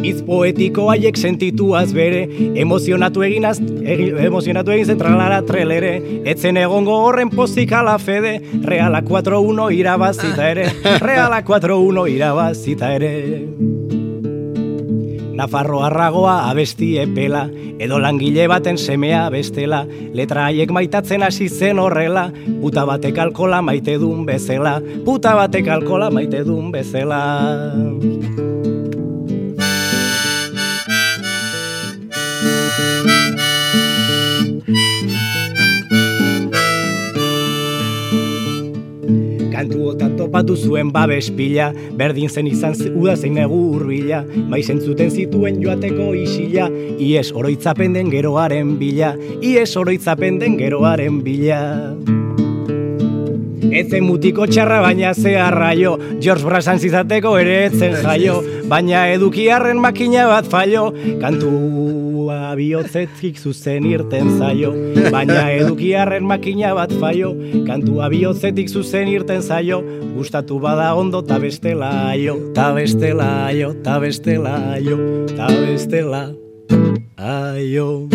Itz 0.00 0.24
poetiko 0.24 0.88
haiek 0.94 1.20
sentituaz 1.20 1.90
bere, 1.92 2.24
emozionatu 2.64 3.26
egin 3.28 3.50
az, 3.50 3.60
egi, 3.60 4.08
emozionatu 4.30 4.72
egin 4.72 4.94
zen 4.94 5.02
tralara 5.04 5.42
trelere, 5.44 5.92
etzen 6.24 6.56
egongo 6.56 6.96
horren 7.04 7.28
pozik 7.36 7.76
ala 7.76 7.98
fede, 8.00 8.38
reala 8.64 9.04
4-1 9.04 9.68
irabazita 9.76 10.48
ere, 10.56 10.70
reala 11.10 11.44
4-1 11.44 12.08
irabazita 12.16 12.94
ere. 12.96 13.14
Nafarro 15.42 15.80
arragoa 15.82 16.48
abesti 16.50 16.92
epela, 17.02 17.48
edo 17.82 17.98
langile 17.98 18.44
baten 18.46 18.76
semea 18.78 19.24
bestela, 19.34 19.80
letra 20.14 20.44
haiek 20.46 20.70
maitatzen 20.70 21.26
hasi 21.26 21.48
zen 21.50 21.82
horrela, 21.82 22.28
puta 22.60 22.86
batek 22.86 23.18
alkola 23.26 23.58
maite 23.58 23.98
dun 23.98 24.22
bezela, 24.22 24.78
puta 25.02 25.34
batek 25.34 25.74
alkola 25.80 26.12
maite 26.14 26.46
dun 26.46 26.70
bezela. 26.70 27.22
Kantu 39.62 39.92
otan 39.92 40.16
topatu 40.18 40.56
zuen 40.58 40.88
babes 40.90 41.28
pila, 41.38 41.68
berdin 41.94 42.26
zen 42.26 42.48
izan 42.50 42.72
uda 42.98 43.12
zein 43.14 43.36
negu 43.38 43.60
urbila, 43.76 44.24
bai 44.50 44.58
zuten 44.66 45.06
zituen 45.06 45.60
joateko 45.62 46.08
isila, 46.18 46.66
ies 46.98 47.30
oroitzapen 47.30 47.94
den 47.94 48.10
geroaren 48.10 48.72
bila, 48.80 49.12
ies 49.38 49.76
oroitzapen 49.78 50.40
den 50.42 50.58
geroaren 50.58 51.22
bila. 51.22 51.60
Etzen 53.70 54.02
mutiko 54.02 54.48
txarra 54.50 54.80
baina 54.82 55.14
ze 55.14 55.36
arraio, 55.38 55.94
George 56.18 56.42
Brasan 56.42 56.82
zizateko 56.82 57.36
ere 57.38 57.68
etzen 57.68 57.94
jaio, 58.02 58.40
baina 58.66 59.06
edukiarren 59.14 59.78
makina 59.78 60.26
bat 60.26 60.50
fallo, 60.50 60.88
kantua 62.32 62.56
bihotzetik 62.56 63.36
zuzen 63.38 63.84
irten 63.84 64.38
zaio, 64.38 64.72
baina 65.12 65.50
edukiarren 65.52 66.24
makina 66.24 66.72
bat 66.74 66.92
fallo, 67.00 67.34
kantua 67.66 68.08
bihotzetik 68.08 68.68
zuzen 68.68 69.08
irten 69.08 69.42
zaio, 69.42 69.82
gustatu 70.16 70.58
bada 70.58 70.94
ondo 70.94 71.22
ta 71.22 71.38
bestela 71.38 72.08
aio, 72.08 72.52
ta 72.54 72.72
bestela 72.72 73.46
aio, 73.46 73.74
ta 73.84 73.98
bestela 74.00 74.54
aio, 74.72 74.96
ta 75.36 75.48
bestela 75.48 76.32
aio. 77.16 78.08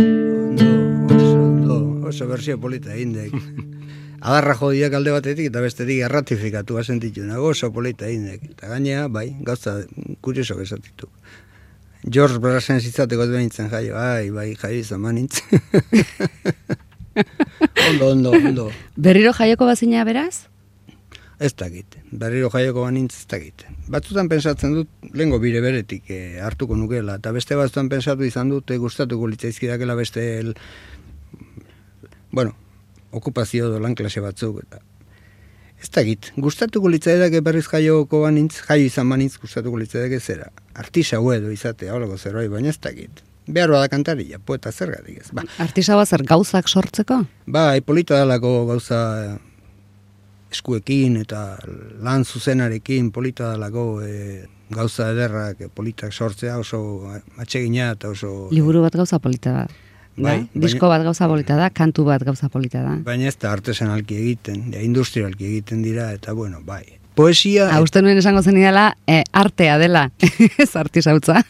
ondo, 1.37 2.07
oso 2.07 2.27
bersio 2.27 2.57
polita 2.57 2.95
indek. 2.95 3.33
Adarra 4.27 4.55
jodiak 4.57 4.93
alde 4.97 5.11
batetik 5.13 5.51
eta 5.51 5.61
bestetik 5.61 6.01
erratifikatu 6.09 6.81
sentitu 6.83 7.21
nago 7.23 7.53
oso 7.53 7.71
polita 7.71 8.09
indek. 8.09 8.49
Eta 8.55 8.67
gainea, 8.67 9.07
bai, 9.07 9.35
gauza 9.41 9.83
kurioso 10.21 10.59
esatitu. 10.61 11.07
George 12.07 12.39
Brasen 12.39 12.79
zitzateko 12.79 13.25
behintzen 13.27 13.67
jaio, 13.71 13.97
ai, 13.99 14.29
bai, 14.31 14.53
jaio 14.55 14.79
izan 14.79 15.01
manintz. 15.03 15.41
ondo, 17.89 18.13
ondo, 18.13 18.31
ondo. 18.31 18.67
Berriro 18.95 19.33
jaioko 19.35 19.67
bazina 19.67 20.05
beraz? 20.07 20.47
Ez 21.43 21.51
dakit, 21.59 21.99
berriro 22.11 22.49
jaioko 22.53 22.85
banintz 22.85 23.19
ez 23.19 23.27
dakit. 23.29 23.65
Batzutan 23.91 24.31
pensatzen 24.31 24.77
dut, 24.77 24.89
lehengo 25.11 25.41
bire 25.43 25.59
beretik 25.61 26.07
eh, 26.09 26.39
hartuko 26.41 26.79
nukela, 26.79 27.19
eta 27.19 27.35
beste 27.35 27.59
batzutan 27.59 27.91
pensatu 27.91 28.23
izan 28.23 28.55
dut, 28.55 28.71
eh, 28.71 28.79
gustatuko 28.79 29.27
litzaizkidakela 29.27 29.95
beste, 29.99 30.23
el, 30.39 30.55
bueno, 32.31 32.55
okupazio 33.11 33.67
do 33.73 33.83
lan 33.83 33.99
klase 33.99 34.23
batzuk, 34.23 34.63
eta 34.63 34.79
ez 35.81 35.89
dakit, 35.93 36.31
gustatuko 36.37 36.89
litzaidake 36.89 37.41
berriz 37.45 37.67
jaioko 37.69 38.23
banintz, 38.23 38.63
jaio 38.65 38.89
izan 38.89 39.09
banintz, 39.09 39.37
gustatuko 39.41 39.77
litzaidake 39.77 40.19
zera, 40.19 40.51
artisa 40.75 41.21
edo 41.35 41.51
izatea, 41.53 41.93
holako 41.93 42.17
zerbait, 42.17 42.51
baina 42.51 42.69
ez 42.69 42.79
dakit. 42.81 43.23
Behar 43.47 43.71
bada 43.71 43.87
kantaria, 43.87 44.39
poeta 44.43 44.71
zergatik 44.71 45.21
ez. 45.21 45.29
Ba, 45.31 45.45
Artisa 45.63 45.95
zer 46.05 46.23
gauzak 46.27 46.67
sortzeko? 46.67 47.21
Ba, 47.47 47.79
polita 47.85 48.17
dalako 48.19 48.65
gauza 48.67 48.99
eh, 49.23 49.37
eskuekin 50.51 51.15
eta 51.21 51.57
lan 52.03 52.25
zuzenarekin 52.25 53.11
polita 53.15 53.53
dalako 53.53 54.01
eh, 54.03 54.43
gauza 54.69 55.11
ederrak 55.13 55.61
eh, 55.61 55.69
politak 55.73 56.11
sortzea 56.11 56.57
oso 56.59 57.07
atsegina 57.37 57.93
eta 57.95 58.11
oso... 58.11 58.49
Liburu 58.51 58.83
bat 58.83 58.99
gauza 58.99 59.19
polita 59.23 59.61
da. 59.61 59.67
Bai, 60.17 60.37
da? 60.41 60.61
Disko 60.65 60.89
bat 60.89 61.03
gauza 61.05 61.27
polita 61.29 61.55
da, 61.59 61.69
kantu 61.69 62.05
bat 62.07 62.23
gauza 62.25 62.49
polita 62.49 62.81
da. 62.81 62.95
Baina 63.05 63.29
ez 63.29 63.35
da 63.37 63.51
artesanalki 63.53 64.17
egiten, 64.17 64.71
ja, 64.73 64.81
industrialki 64.81 65.45
egiten 65.45 65.83
dira, 65.85 66.11
eta 66.17 66.33
bueno, 66.33 66.63
bai. 66.65 66.83
Poesia, 67.17 67.71
Ha, 67.73 67.79
uste 67.81 68.01
nuen 68.05 68.17
esango 68.21 68.43
zen 68.45 68.59
dela, 68.61 68.91
eh, 69.09 69.23
artea 69.33 69.79
dela, 69.81 70.03
ez 70.63 70.69
artisautza. 70.77 71.41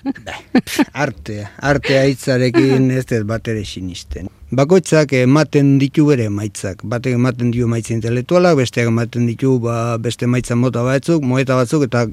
artea, 0.93 1.49
artea 1.59 2.05
hitzarekin 2.07 2.89
ez 2.95 3.03
dut 3.09 3.25
bat 3.27 3.47
ere 3.51 3.65
sinisten. 3.67 4.29
Bakoitzak 4.55 5.11
ematen 5.19 5.73
ditu 5.81 6.05
bere 6.07 6.29
maitzak. 6.31 6.85
Batek 6.87 7.17
ematen 7.17 7.51
ditu 7.51 7.67
maitza 7.67 7.91
intelektualak, 7.97 8.55
besteak 8.61 8.87
ematen 8.93 9.27
ditu 9.27 9.57
ba, 9.59 9.97
beste 9.99 10.27
maitza 10.27 10.55
mota 10.55 10.85
batzuk, 10.87 11.23
moeta 11.27 11.59
batzuk, 11.59 11.83
eta 11.89 12.05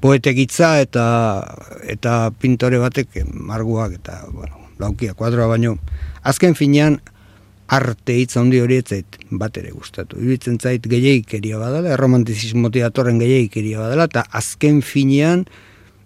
poetek 0.00 0.40
hitza 0.44 0.78
eta 0.80 1.04
eta 1.84 2.30
pintore 2.40 2.78
batek 2.80 3.20
marguak 3.34 3.98
eta 3.98 4.22
bueno, 4.30 4.57
laukia, 4.78 5.14
kuadroa 5.14 5.48
baino. 5.50 5.76
Azken 6.22 6.54
finean, 6.58 7.00
arte 7.68 8.16
hitz 8.16 8.36
handi 8.40 8.60
hori 8.64 8.78
ez 8.80 8.86
zait 8.88 9.18
bat 9.30 9.56
ere 9.60 9.70
gustatu. 9.74 10.16
Iruditzen 10.20 10.58
zait 10.58 10.84
gehiagikeria 10.88 11.60
badala, 11.60 11.92
erromantizismotik 11.96 12.86
datorren 12.86 13.20
gehiagikeria 13.20 13.82
badala, 13.84 14.08
eta 14.08 14.24
azken 14.40 14.80
finean 14.82 15.44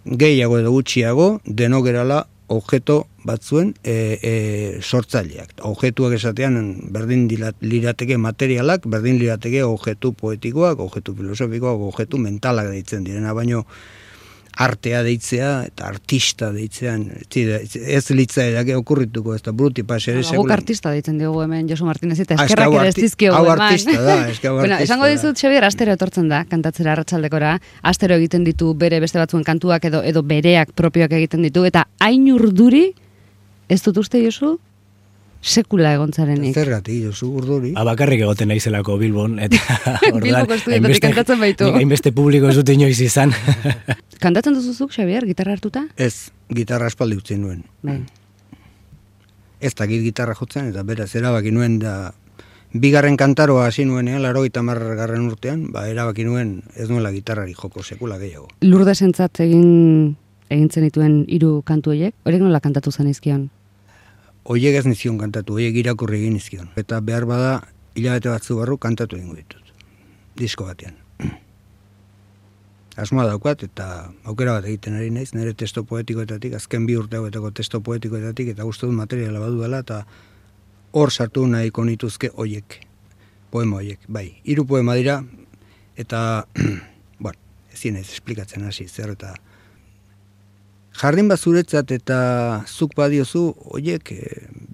gehiago 0.04 0.58
edo 0.58 0.72
gutxiago 0.74 1.28
denogerala 1.46 2.24
objeto 2.52 3.06
batzuen 3.24 3.72
e, 3.86 4.18
e, 4.18 4.32
sortzaileak. 4.82 5.54
Objetuak 5.68 6.16
esatean 6.18 6.58
berdin 6.92 7.28
dilat- 7.30 7.62
lirateke 7.62 8.18
materialak, 8.20 8.84
berdin 8.90 9.20
lirateke 9.22 9.62
objetu 9.64 10.12
poetikoak, 10.18 10.82
objetu 10.82 11.14
filosofikoak, 11.16 11.86
objetu 11.92 12.18
mentalak 12.20 12.68
deitzen 12.74 13.06
direna, 13.06 13.32
baino 13.32 13.64
artea 14.58 15.02
deitzea 15.02 15.50
eta 15.70 15.86
artista 15.88 16.50
deitzean 16.52 17.06
ez, 17.10 17.76
ez 17.76 18.02
litza 18.12 18.44
edake 18.44 18.74
okurrituko 18.76 19.34
ez 19.34 19.42
da 19.42 19.52
bruti 19.56 19.84
pasere 19.88 20.22
Guk 20.36 20.50
artista 20.52 20.92
deitzen 20.92 21.18
diogu 21.18 21.40
hemen 21.44 21.68
Josu 21.70 21.86
Martinez 21.88 22.18
eta 22.20 22.36
Ah, 22.36 22.44
eske 22.44 22.52
eskerrak 22.52 22.76
ere 22.80 22.88
ez 22.92 22.96
dizkiogu 22.96 23.36
hau 23.38 23.48
artista 23.54 23.96
da, 24.00 24.16
eske 24.28 24.48
hau 24.48 24.56
bueno, 24.60 24.78
esango 24.84 25.08
dizut 25.08 25.40
Xabier 25.40 25.64
astero 25.64 25.94
etortzen 25.96 26.28
da 26.28 26.44
kantatzera 26.48 26.92
arratsaldekora, 26.92 27.54
astero 27.82 28.18
egiten 28.20 28.44
ditu 28.44 28.74
bere 28.74 29.00
beste 29.00 29.20
batzuen 29.22 29.44
kantuak 29.44 29.84
edo 29.88 30.02
edo 30.04 30.22
bereak 30.22 30.74
propioak 30.76 31.16
egiten 31.16 31.42
ditu 31.48 31.64
eta 31.68 31.86
hain 32.00 32.28
urduri 32.32 32.90
ez 33.68 33.80
dut 33.82 34.02
uste 34.04 34.20
Josu 34.20 34.58
sekula 35.42 35.92
egontzarenik. 35.96 36.54
Zergatik, 36.54 37.02
Josu 37.08 37.28
urduri. 37.40 37.72
Ba, 37.74 37.82
bakarrik 37.84 38.22
egoten 38.22 38.48
naizelako 38.52 38.96
Bilbon, 39.00 39.38
eta 39.42 39.58
estudioetatik 40.06 40.68
hainbeste- 40.76 41.08
kantatzen 41.08 41.40
baitu. 41.42 41.68
hainbeste 41.74 42.12
publiko 42.14 42.48
ez 42.48 42.56
dut 42.60 42.68
inoiz 42.72 43.00
izan. 43.02 43.34
Kantatzen 44.24 44.54
duzuzuk 44.54 44.92
Xabier 44.94 45.26
gitarra 45.26 45.56
hartuta? 45.58 45.84
Ez, 45.96 46.30
gitarra 46.54 46.86
aspaldi 46.86 47.18
utzi 47.18 47.36
nuen. 47.42 47.64
Bai. 47.82 47.98
Ez 49.62 49.74
dakit 49.78 50.02
gitarra 50.02 50.34
jotzen, 50.38 50.70
eta 50.70 50.82
beraz 50.86 51.10
erabaki 51.18 51.50
nuen 51.54 51.78
da 51.82 52.12
bigarren 52.72 53.16
kantaroa 53.20 53.66
hasi 53.66 53.84
nuenean, 53.84 54.22
laro 54.22 54.42
garren 54.42 55.26
urtean, 55.26 55.70
ba, 55.72 55.88
erabaki 55.88 56.24
nuen 56.24 56.62
ez 56.76 56.88
nuela 56.88 57.10
gitarrari 57.12 57.54
joko 57.54 57.82
sekula 57.82 58.18
gehiago. 58.18 58.48
Lurdesentzat 58.62 59.40
egin 59.40 60.16
egintzen 60.50 60.84
dituen 60.84 61.24
hiru 61.28 61.62
kantu 61.64 61.90
horiek, 61.90 62.14
horiek 62.24 62.42
nola 62.42 62.60
kantatu 62.60 62.90
zen 62.92 63.08
izkion? 63.08 63.50
Oiek 64.44 64.74
ez 64.74 64.86
nizion 64.88 65.18
kantatu, 65.20 65.54
oiek 65.54 65.76
irakurri 65.78 66.18
egin 66.18 66.34
nizkion. 66.34 66.72
Eta 66.76 66.98
behar 67.00 67.26
bada, 67.30 67.52
hilabete 67.94 68.32
batzu 68.32 68.56
barru 68.58 68.78
kantatu 68.78 69.16
egingo 69.16 69.36
ditut. 69.38 69.72
Disko 70.38 70.66
batean. 70.66 70.96
Asmoa 72.96 73.24
daukat 73.24 73.62
eta 73.64 73.86
aukera 74.28 74.58
bat 74.58 74.66
egiten 74.68 74.98
ari 74.98 75.12
naiz, 75.14 75.30
nire 75.32 75.54
testo 75.56 75.84
poetikoetatik, 75.88 76.56
azken 76.58 76.84
bi 76.88 76.96
urte 76.98 77.16
hauetako 77.16 77.52
testo 77.56 77.80
poetikoetatik, 77.80 78.50
eta 78.52 78.66
gustu 78.68 78.90
dut 78.90 78.98
materiala 78.98 79.40
badu 79.40 79.62
dela, 79.62 79.80
eta 79.80 80.02
hor 80.92 81.12
sartu 81.12 81.46
nahiko 81.48 81.86
nituzke 81.88 82.32
hoiek, 82.34 82.80
poema 83.54 83.78
hoiek, 83.78 84.02
bai. 84.08 84.26
Hiru 84.44 84.66
poema 84.68 84.98
dira, 84.98 85.22
eta, 85.96 86.44
bueno, 87.24 87.38
ezin 87.72 87.96
ez 87.96 88.10
esplikatzen 88.10 88.66
hasi, 88.68 88.88
zer 88.90 89.14
eta 89.14 89.32
jardin 91.00 91.28
bat 91.28 91.40
zuretzat 91.40 91.90
eta 91.94 92.18
zuk 92.68 92.94
badiozu, 92.96 93.52
hoiek, 93.72 94.12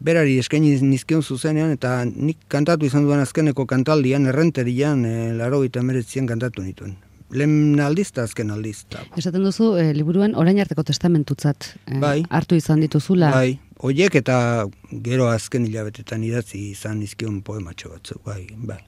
berari 0.03 0.39
eskaini 0.43 0.75
nizkion 0.83 1.23
zuzenean, 1.23 1.73
eta 1.75 2.05
nik 2.09 2.41
kantatu 2.53 2.87
izan 2.89 3.07
duan 3.07 3.23
azkeneko 3.23 3.67
kantaldian, 3.67 4.27
errenterian, 4.27 5.05
e, 5.05 5.33
laro 5.37 5.63
eta 5.65 5.83
kantatu 6.27 6.63
nituen. 6.63 6.97
Lehen 7.31 7.79
aldiz 7.81 8.09
eta 8.09 8.23
azken 8.25 8.51
aldiz. 8.51 8.87
Esaten 9.17 9.45
duzu, 9.45 9.77
e, 9.77 9.93
liburuen 9.93 10.35
orain 10.35 10.59
arteko 10.59 10.83
testamentutzat 10.83 11.75
e, 11.87 11.99
Bai. 12.01 12.25
hartu 12.31 12.57
izan 12.57 12.81
dituzula. 12.81 13.31
Bai, 13.31 13.59
hoiek 13.79 14.15
eta 14.15 14.67
gero 14.91 15.29
azken 15.29 15.67
hilabetetan 15.67 16.25
idatzi 16.25 16.71
izan 16.71 17.01
nizkion 17.01 17.43
poematxo 17.43 17.91
batzuk, 17.91 18.23
bai, 18.25 18.47
bai. 18.57 18.81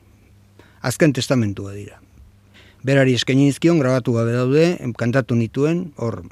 Azken 0.83 1.13
testamentua 1.13 1.75
dira. 1.75 2.01
Berari 2.83 3.13
eskaini 3.13 3.51
nizkion, 3.51 3.79
grabatu 3.79 4.15
gabe 4.17 4.33
daude, 4.33 4.79
kantatu 4.97 5.37
nituen, 5.37 5.91
hor 6.01 6.23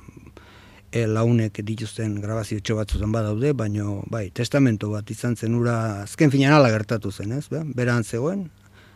e, 0.93 1.07
launek 1.07 1.61
dituzten 1.64 2.16
grabazio 2.22 2.61
txo 2.61 2.78
batzutan 2.78 3.12
badaude, 3.12 3.53
baino 3.53 4.03
bai, 4.11 4.28
testamento 4.34 4.91
bat 4.93 5.11
izan 5.11 5.36
zen 5.36 5.55
ura 5.59 6.03
azken 6.05 6.32
finan 6.32 6.57
ala 6.57 6.70
gertatu 6.72 7.12
zen, 7.12 7.32
ez? 7.36 7.47
Be? 7.53 7.62
Beran 7.76 8.05
zegoen, 8.05 8.49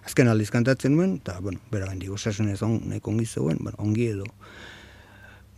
azken 0.07 0.28
aldiz 0.28 0.51
kantatzen 0.51 0.97
nuen, 0.97 1.18
eta, 1.20 1.38
bueno, 1.40 1.61
bera 1.70 1.90
gaindik 1.90 2.12
osasunez 2.14 2.61
on, 2.62 2.80
nahiko 2.88 3.12
ongi 3.12 3.26
zegoen, 3.26 3.61
bueno, 3.61 3.76
ongi 3.78 4.09
edo 4.14 4.28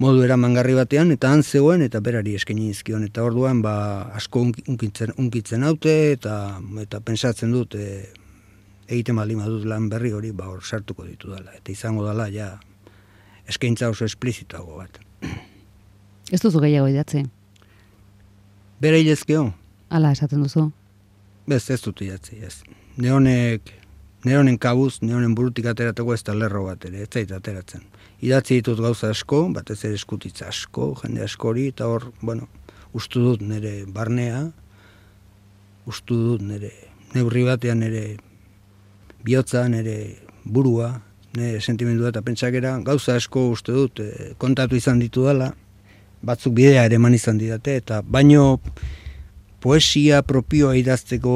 modu 0.03 0.24
eramangarri 0.26 0.74
batean, 0.74 1.12
eta 1.14 1.30
han 1.30 1.45
zegoen, 1.47 1.85
eta 1.87 2.01
berari 2.03 2.35
eskaini 2.35 2.66
nizkion, 2.72 3.05
eta 3.07 3.22
orduan, 3.22 3.62
ba, 3.62 3.76
asko 4.18 4.43
unk- 4.43 4.66
unkitzen, 4.66 5.14
unkitzen 5.22 5.62
haute, 5.62 5.95
eta, 6.16 6.59
eta 6.82 7.01
pensatzen 7.01 7.55
dut, 7.55 7.78
e, 7.78 8.11
egiten 8.89 9.16
baldin 9.16 9.41
badut 9.45 9.64
lan 9.70 9.87
berri 9.89 10.11
hori, 10.12 10.35
ba, 10.35 10.51
hor 10.51 10.66
sartuko 10.66 11.07
ditu 11.07 11.30
dela, 11.30 11.55
eta 11.55 11.72
izango 11.72 12.05
dela, 12.09 12.26
ja, 12.35 12.57
eskaintza 13.47 13.93
oso 13.95 14.05
esplizitago 14.11 14.82
bat. 14.82 14.99
Ez 16.35 16.41
duzu 16.43 16.59
gehiago 16.64 16.89
idatzi. 16.91 17.22
Bere 18.82 18.99
hilezkeo? 18.99 19.45
Hala 19.95 20.11
esaten 20.16 20.43
duzu. 20.43 20.64
Ez, 21.47 21.62
ez 21.70 21.78
dut 21.85 22.03
idatzi, 22.03 22.41
ez. 22.43 22.57
Neonek, 22.99 23.70
neonen 24.26 24.59
kabuz, 24.59 24.97
neonen 25.05 25.37
burutik 25.39 25.68
aterateko 25.70 26.16
ez 26.16 26.24
da 26.26 26.35
lerro 26.35 26.64
bat 26.66 26.89
ere, 26.89 27.05
ez 27.05 27.11
zait 27.12 27.30
ateratzen. 27.37 27.87
Idatzi 28.24 28.59
ditut 28.59 28.82
gauza 28.82 29.12
asko, 29.14 29.45
batez 29.55 29.78
ere 29.85 29.95
eskutitza 30.01 30.51
asko, 30.51 30.91
jende 31.05 31.22
askori, 31.22 31.68
eta 31.70 31.87
hor, 31.93 32.11
bueno, 32.22 32.49
ustu 32.99 33.22
dut 33.22 33.47
nire 33.47 33.85
barnea, 33.87 34.49
ustu 35.87 36.18
dut 36.18 36.43
nire 36.43 36.72
neurri 37.14 37.45
batean 37.47 37.85
nire 37.85 38.07
bihotza, 39.22 39.68
nire 39.70 39.99
burua, 40.45 40.97
nire 41.37 41.61
sentimendua 41.61 42.11
eta 42.11 42.24
pentsakera, 42.26 42.80
gauza 42.82 43.20
asko 43.20 43.53
uste 43.53 43.76
dut, 43.76 44.03
eh, 44.03 44.32
kontatu 44.39 44.80
izan 44.80 44.99
ditu 44.99 45.28
dela, 45.28 45.53
batzuk 46.25 46.55
bidea 46.57 46.85
ere 46.89 47.01
eman 47.01 47.14
izan 47.14 47.39
didate, 47.39 47.77
eta 47.83 48.03
baino 48.03 48.61
poesia 49.64 50.20
propioa 50.29 50.75
idazteko 50.77 51.35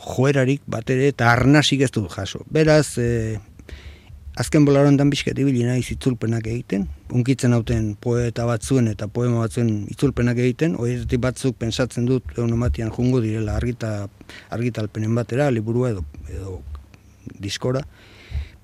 joerarik 0.00 0.62
bat 0.72 0.88
ere 0.90 1.10
eta 1.12 1.28
arnasik 1.34 1.82
ez 1.84 1.90
dut 1.92 2.08
jaso. 2.14 2.40
Beraz, 2.48 2.96
e, 2.96 3.36
azken 4.40 4.64
bolaron 4.64 4.96
dan 4.96 5.10
bizket 5.12 5.36
ibili 5.42 5.66
naiz 5.68 5.84
itzulpenak 5.92 6.48
egiten, 6.48 6.86
unkitzen 7.12 7.52
hauten 7.52 7.92
poeta 8.00 8.46
batzuen 8.48 8.88
eta 8.88 9.08
poema 9.12 9.44
batzuen 9.44 9.84
itzulpenak 9.92 10.40
egiten, 10.40 10.78
horietatik 10.80 11.20
batzuk 11.20 11.60
pensatzen 11.60 12.08
dut 12.08 12.32
egun 12.32 12.56
ematian 12.56 12.88
jungo 12.94 13.20
direla 13.20 13.58
argita, 13.60 14.08
argitalpenen 14.56 15.14
batera, 15.20 15.50
liburua 15.52 15.92
edo, 15.92 16.06
edo 16.32 16.62
diskora. 17.36 17.84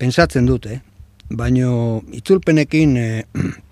Pensatzen 0.01 0.49
dut, 0.49 0.65
eh? 0.65 0.81
Baino 1.29 2.01
itzulpenekin 2.17 2.97
e, 2.97 3.09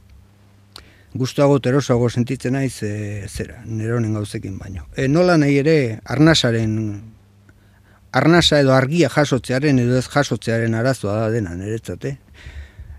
gustago 1.18 1.60
terosago 1.60 2.10
sentitzen 2.10 2.54
naiz 2.54 2.82
e, 2.84 3.28
zera, 3.28 3.62
neronen 3.66 4.14
gauzekin 4.14 4.58
baino. 4.58 4.88
E, 4.96 5.08
nola 5.08 5.38
nahi 5.38 5.58
ere 5.64 5.78
arnasaren 6.06 6.78
arnasa 8.18 8.62
edo 8.64 8.74
argia 8.74 9.10
jasotzearen 9.14 9.80
edo 9.84 9.98
ez 10.00 10.08
jasotzearen 10.08 10.76
arazoa 10.76 11.18
da 11.24 11.28
dena 11.34 11.56
niretzate. 11.56 12.18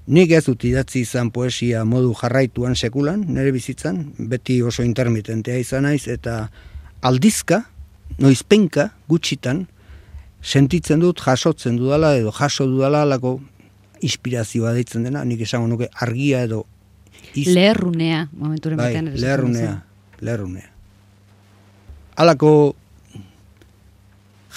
Nik 0.09 0.31
ez 0.33 0.45
dut 0.47 0.65
idatzi 0.65 1.03
izan 1.05 1.31
poesia 1.31 1.83
modu 1.85 2.15
jarraituan 2.17 2.77
sekulan, 2.77 3.27
nire 3.29 3.53
bizitzan, 3.53 4.01
beti 4.31 4.63
oso 4.65 4.85
intermitentea 4.87 5.59
izan 5.61 5.85
naiz, 5.85 6.07
eta 6.09 6.47
aldizka, 7.05 7.63
noizpenka, 8.19 8.89
gutxitan, 9.09 9.67
sentitzen 10.41 11.05
dut 11.05 11.21
jasotzen 11.21 11.77
dudala 11.77 12.15
edo 12.17 12.33
jaso 12.33 12.67
dudala 12.71 13.03
alako 13.05 13.39
inspirazioa 14.01 14.73
deitzen 14.73 15.05
dena, 15.05 15.25
nik 15.25 15.43
esango 15.45 15.69
nuke 15.69 15.91
argia 16.01 16.45
edo 16.47 16.65
iz- 17.35 17.49
Leherrunea, 17.55 18.29
momenturen 18.33 18.77
bai, 18.79 18.93
batean. 18.95 19.13
leherrunea, 19.21 19.85
leherrunea. 20.21 20.71
Halako 22.17 22.75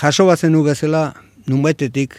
jaso 0.01 0.25
bazenu 0.25 0.63
bezala 0.65 1.13
nunbaitetik 1.45 2.15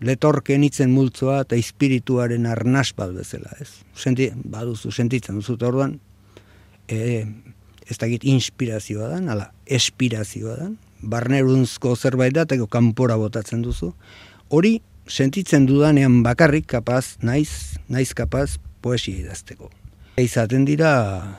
letorken 0.00 0.62
itzen 0.62 0.92
multzoa 0.94 1.40
eta 1.42 1.56
espirituaren 1.58 2.46
arnas 2.46 2.92
bat 2.94 3.10
bezala, 3.16 3.50
ez? 3.60 3.70
Senti, 3.98 4.28
baduzu, 4.44 4.92
sentitzen 4.94 5.40
duzu 5.40 5.56
orduan, 5.58 5.96
e, 6.86 7.26
ez 7.88 7.96
dakit 7.98 8.22
inspirazioa 8.28 9.08
dan, 9.08 9.28
ala, 9.32 9.50
espirazioa 9.66 10.54
dan, 10.60 10.76
barnerunzko 11.02 11.96
zerbait 11.96 12.34
da, 12.34 12.44
eta 12.46 12.58
kanpora 12.70 13.16
botatzen 13.18 13.62
duzu. 13.62 13.92
Hori, 14.48 14.76
sentitzen 15.08 15.66
dudanean 15.66 16.22
bakarrik 16.22 16.66
kapaz, 16.70 17.16
naiz, 17.22 17.78
naiz 17.88 18.12
kapaz, 18.14 18.58
poesia 18.80 19.18
idazteko. 19.24 19.70
Izaten 20.18 20.64
dira 20.66 20.92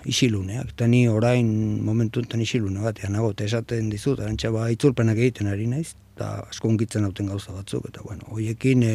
isiluneak, 0.07 0.69
eta 0.75 0.87
ni 0.87 1.01
orain 1.11 1.49
momentu 1.83 2.21
enten 2.23 2.41
isilune 2.45 2.79
batean 2.79 3.11
nago, 3.17 3.33
eta 3.35 3.43
esaten 3.43 3.89
dizut, 3.91 4.21
arantxa 4.23 4.53
ba, 4.55 4.69
itzulpenak 4.71 5.19
egiten 5.19 5.49
ari 5.51 5.67
naiz, 5.67 5.97
eta 6.15 6.45
asko 6.47 6.71
unkitzen 6.71 7.03
hauten 7.03 7.27
gauza 7.27 7.51
batzuk, 7.51 7.89
eta 7.91 8.05
bueno, 8.05 8.23
hoiekin 8.31 8.85
e, 8.87 8.93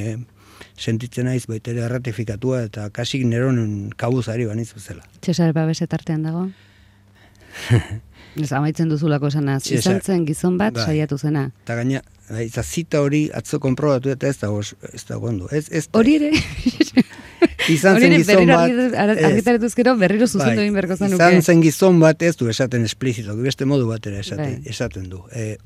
sentitzen 0.81 1.29
naiz 1.29 1.45
baita 1.51 1.75
ere 1.75 1.85
erratifikatua, 1.85 2.63
eta 2.71 2.89
kasik 2.97 3.27
neronen 3.29 3.93
kabuzari 4.01 4.49
baniz 4.49 4.71
bezala. 4.73 5.05
Txesar 5.21 5.53
babese 5.53 5.87
tartean 5.87 6.25
dago? 6.25 6.49
Ez 8.41 8.51
amaitzen 8.53 8.89
duzulako 8.91 9.29
esanaz. 9.31 9.63
Txesar. 9.63 10.01
Izan 10.01 10.01
zen 10.03 10.25
gizon 10.27 10.57
bat 10.59 10.75
Bai. 10.75 10.89
saiatu 10.89 11.19
zena. 11.19 11.45
Eta 11.63 11.77
gaina, 11.79 12.01
bai, 12.31 12.47
eta 12.49 12.65
zita 12.65 13.03
hori 13.05 13.29
atzo 13.35 13.61
konprobatu 13.63 14.11
eta 14.11 14.31
ez 14.33 14.39
dago, 14.41 14.63
ez 14.91 15.05
dago 15.07 15.31
ondo. 15.31 15.49
Ez, 15.55 15.69
ez, 15.71 15.87
Hori 15.95 16.17
ere, 16.19 16.31
izan 17.69 18.01
zen 18.01 18.13
gizon 18.17 18.47
bat. 18.47 18.71
argi- 18.71 18.97
ar- 18.97 19.11
ez. 19.17 19.25
argitaratuz 19.25 19.75
gero 19.75 19.97
berriro 19.97 20.27
zuzendu 20.27 20.57
Bai, 20.57 20.65
egin 20.67 20.75
beharko 20.75 20.97
zenuke. 20.97 21.15
Izan 21.15 21.43
zen 21.43 21.63
gizon 21.63 22.01
bat 22.01 22.23
ez 22.23 22.37
du 22.37 22.49
esaten 22.49 22.85
esplizito, 22.85 23.37
beste 23.37 23.65
modu 23.65 23.87
batera 23.89 24.19
esaten, 24.21 24.61
Bai. 24.63 24.71
esaten 24.71 25.09
du. 25.11 25.23
E, 25.33 25.57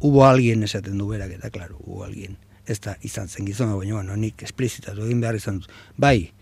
hubo 0.00 0.24
alguien 0.26 0.62
esaten 0.62 0.98
du 0.98 1.08
berak 1.08 1.30
eta, 1.38 1.50
claro, 1.50 1.78
hubo 1.84 2.04
alguien. 2.04 2.36
Ez 2.66 2.80
da, 2.80 2.96
izan 3.02 3.28
zen 3.28 3.46
gizon, 3.46 3.76
baina, 3.78 3.94
bueno, 3.94 4.16
nik 4.16 4.42
esplizitatu 4.42 5.04
egin 5.06 5.20
behar 5.20 5.36
izan 5.38 5.60
dut. 5.60 5.70
Bai, 5.96 6.32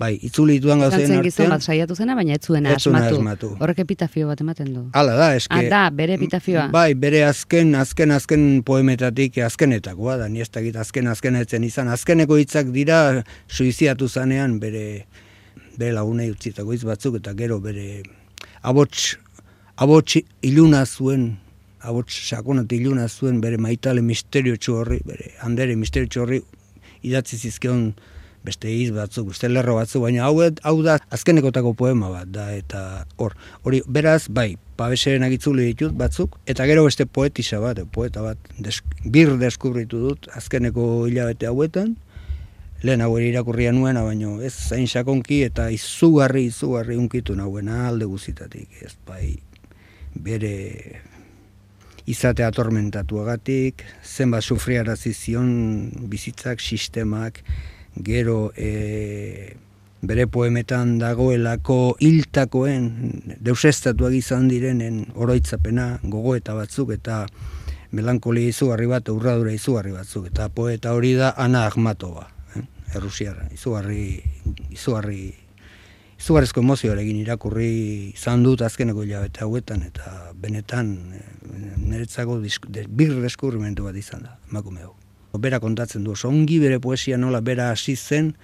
bai, 0.00 0.14
itzuli 0.24 0.56
dituan 0.56 0.80
gauzen 0.80 1.02
zen 1.04 1.22
gizon 1.24 1.44
artean, 1.44 1.52
bat 1.52 1.66
saiatu 1.66 1.96
zena, 1.98 2.14
baina 2.16 2.36
ez 2.38 2.40
zuena 2.46 2.72
asmatu. 2.76 3.18
asmatu. 3.18 3.50
Horrek 3.60 3.82
epitafio 3.84 4.30
bat 4.30 4.40
ematen 4.40 4.70
du. 4.72 4.84
Hala 4.96 5.16
da, 5.18 5.28
eske... 5.36 5.58
Ah, 5.58 5.66
da, 5.68 5.80
bere 5.96 6.16
epitafioa. 6.16 6.68
Bai, 6.72 6.94
bere 7.02 7.20
azken, 7.28 7.74
azken, 7.76 8.14
azken 8.16 8.46
poemetatik 8.66 9.36
azkenetakoa 9.44 10.16
da, 10.22 10.28
ni 10.32 10.40
ez 10.40 10.48
dakit 10.48 10.78
azken, 10.80 11.10
azken 11.12 11.36
etzen 11.42 11.66
izan. 11.68 11.90
Azkeneko 11.92 12.38
hitzak 12.40 12.70
dira 12.72 13.00
suiziatu 13.48 14.08
zanean 14.08 14.56
bere, 14.62 14.86
bere 15.76 15.92
lagunei 15.98 16.30
utzitako 16.32 16.72
hitz 16.76 16.86
batzuk, 16.88 17.18
eta 17.20 17.34
gero 17.36 17.60
bere 17.60 18.00
abots, 18.62 19.18
abots 19.76 20.16
iluna 20.46 20.86
zuen, 20.86 21.34
abots 21.84 22.16
sakonat 22.30 22.72
iluna 22.72 23.04
zuen 23.08 23.42
bere 23.44 23.60
maitale 23.60 24.00
misterio 24.04 24.56
horri, 24.78 25.02
bere 25.04 25.34
handere 25.44 25.76
misterio 25.76 26.24
horri 26.24 26.40
idatzi 27.04 27.36
zizkion 27.36 27.92
beste 28.44 28.70
hitz 28.72 28.90
batzuk, 28.94 29.30
beste 29.34 29.50
lerro 29.50 29.76
batzuk, 29.76 30.04
baina 30.06 30.24
hau, 30.26 30.40
hau 30.40 30.76
da 30.84 30.96
azkenekotako 31.12 31.74
poema 31.76 32.10
bat 32.12 32.30
da, 32.32 32.48
eta 32.56 33.04
hor, 33.20 33.36
hori, 33.64 33.82
beraz, 33.86 34.24
bai, 34.28 34.54
pabeseren 34.80 35.26
agitzuli 35.26 35.68
ditut 35.70 35.96
batzuk, 35.96 36.38
eta 36.48 36.66
gero 36.70 36.86
beste 36.86 37.06
poetisa 37.06 37.60
bat, 37.60 37.82
poeta 37.92 38.24
bat, 38.24 38.52
desk, 38.58 38.86
bir 39.04 39.36
deskubritu 39.40 40.00
dut 40.06 40.30
azkeneko 40.36 41.06
hilabete 41.10 41.50
hauetan, 41.50 41.94
lehen 42.82 43.04
hau 43.04 43.12
irakurria 43.20 43.74
nuena, 43.76 44.02
baino 44.06 44.38
ez 44.40 44.54
zain 44.54 44.88
sakonki 44.88 45.42
eta 45.44 45.68
izugarri, 45.74 46.46
izugarri 46.48 46.96
unkitu 46.96 47.36
nahuena 47.36 47.86
alde 47.90 48.08
guzitatik, 48.08 48.70
ez 48.80 48.94
bai, 49.06 49.34
bere 50.16 50.54
izate 52.10 52.42
atormentatuagatik, 52.46 53.84
zenbat 54.02 54.42
sufriarazi 54.42 55.12
zion 55.12 55.50
bizitzak, 56.10 56.60
sistemak, 56.60 57.42
gero 57.96 58.52
e, 58.56 59.56
bere 60.02 60.26
poemetan 60.26 60.98
dagoelako 60.98 61.96
hiltakoen 62.00 62.86
deusestatuak 63.40 64.14
izan 64.16 64.48
direnen 64.48 65.04
oroitzapena 65.14 65.98
gogoeta 66.02 66.54
batzuk 66.56 66.94
eta 66.96 67.26
melankolia 67.92 68.48
izugarri 68.48 68.86
bat, 68.86 69.08
urradura 69.12 69.52
izugarri 69.52 69.92
batzuk 69.92 70.30
eta 70.30 70.48
poeta 70.48 70.94
hori 70.94 71.14
da 71.18 71.34
Ana 71.36 71.66
Ahmatova, 71.66 72.28
eh? 72.56 72.64
Errusiarra, 72.94 73.48
izugarri 73.54 74.22
izugarri 74.70 75.22
izugarrezko 76.20 76.60
emozioarekin 76.60 77.20
irakurri 77.22 77.70
izan 78.12 78.44
dut 78.44 78.62
azkeneko 78.62 79.04
hilabete 79.06 79.44
hauetan 79.44 79.84
eta 79.88 80.32
benetan 80.36 80.94
eh, 81.16 81.26
niretzako 81.80 82.40
bir 82.88 83.14
deskurrimentu 83.22 83.88
bat 83.88 83.96
izan 83.96 84.26
da, 84.28 84.36
emakume 84.50 84.84
hau. 84.84 84.99
Bera 85.38 85.60
kontatzen 85.60 86.04
du, 86.04 86.14
ongi 86.24 86.58
bere 86.58 86.80
poesia 86.80 87.16
nola 87.16 87.40
bera 87.40 87.70
hasi 87.70 87.94
zen, 87.96 88.34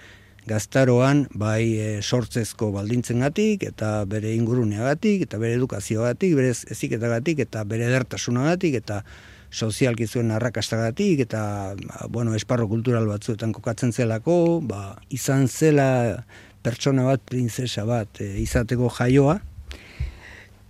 gaztaroan 0.47 1.25
bai 1.35 1.63
e, 1.75 1.87
sortzezko 2.03 2.71
baldintzengatik 2.75 3.65
eta 3.67 4.05
bere 4.07 4.31
inguruneagatik 4.37 5.25
eta 5.27 5.41
bere 5.43 5.59
edukazioagatik, 5.59 6.37
bere 6.39 6.53
eziketagatik 6.55 7.43
eta 7.43 7.65
bere 7.67 7.89
edertasunagatik 7.91 8.79
eta 8.79 9.03
sozialki 9.51 10.07
zuen 10.07 10.31
arrakastagatik 10.31 11.25
eta 11.27 11.75
bueno, 12.11 12.35
esparro 12.35 12.69
kultural 12.71 13.09
batzuetan 13.11 13.53
kokatzen 13.57 13.93
zelako, 13.93 14.61
ba, 14.63 14.97
izan 15.11 15.49
zela 15.49 16.23
pertsona 16.63 17.07
bat, 17.07 17.23
printzesa 17.27 17.87
bat 17.87 18.23
e, 18.23 18.31
izateko 18.43 18.91
jaioa. 19.01 19.41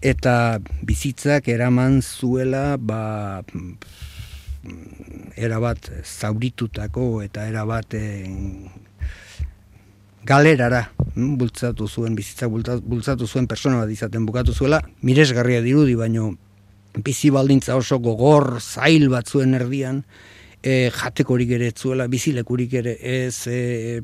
Eta 0.05 0.61
bizitzak 0.87 1.49
eraman 1.49 2.01
zuela 2.05 2.77
ba, 2.77 3.43
erabat 5.37 5.91
zauritutako 6.05 7.23
eta 7.25 7.47
erabat 7.49 7.95
e, 7.95 8.05
galerara 10.27 10.83
mm, 11.15 11.37
bultzatu 11.39 11.89
zuen, 11.89 12.17
bizitza 12.19 12.49
bultzatu 12.49 13.27
zuen 13.27 13.47
persona 13.47 13.83
bat 13.83 13.93
izaten 13.93 14.27
bukatu 14.27 14.55
zuela, 14.55 14.81
miresgarria 15.03 15.63
dirudi, 15.65 15.95
baino 15.95 16.33
bizi 16.97 17.31
baldintza 17.31 17.77
oso 17.77 17.99
gogor, 18.01 18.57
zail 18.61 19.09
bat 19.13 19.29
zuen 19.29 19.55
erdian, 19.55 20.03
e, 20.63 20.91
jatekorik 20.95 21.53
ere 21.59 21.73
zuela, 21.77 22.09
bizilekurik 22.09 22.73
ere 22.81 22.97
ez, 23.01 23.47
e, 23.47 24.01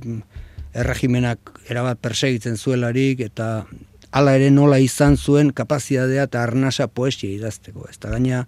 erregimenak 0.72 1.56
erabat 1.72 2.00
persegitzen 2.00 2.56
zuelarik, 2.56 3.24
eta 3.24 3.64
hala 4.12 4.36
ere 4.36 4.50
nola 4.52 4.78
izan 4.80 5.16
zuen 5.16 5.52
kapazitatea 5.56 6.28
eta 6.28 6.42
arnasa 6.44 6.86
poesia 6.88 7.32
idazteko. 7.32 7.88
Ez 7.90 7.98
da 8.00 8.12
gaina, 8.12 8.44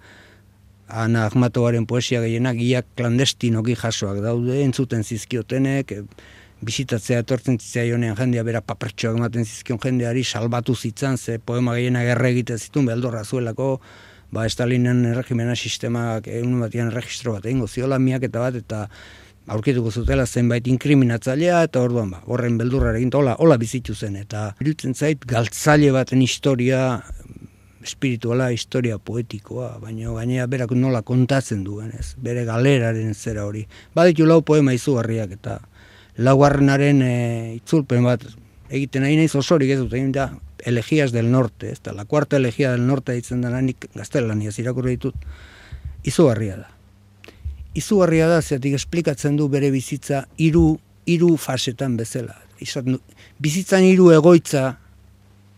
Ana 0.89 1.27
Ahmatoaren 1.27 1.87
poesia 1.87 2.21
gehienak 2.21 2.59
iak 2.61 2.87
klandestinoki 2.97 3.75
jasoak 3.75 4.21
daude, 4.23 4.61
entzuten 4.63 5.03
zizkiotenek, 5.03 5.95
bizitatzea 6.65 7.23
etortzen 7.25 7.59
zitzaionean 7.59 8.17
jendea 8.19 8.45
bera 8.47 8.61
papertxoak 8.65 9.19
ematen 9.19 9.45
zizkion 9.45 9.81
jendeari 9.83 10.25
salbatu 10.25 10.75
zitzan 10.75 11.19
ze 11.19 11.39
poema 11.39 11.75
gehiena 11.75 12.05
gerra 12.07 12.29
egiten 12.29 12.59
zituen 12.59 12.87
beldorra 12.87 13.25
zuelako 13.25 13.81
ba 14.33 14.49
Stalinen 14.49 15.05
erregimena 15.11 15.55
sistemak 15.55 16.29
egun 16.29 16.61
batian 16.61 16.91
registro 16.95 17.37
bat 17.37 17.47
egingo 17.47 17.69
ziola 17.69 17.99
miak 17.99 18.27
eta 18.31 18.41
bat 18.47 18.59
eta 18.61 18.89
aurkituko 19.47 19.91
zutela 19.91 20.27
zenbait 20.27 20.67
inkriminatzailea 20.67 21.63
eta 21.69 21.83
orduan 21.83 22.11
ba 22.11 22.23
horren 22.27 22.59
beldurrarekin 22.59 23.13
hola 23.15 23.37
hola 23.39 23.59
bizitu 23.59 23.95
zen 23.95 24.17
eta 24.17 24.55
irutzen 24.61 24.95
zait 24.95 25.27
galtzaile 25.35 25.93
baten 25.93 26.23
historia 26.23 27.03
espirituala 27.85 28.51
historia 28.51 28.99
poetikoa, 28.99 29.75
baina 29.83 30.13
gainea 30.17 30.47
berak 30.51 30.73
nola 30.79 31.03
kontatzen 31.03 31.65
duen, 31.65 31.93
ez? 31.99 32.15
Bere 32.21 32.45
galeraren 32.49 33.15
zera 33.15 33.45
hori. 33.45 33.67
Baditu 33.95 34.27
lau 34.27 34.41
poema 34.43 34.75
izugarriak 34.75 35.37
eta 35.37 35.59
laugarrenaren 36.17 37.03
e, 37.03 37.15
itzulpen 37.59 38.07
bat 38.07 38.25
egiten 38.71 39.05
nahi 39.05 39.19
naiz 39.19 39.35
osorik 39.37 39.75
ez 39.75 39.81
dut 39.83 39.93
egin 39.93 40.13
da 40.15 40.31
elegias 40.65 41.13
del 41.13 41.29
norte, 41.31 41.71
ez 41.75 41.83
da, 41.85 41.93
la 41.93 42.07
cuarta 42.09 42.39
elegia 42.41 42.73
del 42.73 42.87
norte 42.87 43.13
ditzen 43.13 43.45
da 43.45 43.53
nik 43.61 43.91
gaztelania 43.95 44.53
zirakurri 44.53 44.97
ditut, 44.97 45.29
izugarria 46.09 46.57
da. 46.63 46.71
Izugarria 47.77 48.31
da, 48.31 48.41
zeatik 48.41 48.79
esplikatzen 48.79 49.37
du 49.37 49.51
bere 49.53 49.71
bizitza 49.75 50.25
hiru 50.39 50.79
hiru 51.05 51.37
fasetan 51.37 51.99
bezala. 51.99 52.37
Izan, 52.65 52.99
bizitzan 53.43 53.85
hiru 53.85 54.11
egoitza 54.15 54.79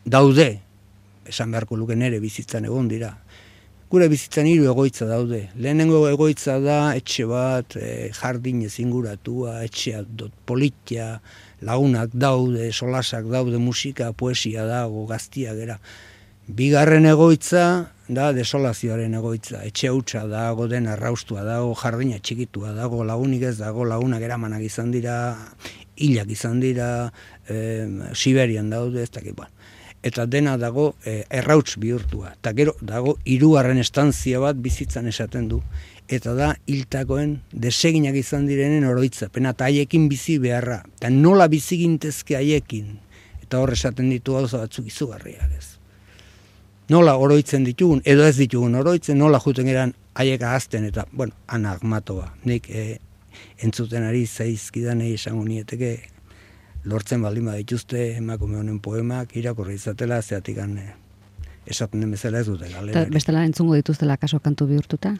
daude, 0.05 0.49
esan 1.29 1.53
beharko 1.55 1.77
luke 1.77 1.97
nere 1.97 2.20
bizitzan 2.20 2.66
egon 2.68 2.89
dira, 2.89 3.12
gure 3.91 4.09
bizitzan 4.11 4.49
hiru 4.51 4.66
egoitza 4.72 5.07
daude. 5.07 5.45
Lehenengo 5.62 6.01
egoitza 6.11 6.59
da 6.62 6.79
etxe 6.99 7.27
bat, 7.31 7.77
e, 7.79 8.11
jardin 8.16 8.64
ezinguratua, 8.66 9.61
etxea 9.66 10.03
dot 10.07 10.35
politia, 10.47 11.20
lagunak 11.62 12.14
daude, 12.14 12.72
solasak 12.72 13.31
daude, 13.31 13.61
musika, 13.62 14.11
poesia 14.12 14.66
dago, 14.66 15.07
gaztia 15.07 15.55
gera. 15.55 15.79
Bigarren 16.47 17.07
egoitza 17.11 17.62
da 18.09 18.31
desolazioaren 18.35 19.14
egoitza. 19.18 19.62
Etxe 19.66 19.91
hutsa 19.95 20.27
dago, 20.31 20.66
den 20.70 20.91
arraustua 20.91 21.47
dago, 21.47 21.74
jardina 21.79 22.18
txikitua 22.18 22.74
dago, 22.74 23.05
lagunik 23.07 23.49
ez 23.53 23.57
dago, 23.62 23.87
lagunak 23.87 24.22
eramanak 24.22 24.66
izan 24.66 24.91
dira, 24.95 25.16
hilak 25.97 26.31
izan 26.35 26.59
dira, 26.62 26.91
e, 27.47 27.87
Siberian 28.14 28.70
daude, 28.70 29.07
ez 29.07 29.11
dakit, 29.14 29.37
bueno 29.37 29.56
eta 30.07 30.27
dena 30.31 30.55
dago 30.61 30.95
e, 31.05 31.25
errauts 31.35 31.77
bihurtua. 31.83 32.37
Eta 32.37 32.53
gero 32.55 32.77
dago 32.81 33.17
hirugarren 33.27 33.81
estantzia 33.83 34.41
bat 34.43 34.59
bizitzan 34.63 35.09
esaten 35.11 35.49
du. 35.51 35.61
Eta 36.07 36.37
da 36.39 36.53
hiltakoen 36.71 37.41
deseginak 37.51 38.15
izan 38.21 38.47
direnen 38.47 38.87
oroitzapena 38.87 39.57
eta 39.57 39.67
haiekin 39.67 40.07
bizi 40.13 40.39
beharra. 40.43 40.83
Eta 41.01 41.11
nola 41.11 41.49
bizi 41.51 41.81
gintezke 41.83 42.39
haiekin. 42.39 42.95
Eta 43.43 43.63
hor 43.63 43.75
esaten 43.75 44.13
ditu 44.15 44.39
gauza 44.39 44.63
batzuk 44.63 44.87
izugarriak 44.93 45.59
ez. 45.59 45.67
Nola 46.91 47.17
oroitzen 47.19 47.65
ditugun, 47.67 47.99
edo 48.07 48.23
ez 48.23 48.37
ditugun 48.39 48.79
oroitzen, 48.79 49.19
nola 49.19 49.41
juten 49.43 49.67
eran 49.67 49.91
haiek 50.15 50.43
ahazten 50.47 50.85
eta, 50.87 51.03
bueno, 51.11 51.35
anagmatoa. 51.51 52.29
Nik 52.47 52.71
e, 52.71 52.85
entzuten 53.67 54.07
ari 54.07 54.23
zaizkidan 54.27 55.03
esango 55.03 55.43
nieteke 55.49 55.97
lortzen 56.87 57.22
baldin 57.22 57.51
dituzte 57.51 58.16
emakume 58.16 58.61
honen 58.61 58.78
poemak 58.80 59.34
irakurri 59.37 59.74
izatela 59.74 60.20
zeatik 60.22 60.59
eh, 60.59 60.93
esaten 61.66 62.01
den 62.01 62.11
bezala 62.11 62.41
ez 62.41 62.47
dute 62.47 62.68
galera. 62.70 63.05
Bestela 63.11 63.45
entzungo 63.45 63.74
dituztela 63.74 64.16
kaso 64.16 64.39
kantu 64.41 64.66
bihurtuta? 64.66 65.16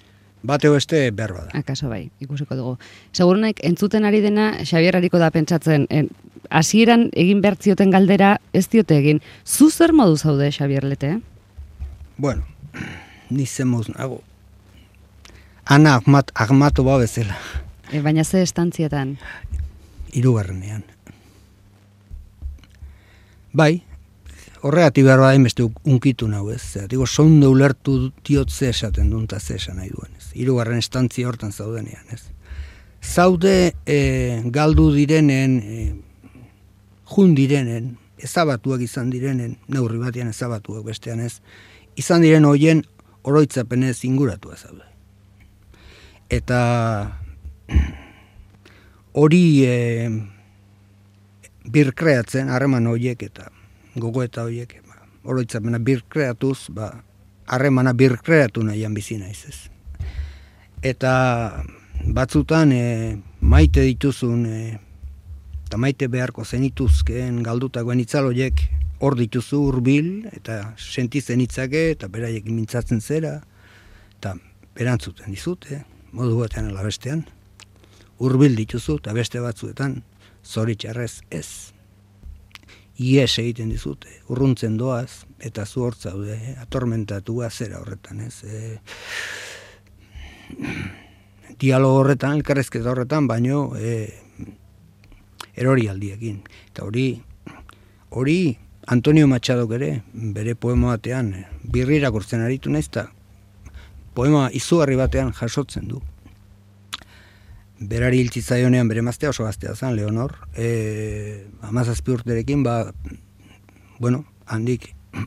Bateo 0.46 0.72
beste 0.72 1.10
berba 1.10 1.46
da. 1.46 1.58
Akaso 1.58 1.88
bai, 1.88 2.10
ikusiko 2.20 2.54
dugu. 2.54 2.76
Segurunaik 3.12 3.60
entzuten 3.64 4.04
ari 4.04 4.20
dena 4.20 4.52
Xabier 4.62 5.00
da 5.10 5.30
pentsatzen, 5.30 5.86
hasieran 6.50 7.10
egin 7.14 7.40
bertzioten 7.42 7.90
galdera 7.90 8.40
ez 8.52 8.68
diote 8.68 8.98
egin. 8.98 9.20
Zu 9.44 9.70
zer 9.70 9.92
modu 9.92 10.16
zaude 10.16 10.50
Xabier 10.50 10.84
Lete? 10.84 11.20
Bueno, 12.16 12.44
ni 13.30 13.46
zen 13.46 13.70
nago. 13.70 14.22
Ana 15.64 15.96
Ahmat 15.96 16.30
Ahmato 16.34 16.84
ba 16.84 16.98
bezala. 16.98 17.36
E, 17.90 18.00
baina 18.00 18.22
ze 18.24 18.42
estantzietan? 18.42 19.18
Hirugarrenean. 20.12 20.95
Bai, 23.57 23.80
horregatik 24.61 25.07
behar 25.07 25.22
bada 25.22 25.38
beste 25.40 25.64
unkitu 25.88 26.26
nahu 26.28 26.50
ez. 26.52 26.61
Zeratigo, 26.61 27.07
sonde 27.07 27.48
ulertu 27.48 28.11
diot 28.26 28.50
ze 28.50 28.68
esaten 28.68 29.09
duen 29.11 29.24
eta 29.24 29.40
ze 29.40 29.57
esan 29.57 29.78
nahi 29.80 29.88
duen 29.88 30.12
ez. 30.18 30.28
Hirugarren 30.34 30.82
estantzia 30.82 31.28
hortan 31.28 31.52
zaudenean 31.52 32.04
ez. 32.12 32.26
Zaude 33.00 33.72
e, 33.86 34.42
galdu 34.52 34.90
direnen, 34.92 35.57
e, 35.61 35.94
jun 37.14 37.34
direnen, 37.38 37.96
ezabatuak 38.18 38.84
izan 38.84 39.09
direnen, 39.11 39.57
neurri 39.72 40.02
batean 40.04 40.28
ezabatuak 40.34 40.84
bestean 40.84 41.24
ez, 41.24 41.40
izan 41.96 42.20
diren 42.26 42.44
hoien 42.44 42.84
oroitzapenez 43.24 44.02
inguratua 44.04 44.61
zaude. 44.61 44.84
Eta 46.28 46.61
hori 49.22 49.44
e, 49.64 49.76
birkreatzen, 51.72 52.48
harreman 52.48 52.86
horiek 52.86 53.22
eta 53.26 53.50
gogoeta 53.96 54.44
horiek, 54.46 54.78
ba, 54.86 55.00
oroitzapena 55.24 55.80
birkreatuz, 55.82 56.68
ba, 56.74 56.90
harremana 57.46 57.92
birkreatu 57.92 58.64
nahian 58.66 58.94
bizi 58.94 59.18
naiz 59.18 59.44
ez. 59.48 59.58
Eta 60.82 61.12
batzutan 62.14 62.72
e, 62.72 62.82
maite 63.40 63.84
dituzun 63.86 64.44
e, 64.46 64.58
eta 65.66 65.78
maite 65.82 66.08
beharko 66.12 66.44
zenituzkeen 66.44 67.42
galdutakoen 67.46 68.02
itzaloiek 68.02 68.62
hor 69.00 69.16
dituzu 69.18 69.60
hurbil 69.68 70.28
eta 70.32 70.72
sentitzen 70.78 71.42
hitzake 71.42 71.90
eta 71.94 72.08
beraiek 72.12 72.46
mintzatzen 72.48 73.00
zera 73.00 73.40
eta 74.18 74.36
berantzuten 74.76 75.32
dizute, 75.32 75.82
modu 76.12 76.38
batean 76.42 76.68
ala 76.70 76.84
bestean. 76.84 77.24
Hurbil 78.20 78.54
dituzu 78.56 78.98
eta 79.00 79.12
beste 79.16 79.40
batzuetan 79.40 80.00
zoritxarrez 80.47 81.20
ez. 81.30 81.49
Ies 82.97 83.38
egiten 83.42 83.68
dizute, 83.68 84.09
urruntzen 84.32 84.78
doaz, 84.80 85.26
eta 85.44 85.66
zu 85.66 85.82
hortzaude, 85.84 86.36
eh? 86.36 86.55
atormentatua 86.62 87.51
zera 87.51 87.82
horretan, 87.82 88.22
ez? 88.24 88.40
E, 88.44 88.78
dialogo 91.61 92.01
horretan, 92.01 92.38
elkarrezketa 92.38 92.94
horretan, 92.94 93.28
baino 93.28 93.74
e, 93.76 94.14
erori 95.57 95.90
aldiekin. 95.92 96.40
Eta 96.70 96.86
hori, 96.88 97.11
hori 98.16 98.38
Antonio 98.86 99.26
Machadok 99.26 99.72
ere, 99.76 99.90
bere 100.12 100.55
poema 100.55 100.94
batean, 100.94 101.32
eh, 101.34 101.47
birri 101.62 101.97
irakurtzen 101.99 102.44
aritu 102.44 102.70
naiz 102.70 102.86
eta 102.86 103.09
poema 104.14 104.47
izugarri 104.55 104.97
batean 104.97 105.32
jasotzen 105.34 105.88
du. 105.90 106.01
Berari 107.79 108.22
hiltzi 108.22 108.41
zaionean 108.41 108.89
bere 108.89 109.03
maztea 109.05 109.31
oso 109.31 109.45
gaztea 109.45 109.74
zen, 109.74 109.97
Leonor, 109.97 110.33
e, 110.57 111.47
amazazpi 111.61 112.14
urterekin, 112.14 112.62
ba, 112.64 112.93
bueno, 113.99 114.24
handik 114.47 114.95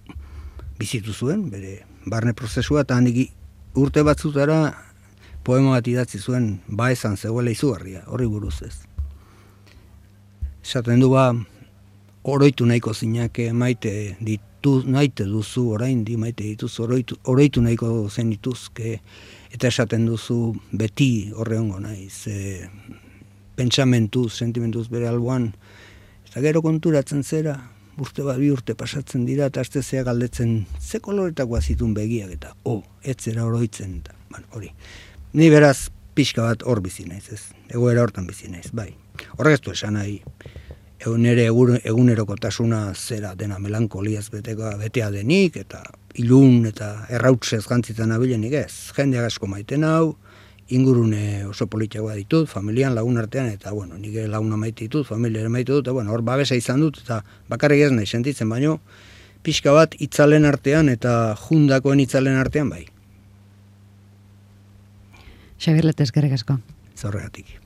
bizitu 0.80 1.14
zuen, 1.14 1.50
bere 1.52 1.84
barne 2.10 2.34
prozesua, 2.34 2.82
eta 2.82 2.98
handik 2.98 3.30
urte 3.78 4.02
batzutara 4.02 4.74
poema 5.46 5.76
bat 5.78 5.88
idatzi 5.88 6.18
zuen 6.18 6.60
ba 6.68 6.90
esan 6.92 7.18
zegoela 7.18 7.54
izugarria, 7.54 8.04
horri 8.08 8.26
buruz 8.26 8.58
ez. 8.66 8.76
Esaten 10.66 11.00
du 11.06 11.12
ba, 11.14 11.30
oroitu 12.24 12.66
nahiko 12.66 12.94
zinake 12.94 13.52
maite 13.54 14.16
ditu, 14.20 14.80
naite 14.90 15.30
duzu 15.30 15.68
orain 15.76 16.02
di 16.04 16.18
maite 16.18 16.44
dituzu, 16.44 16.84
oroitu, 16.88 17.18
oroitu 17.30 17.62
nahiko 17.62 18.10
zen 18.10 18.34
dituzke, 18.34 18.98
eta 19.52 19.70
esaten 19.70 20.06
duzu 20.06 20.54
beti 20.72 21.32
horre 21.36 21.58
hongo 21.58 21.80
naiz, 21.84 22.28
e, 22.28 22.70
pentsamentu, 23.60 24.30
sentimentuz 24.30 24.88
bere 24.90 25.10
alboan, 25.10 25.52
eta 26.30 26.42
gero 26.46 26.62
konturatzen 26.64 27.24
zera, 27.24 27.58
urte 28.00 28.24
bat 28.24 28.40
bi 28.40 28.52
urte 28.54 28.76
pasatzen 28.80 29.26
dira, 29.28 29.50
eta 29.50 29.62
azte 29.66 29.84
zea 29.84 30.06
galdetzen, 30.08 30.66
ze 30.80 31.02
koloretako 31.04 31.60
zitun 31.62 31.94
begiak, 31.94 32.32
eta 32.38 32.56
oh, 32.64 32.82
etzera 33.04 33.46
oroitzen, 33.46 34.00
eta, 34.00 34.16
bueno, 34.30 34.48
hori. 34.56 34.72
Ni 35.34 35.50
beraz, 35.52 35.90
pixka 36.16 36.46
bat 36.46 36.64
hor 36.64 36.82
bizi 36.86 37.06
naiz, 37.10 37.26
ez? 37.34 37.42
Egoera 37.70 38.04
hortan 38.06 38.28
bizi 38.30 38.50
naiz, 38.52 38.70
bai. 38.74 38.94
Horrek 39.38 39.60
ez 39.60 39.64
du 39.66 39.76
esan 39.76 39.98
nahi, 40.00 40.20
egun 41.00 41.78
egunerokotasuna 41.84 42.94
zera 42.94 43.36
dena 43.36 43.60
melankoliaz 43.60 44.30
beteka 44.30 44.76
betea 44.78 45.10
denik 45.12 45.56
eta 45.58 45.84
ilun 46.16 46.66
eta 46.66 47.06
errautzez 47.10 47.66
gantzitzen 47.68 48.12
abilenik 48.12 48.54
ez. 48.54 48.92
Jendeak 48.98 49.30
asko 49.30 49.48
maiten 49.48 49.84
hau, 49.84 50.18
ingurune 50.70 51.46
oso 51.46 51.68
politiagoa 51.68 52.16
ditut, 52.16 52.50
familian 52.50 52.96
lagun 52.96 53.18
artean, 53.18 53.48
eta 53.50 53.72
bueno, 53.72 53.98
nik 53.98 54.16
laguna 54.28 54.58
maite 54.58 54.86
ditut, 54.86 55.08
familia 55.08 55.42
ere 55.42 55.50
maite 55.50 55.72
dut, 55.72 55.86
eta 55.86 55.92
bueno, 55.92 56.12
hor 56.12 56.22
babesa 56.22 56.56
izan 56.56 56.82
dut, 56.82 57.00
eta 57.04 57.24
bakarrik 57.50 57.88
ez 57.88 57.92
nahi 57.92 58.06
sentitzen, 58.06 58.50
baino, 58.50 58.80
pixka 59.44 59.74
bat 59.74 59.96
itzalen 60.00 60.46
artean 60.46 60.90
eta 60.90 61.36
jundakoen 61.48 62.04
itzalen 62.06 62.38
artean 62.38 62.70
bai. 62.70 62.86
Xabier 65.60 65.90
Letez, 65.90 66.12
gerek 66.16 66.38
asko. 66.38 66.60
Zorregatik. 66.96 67.59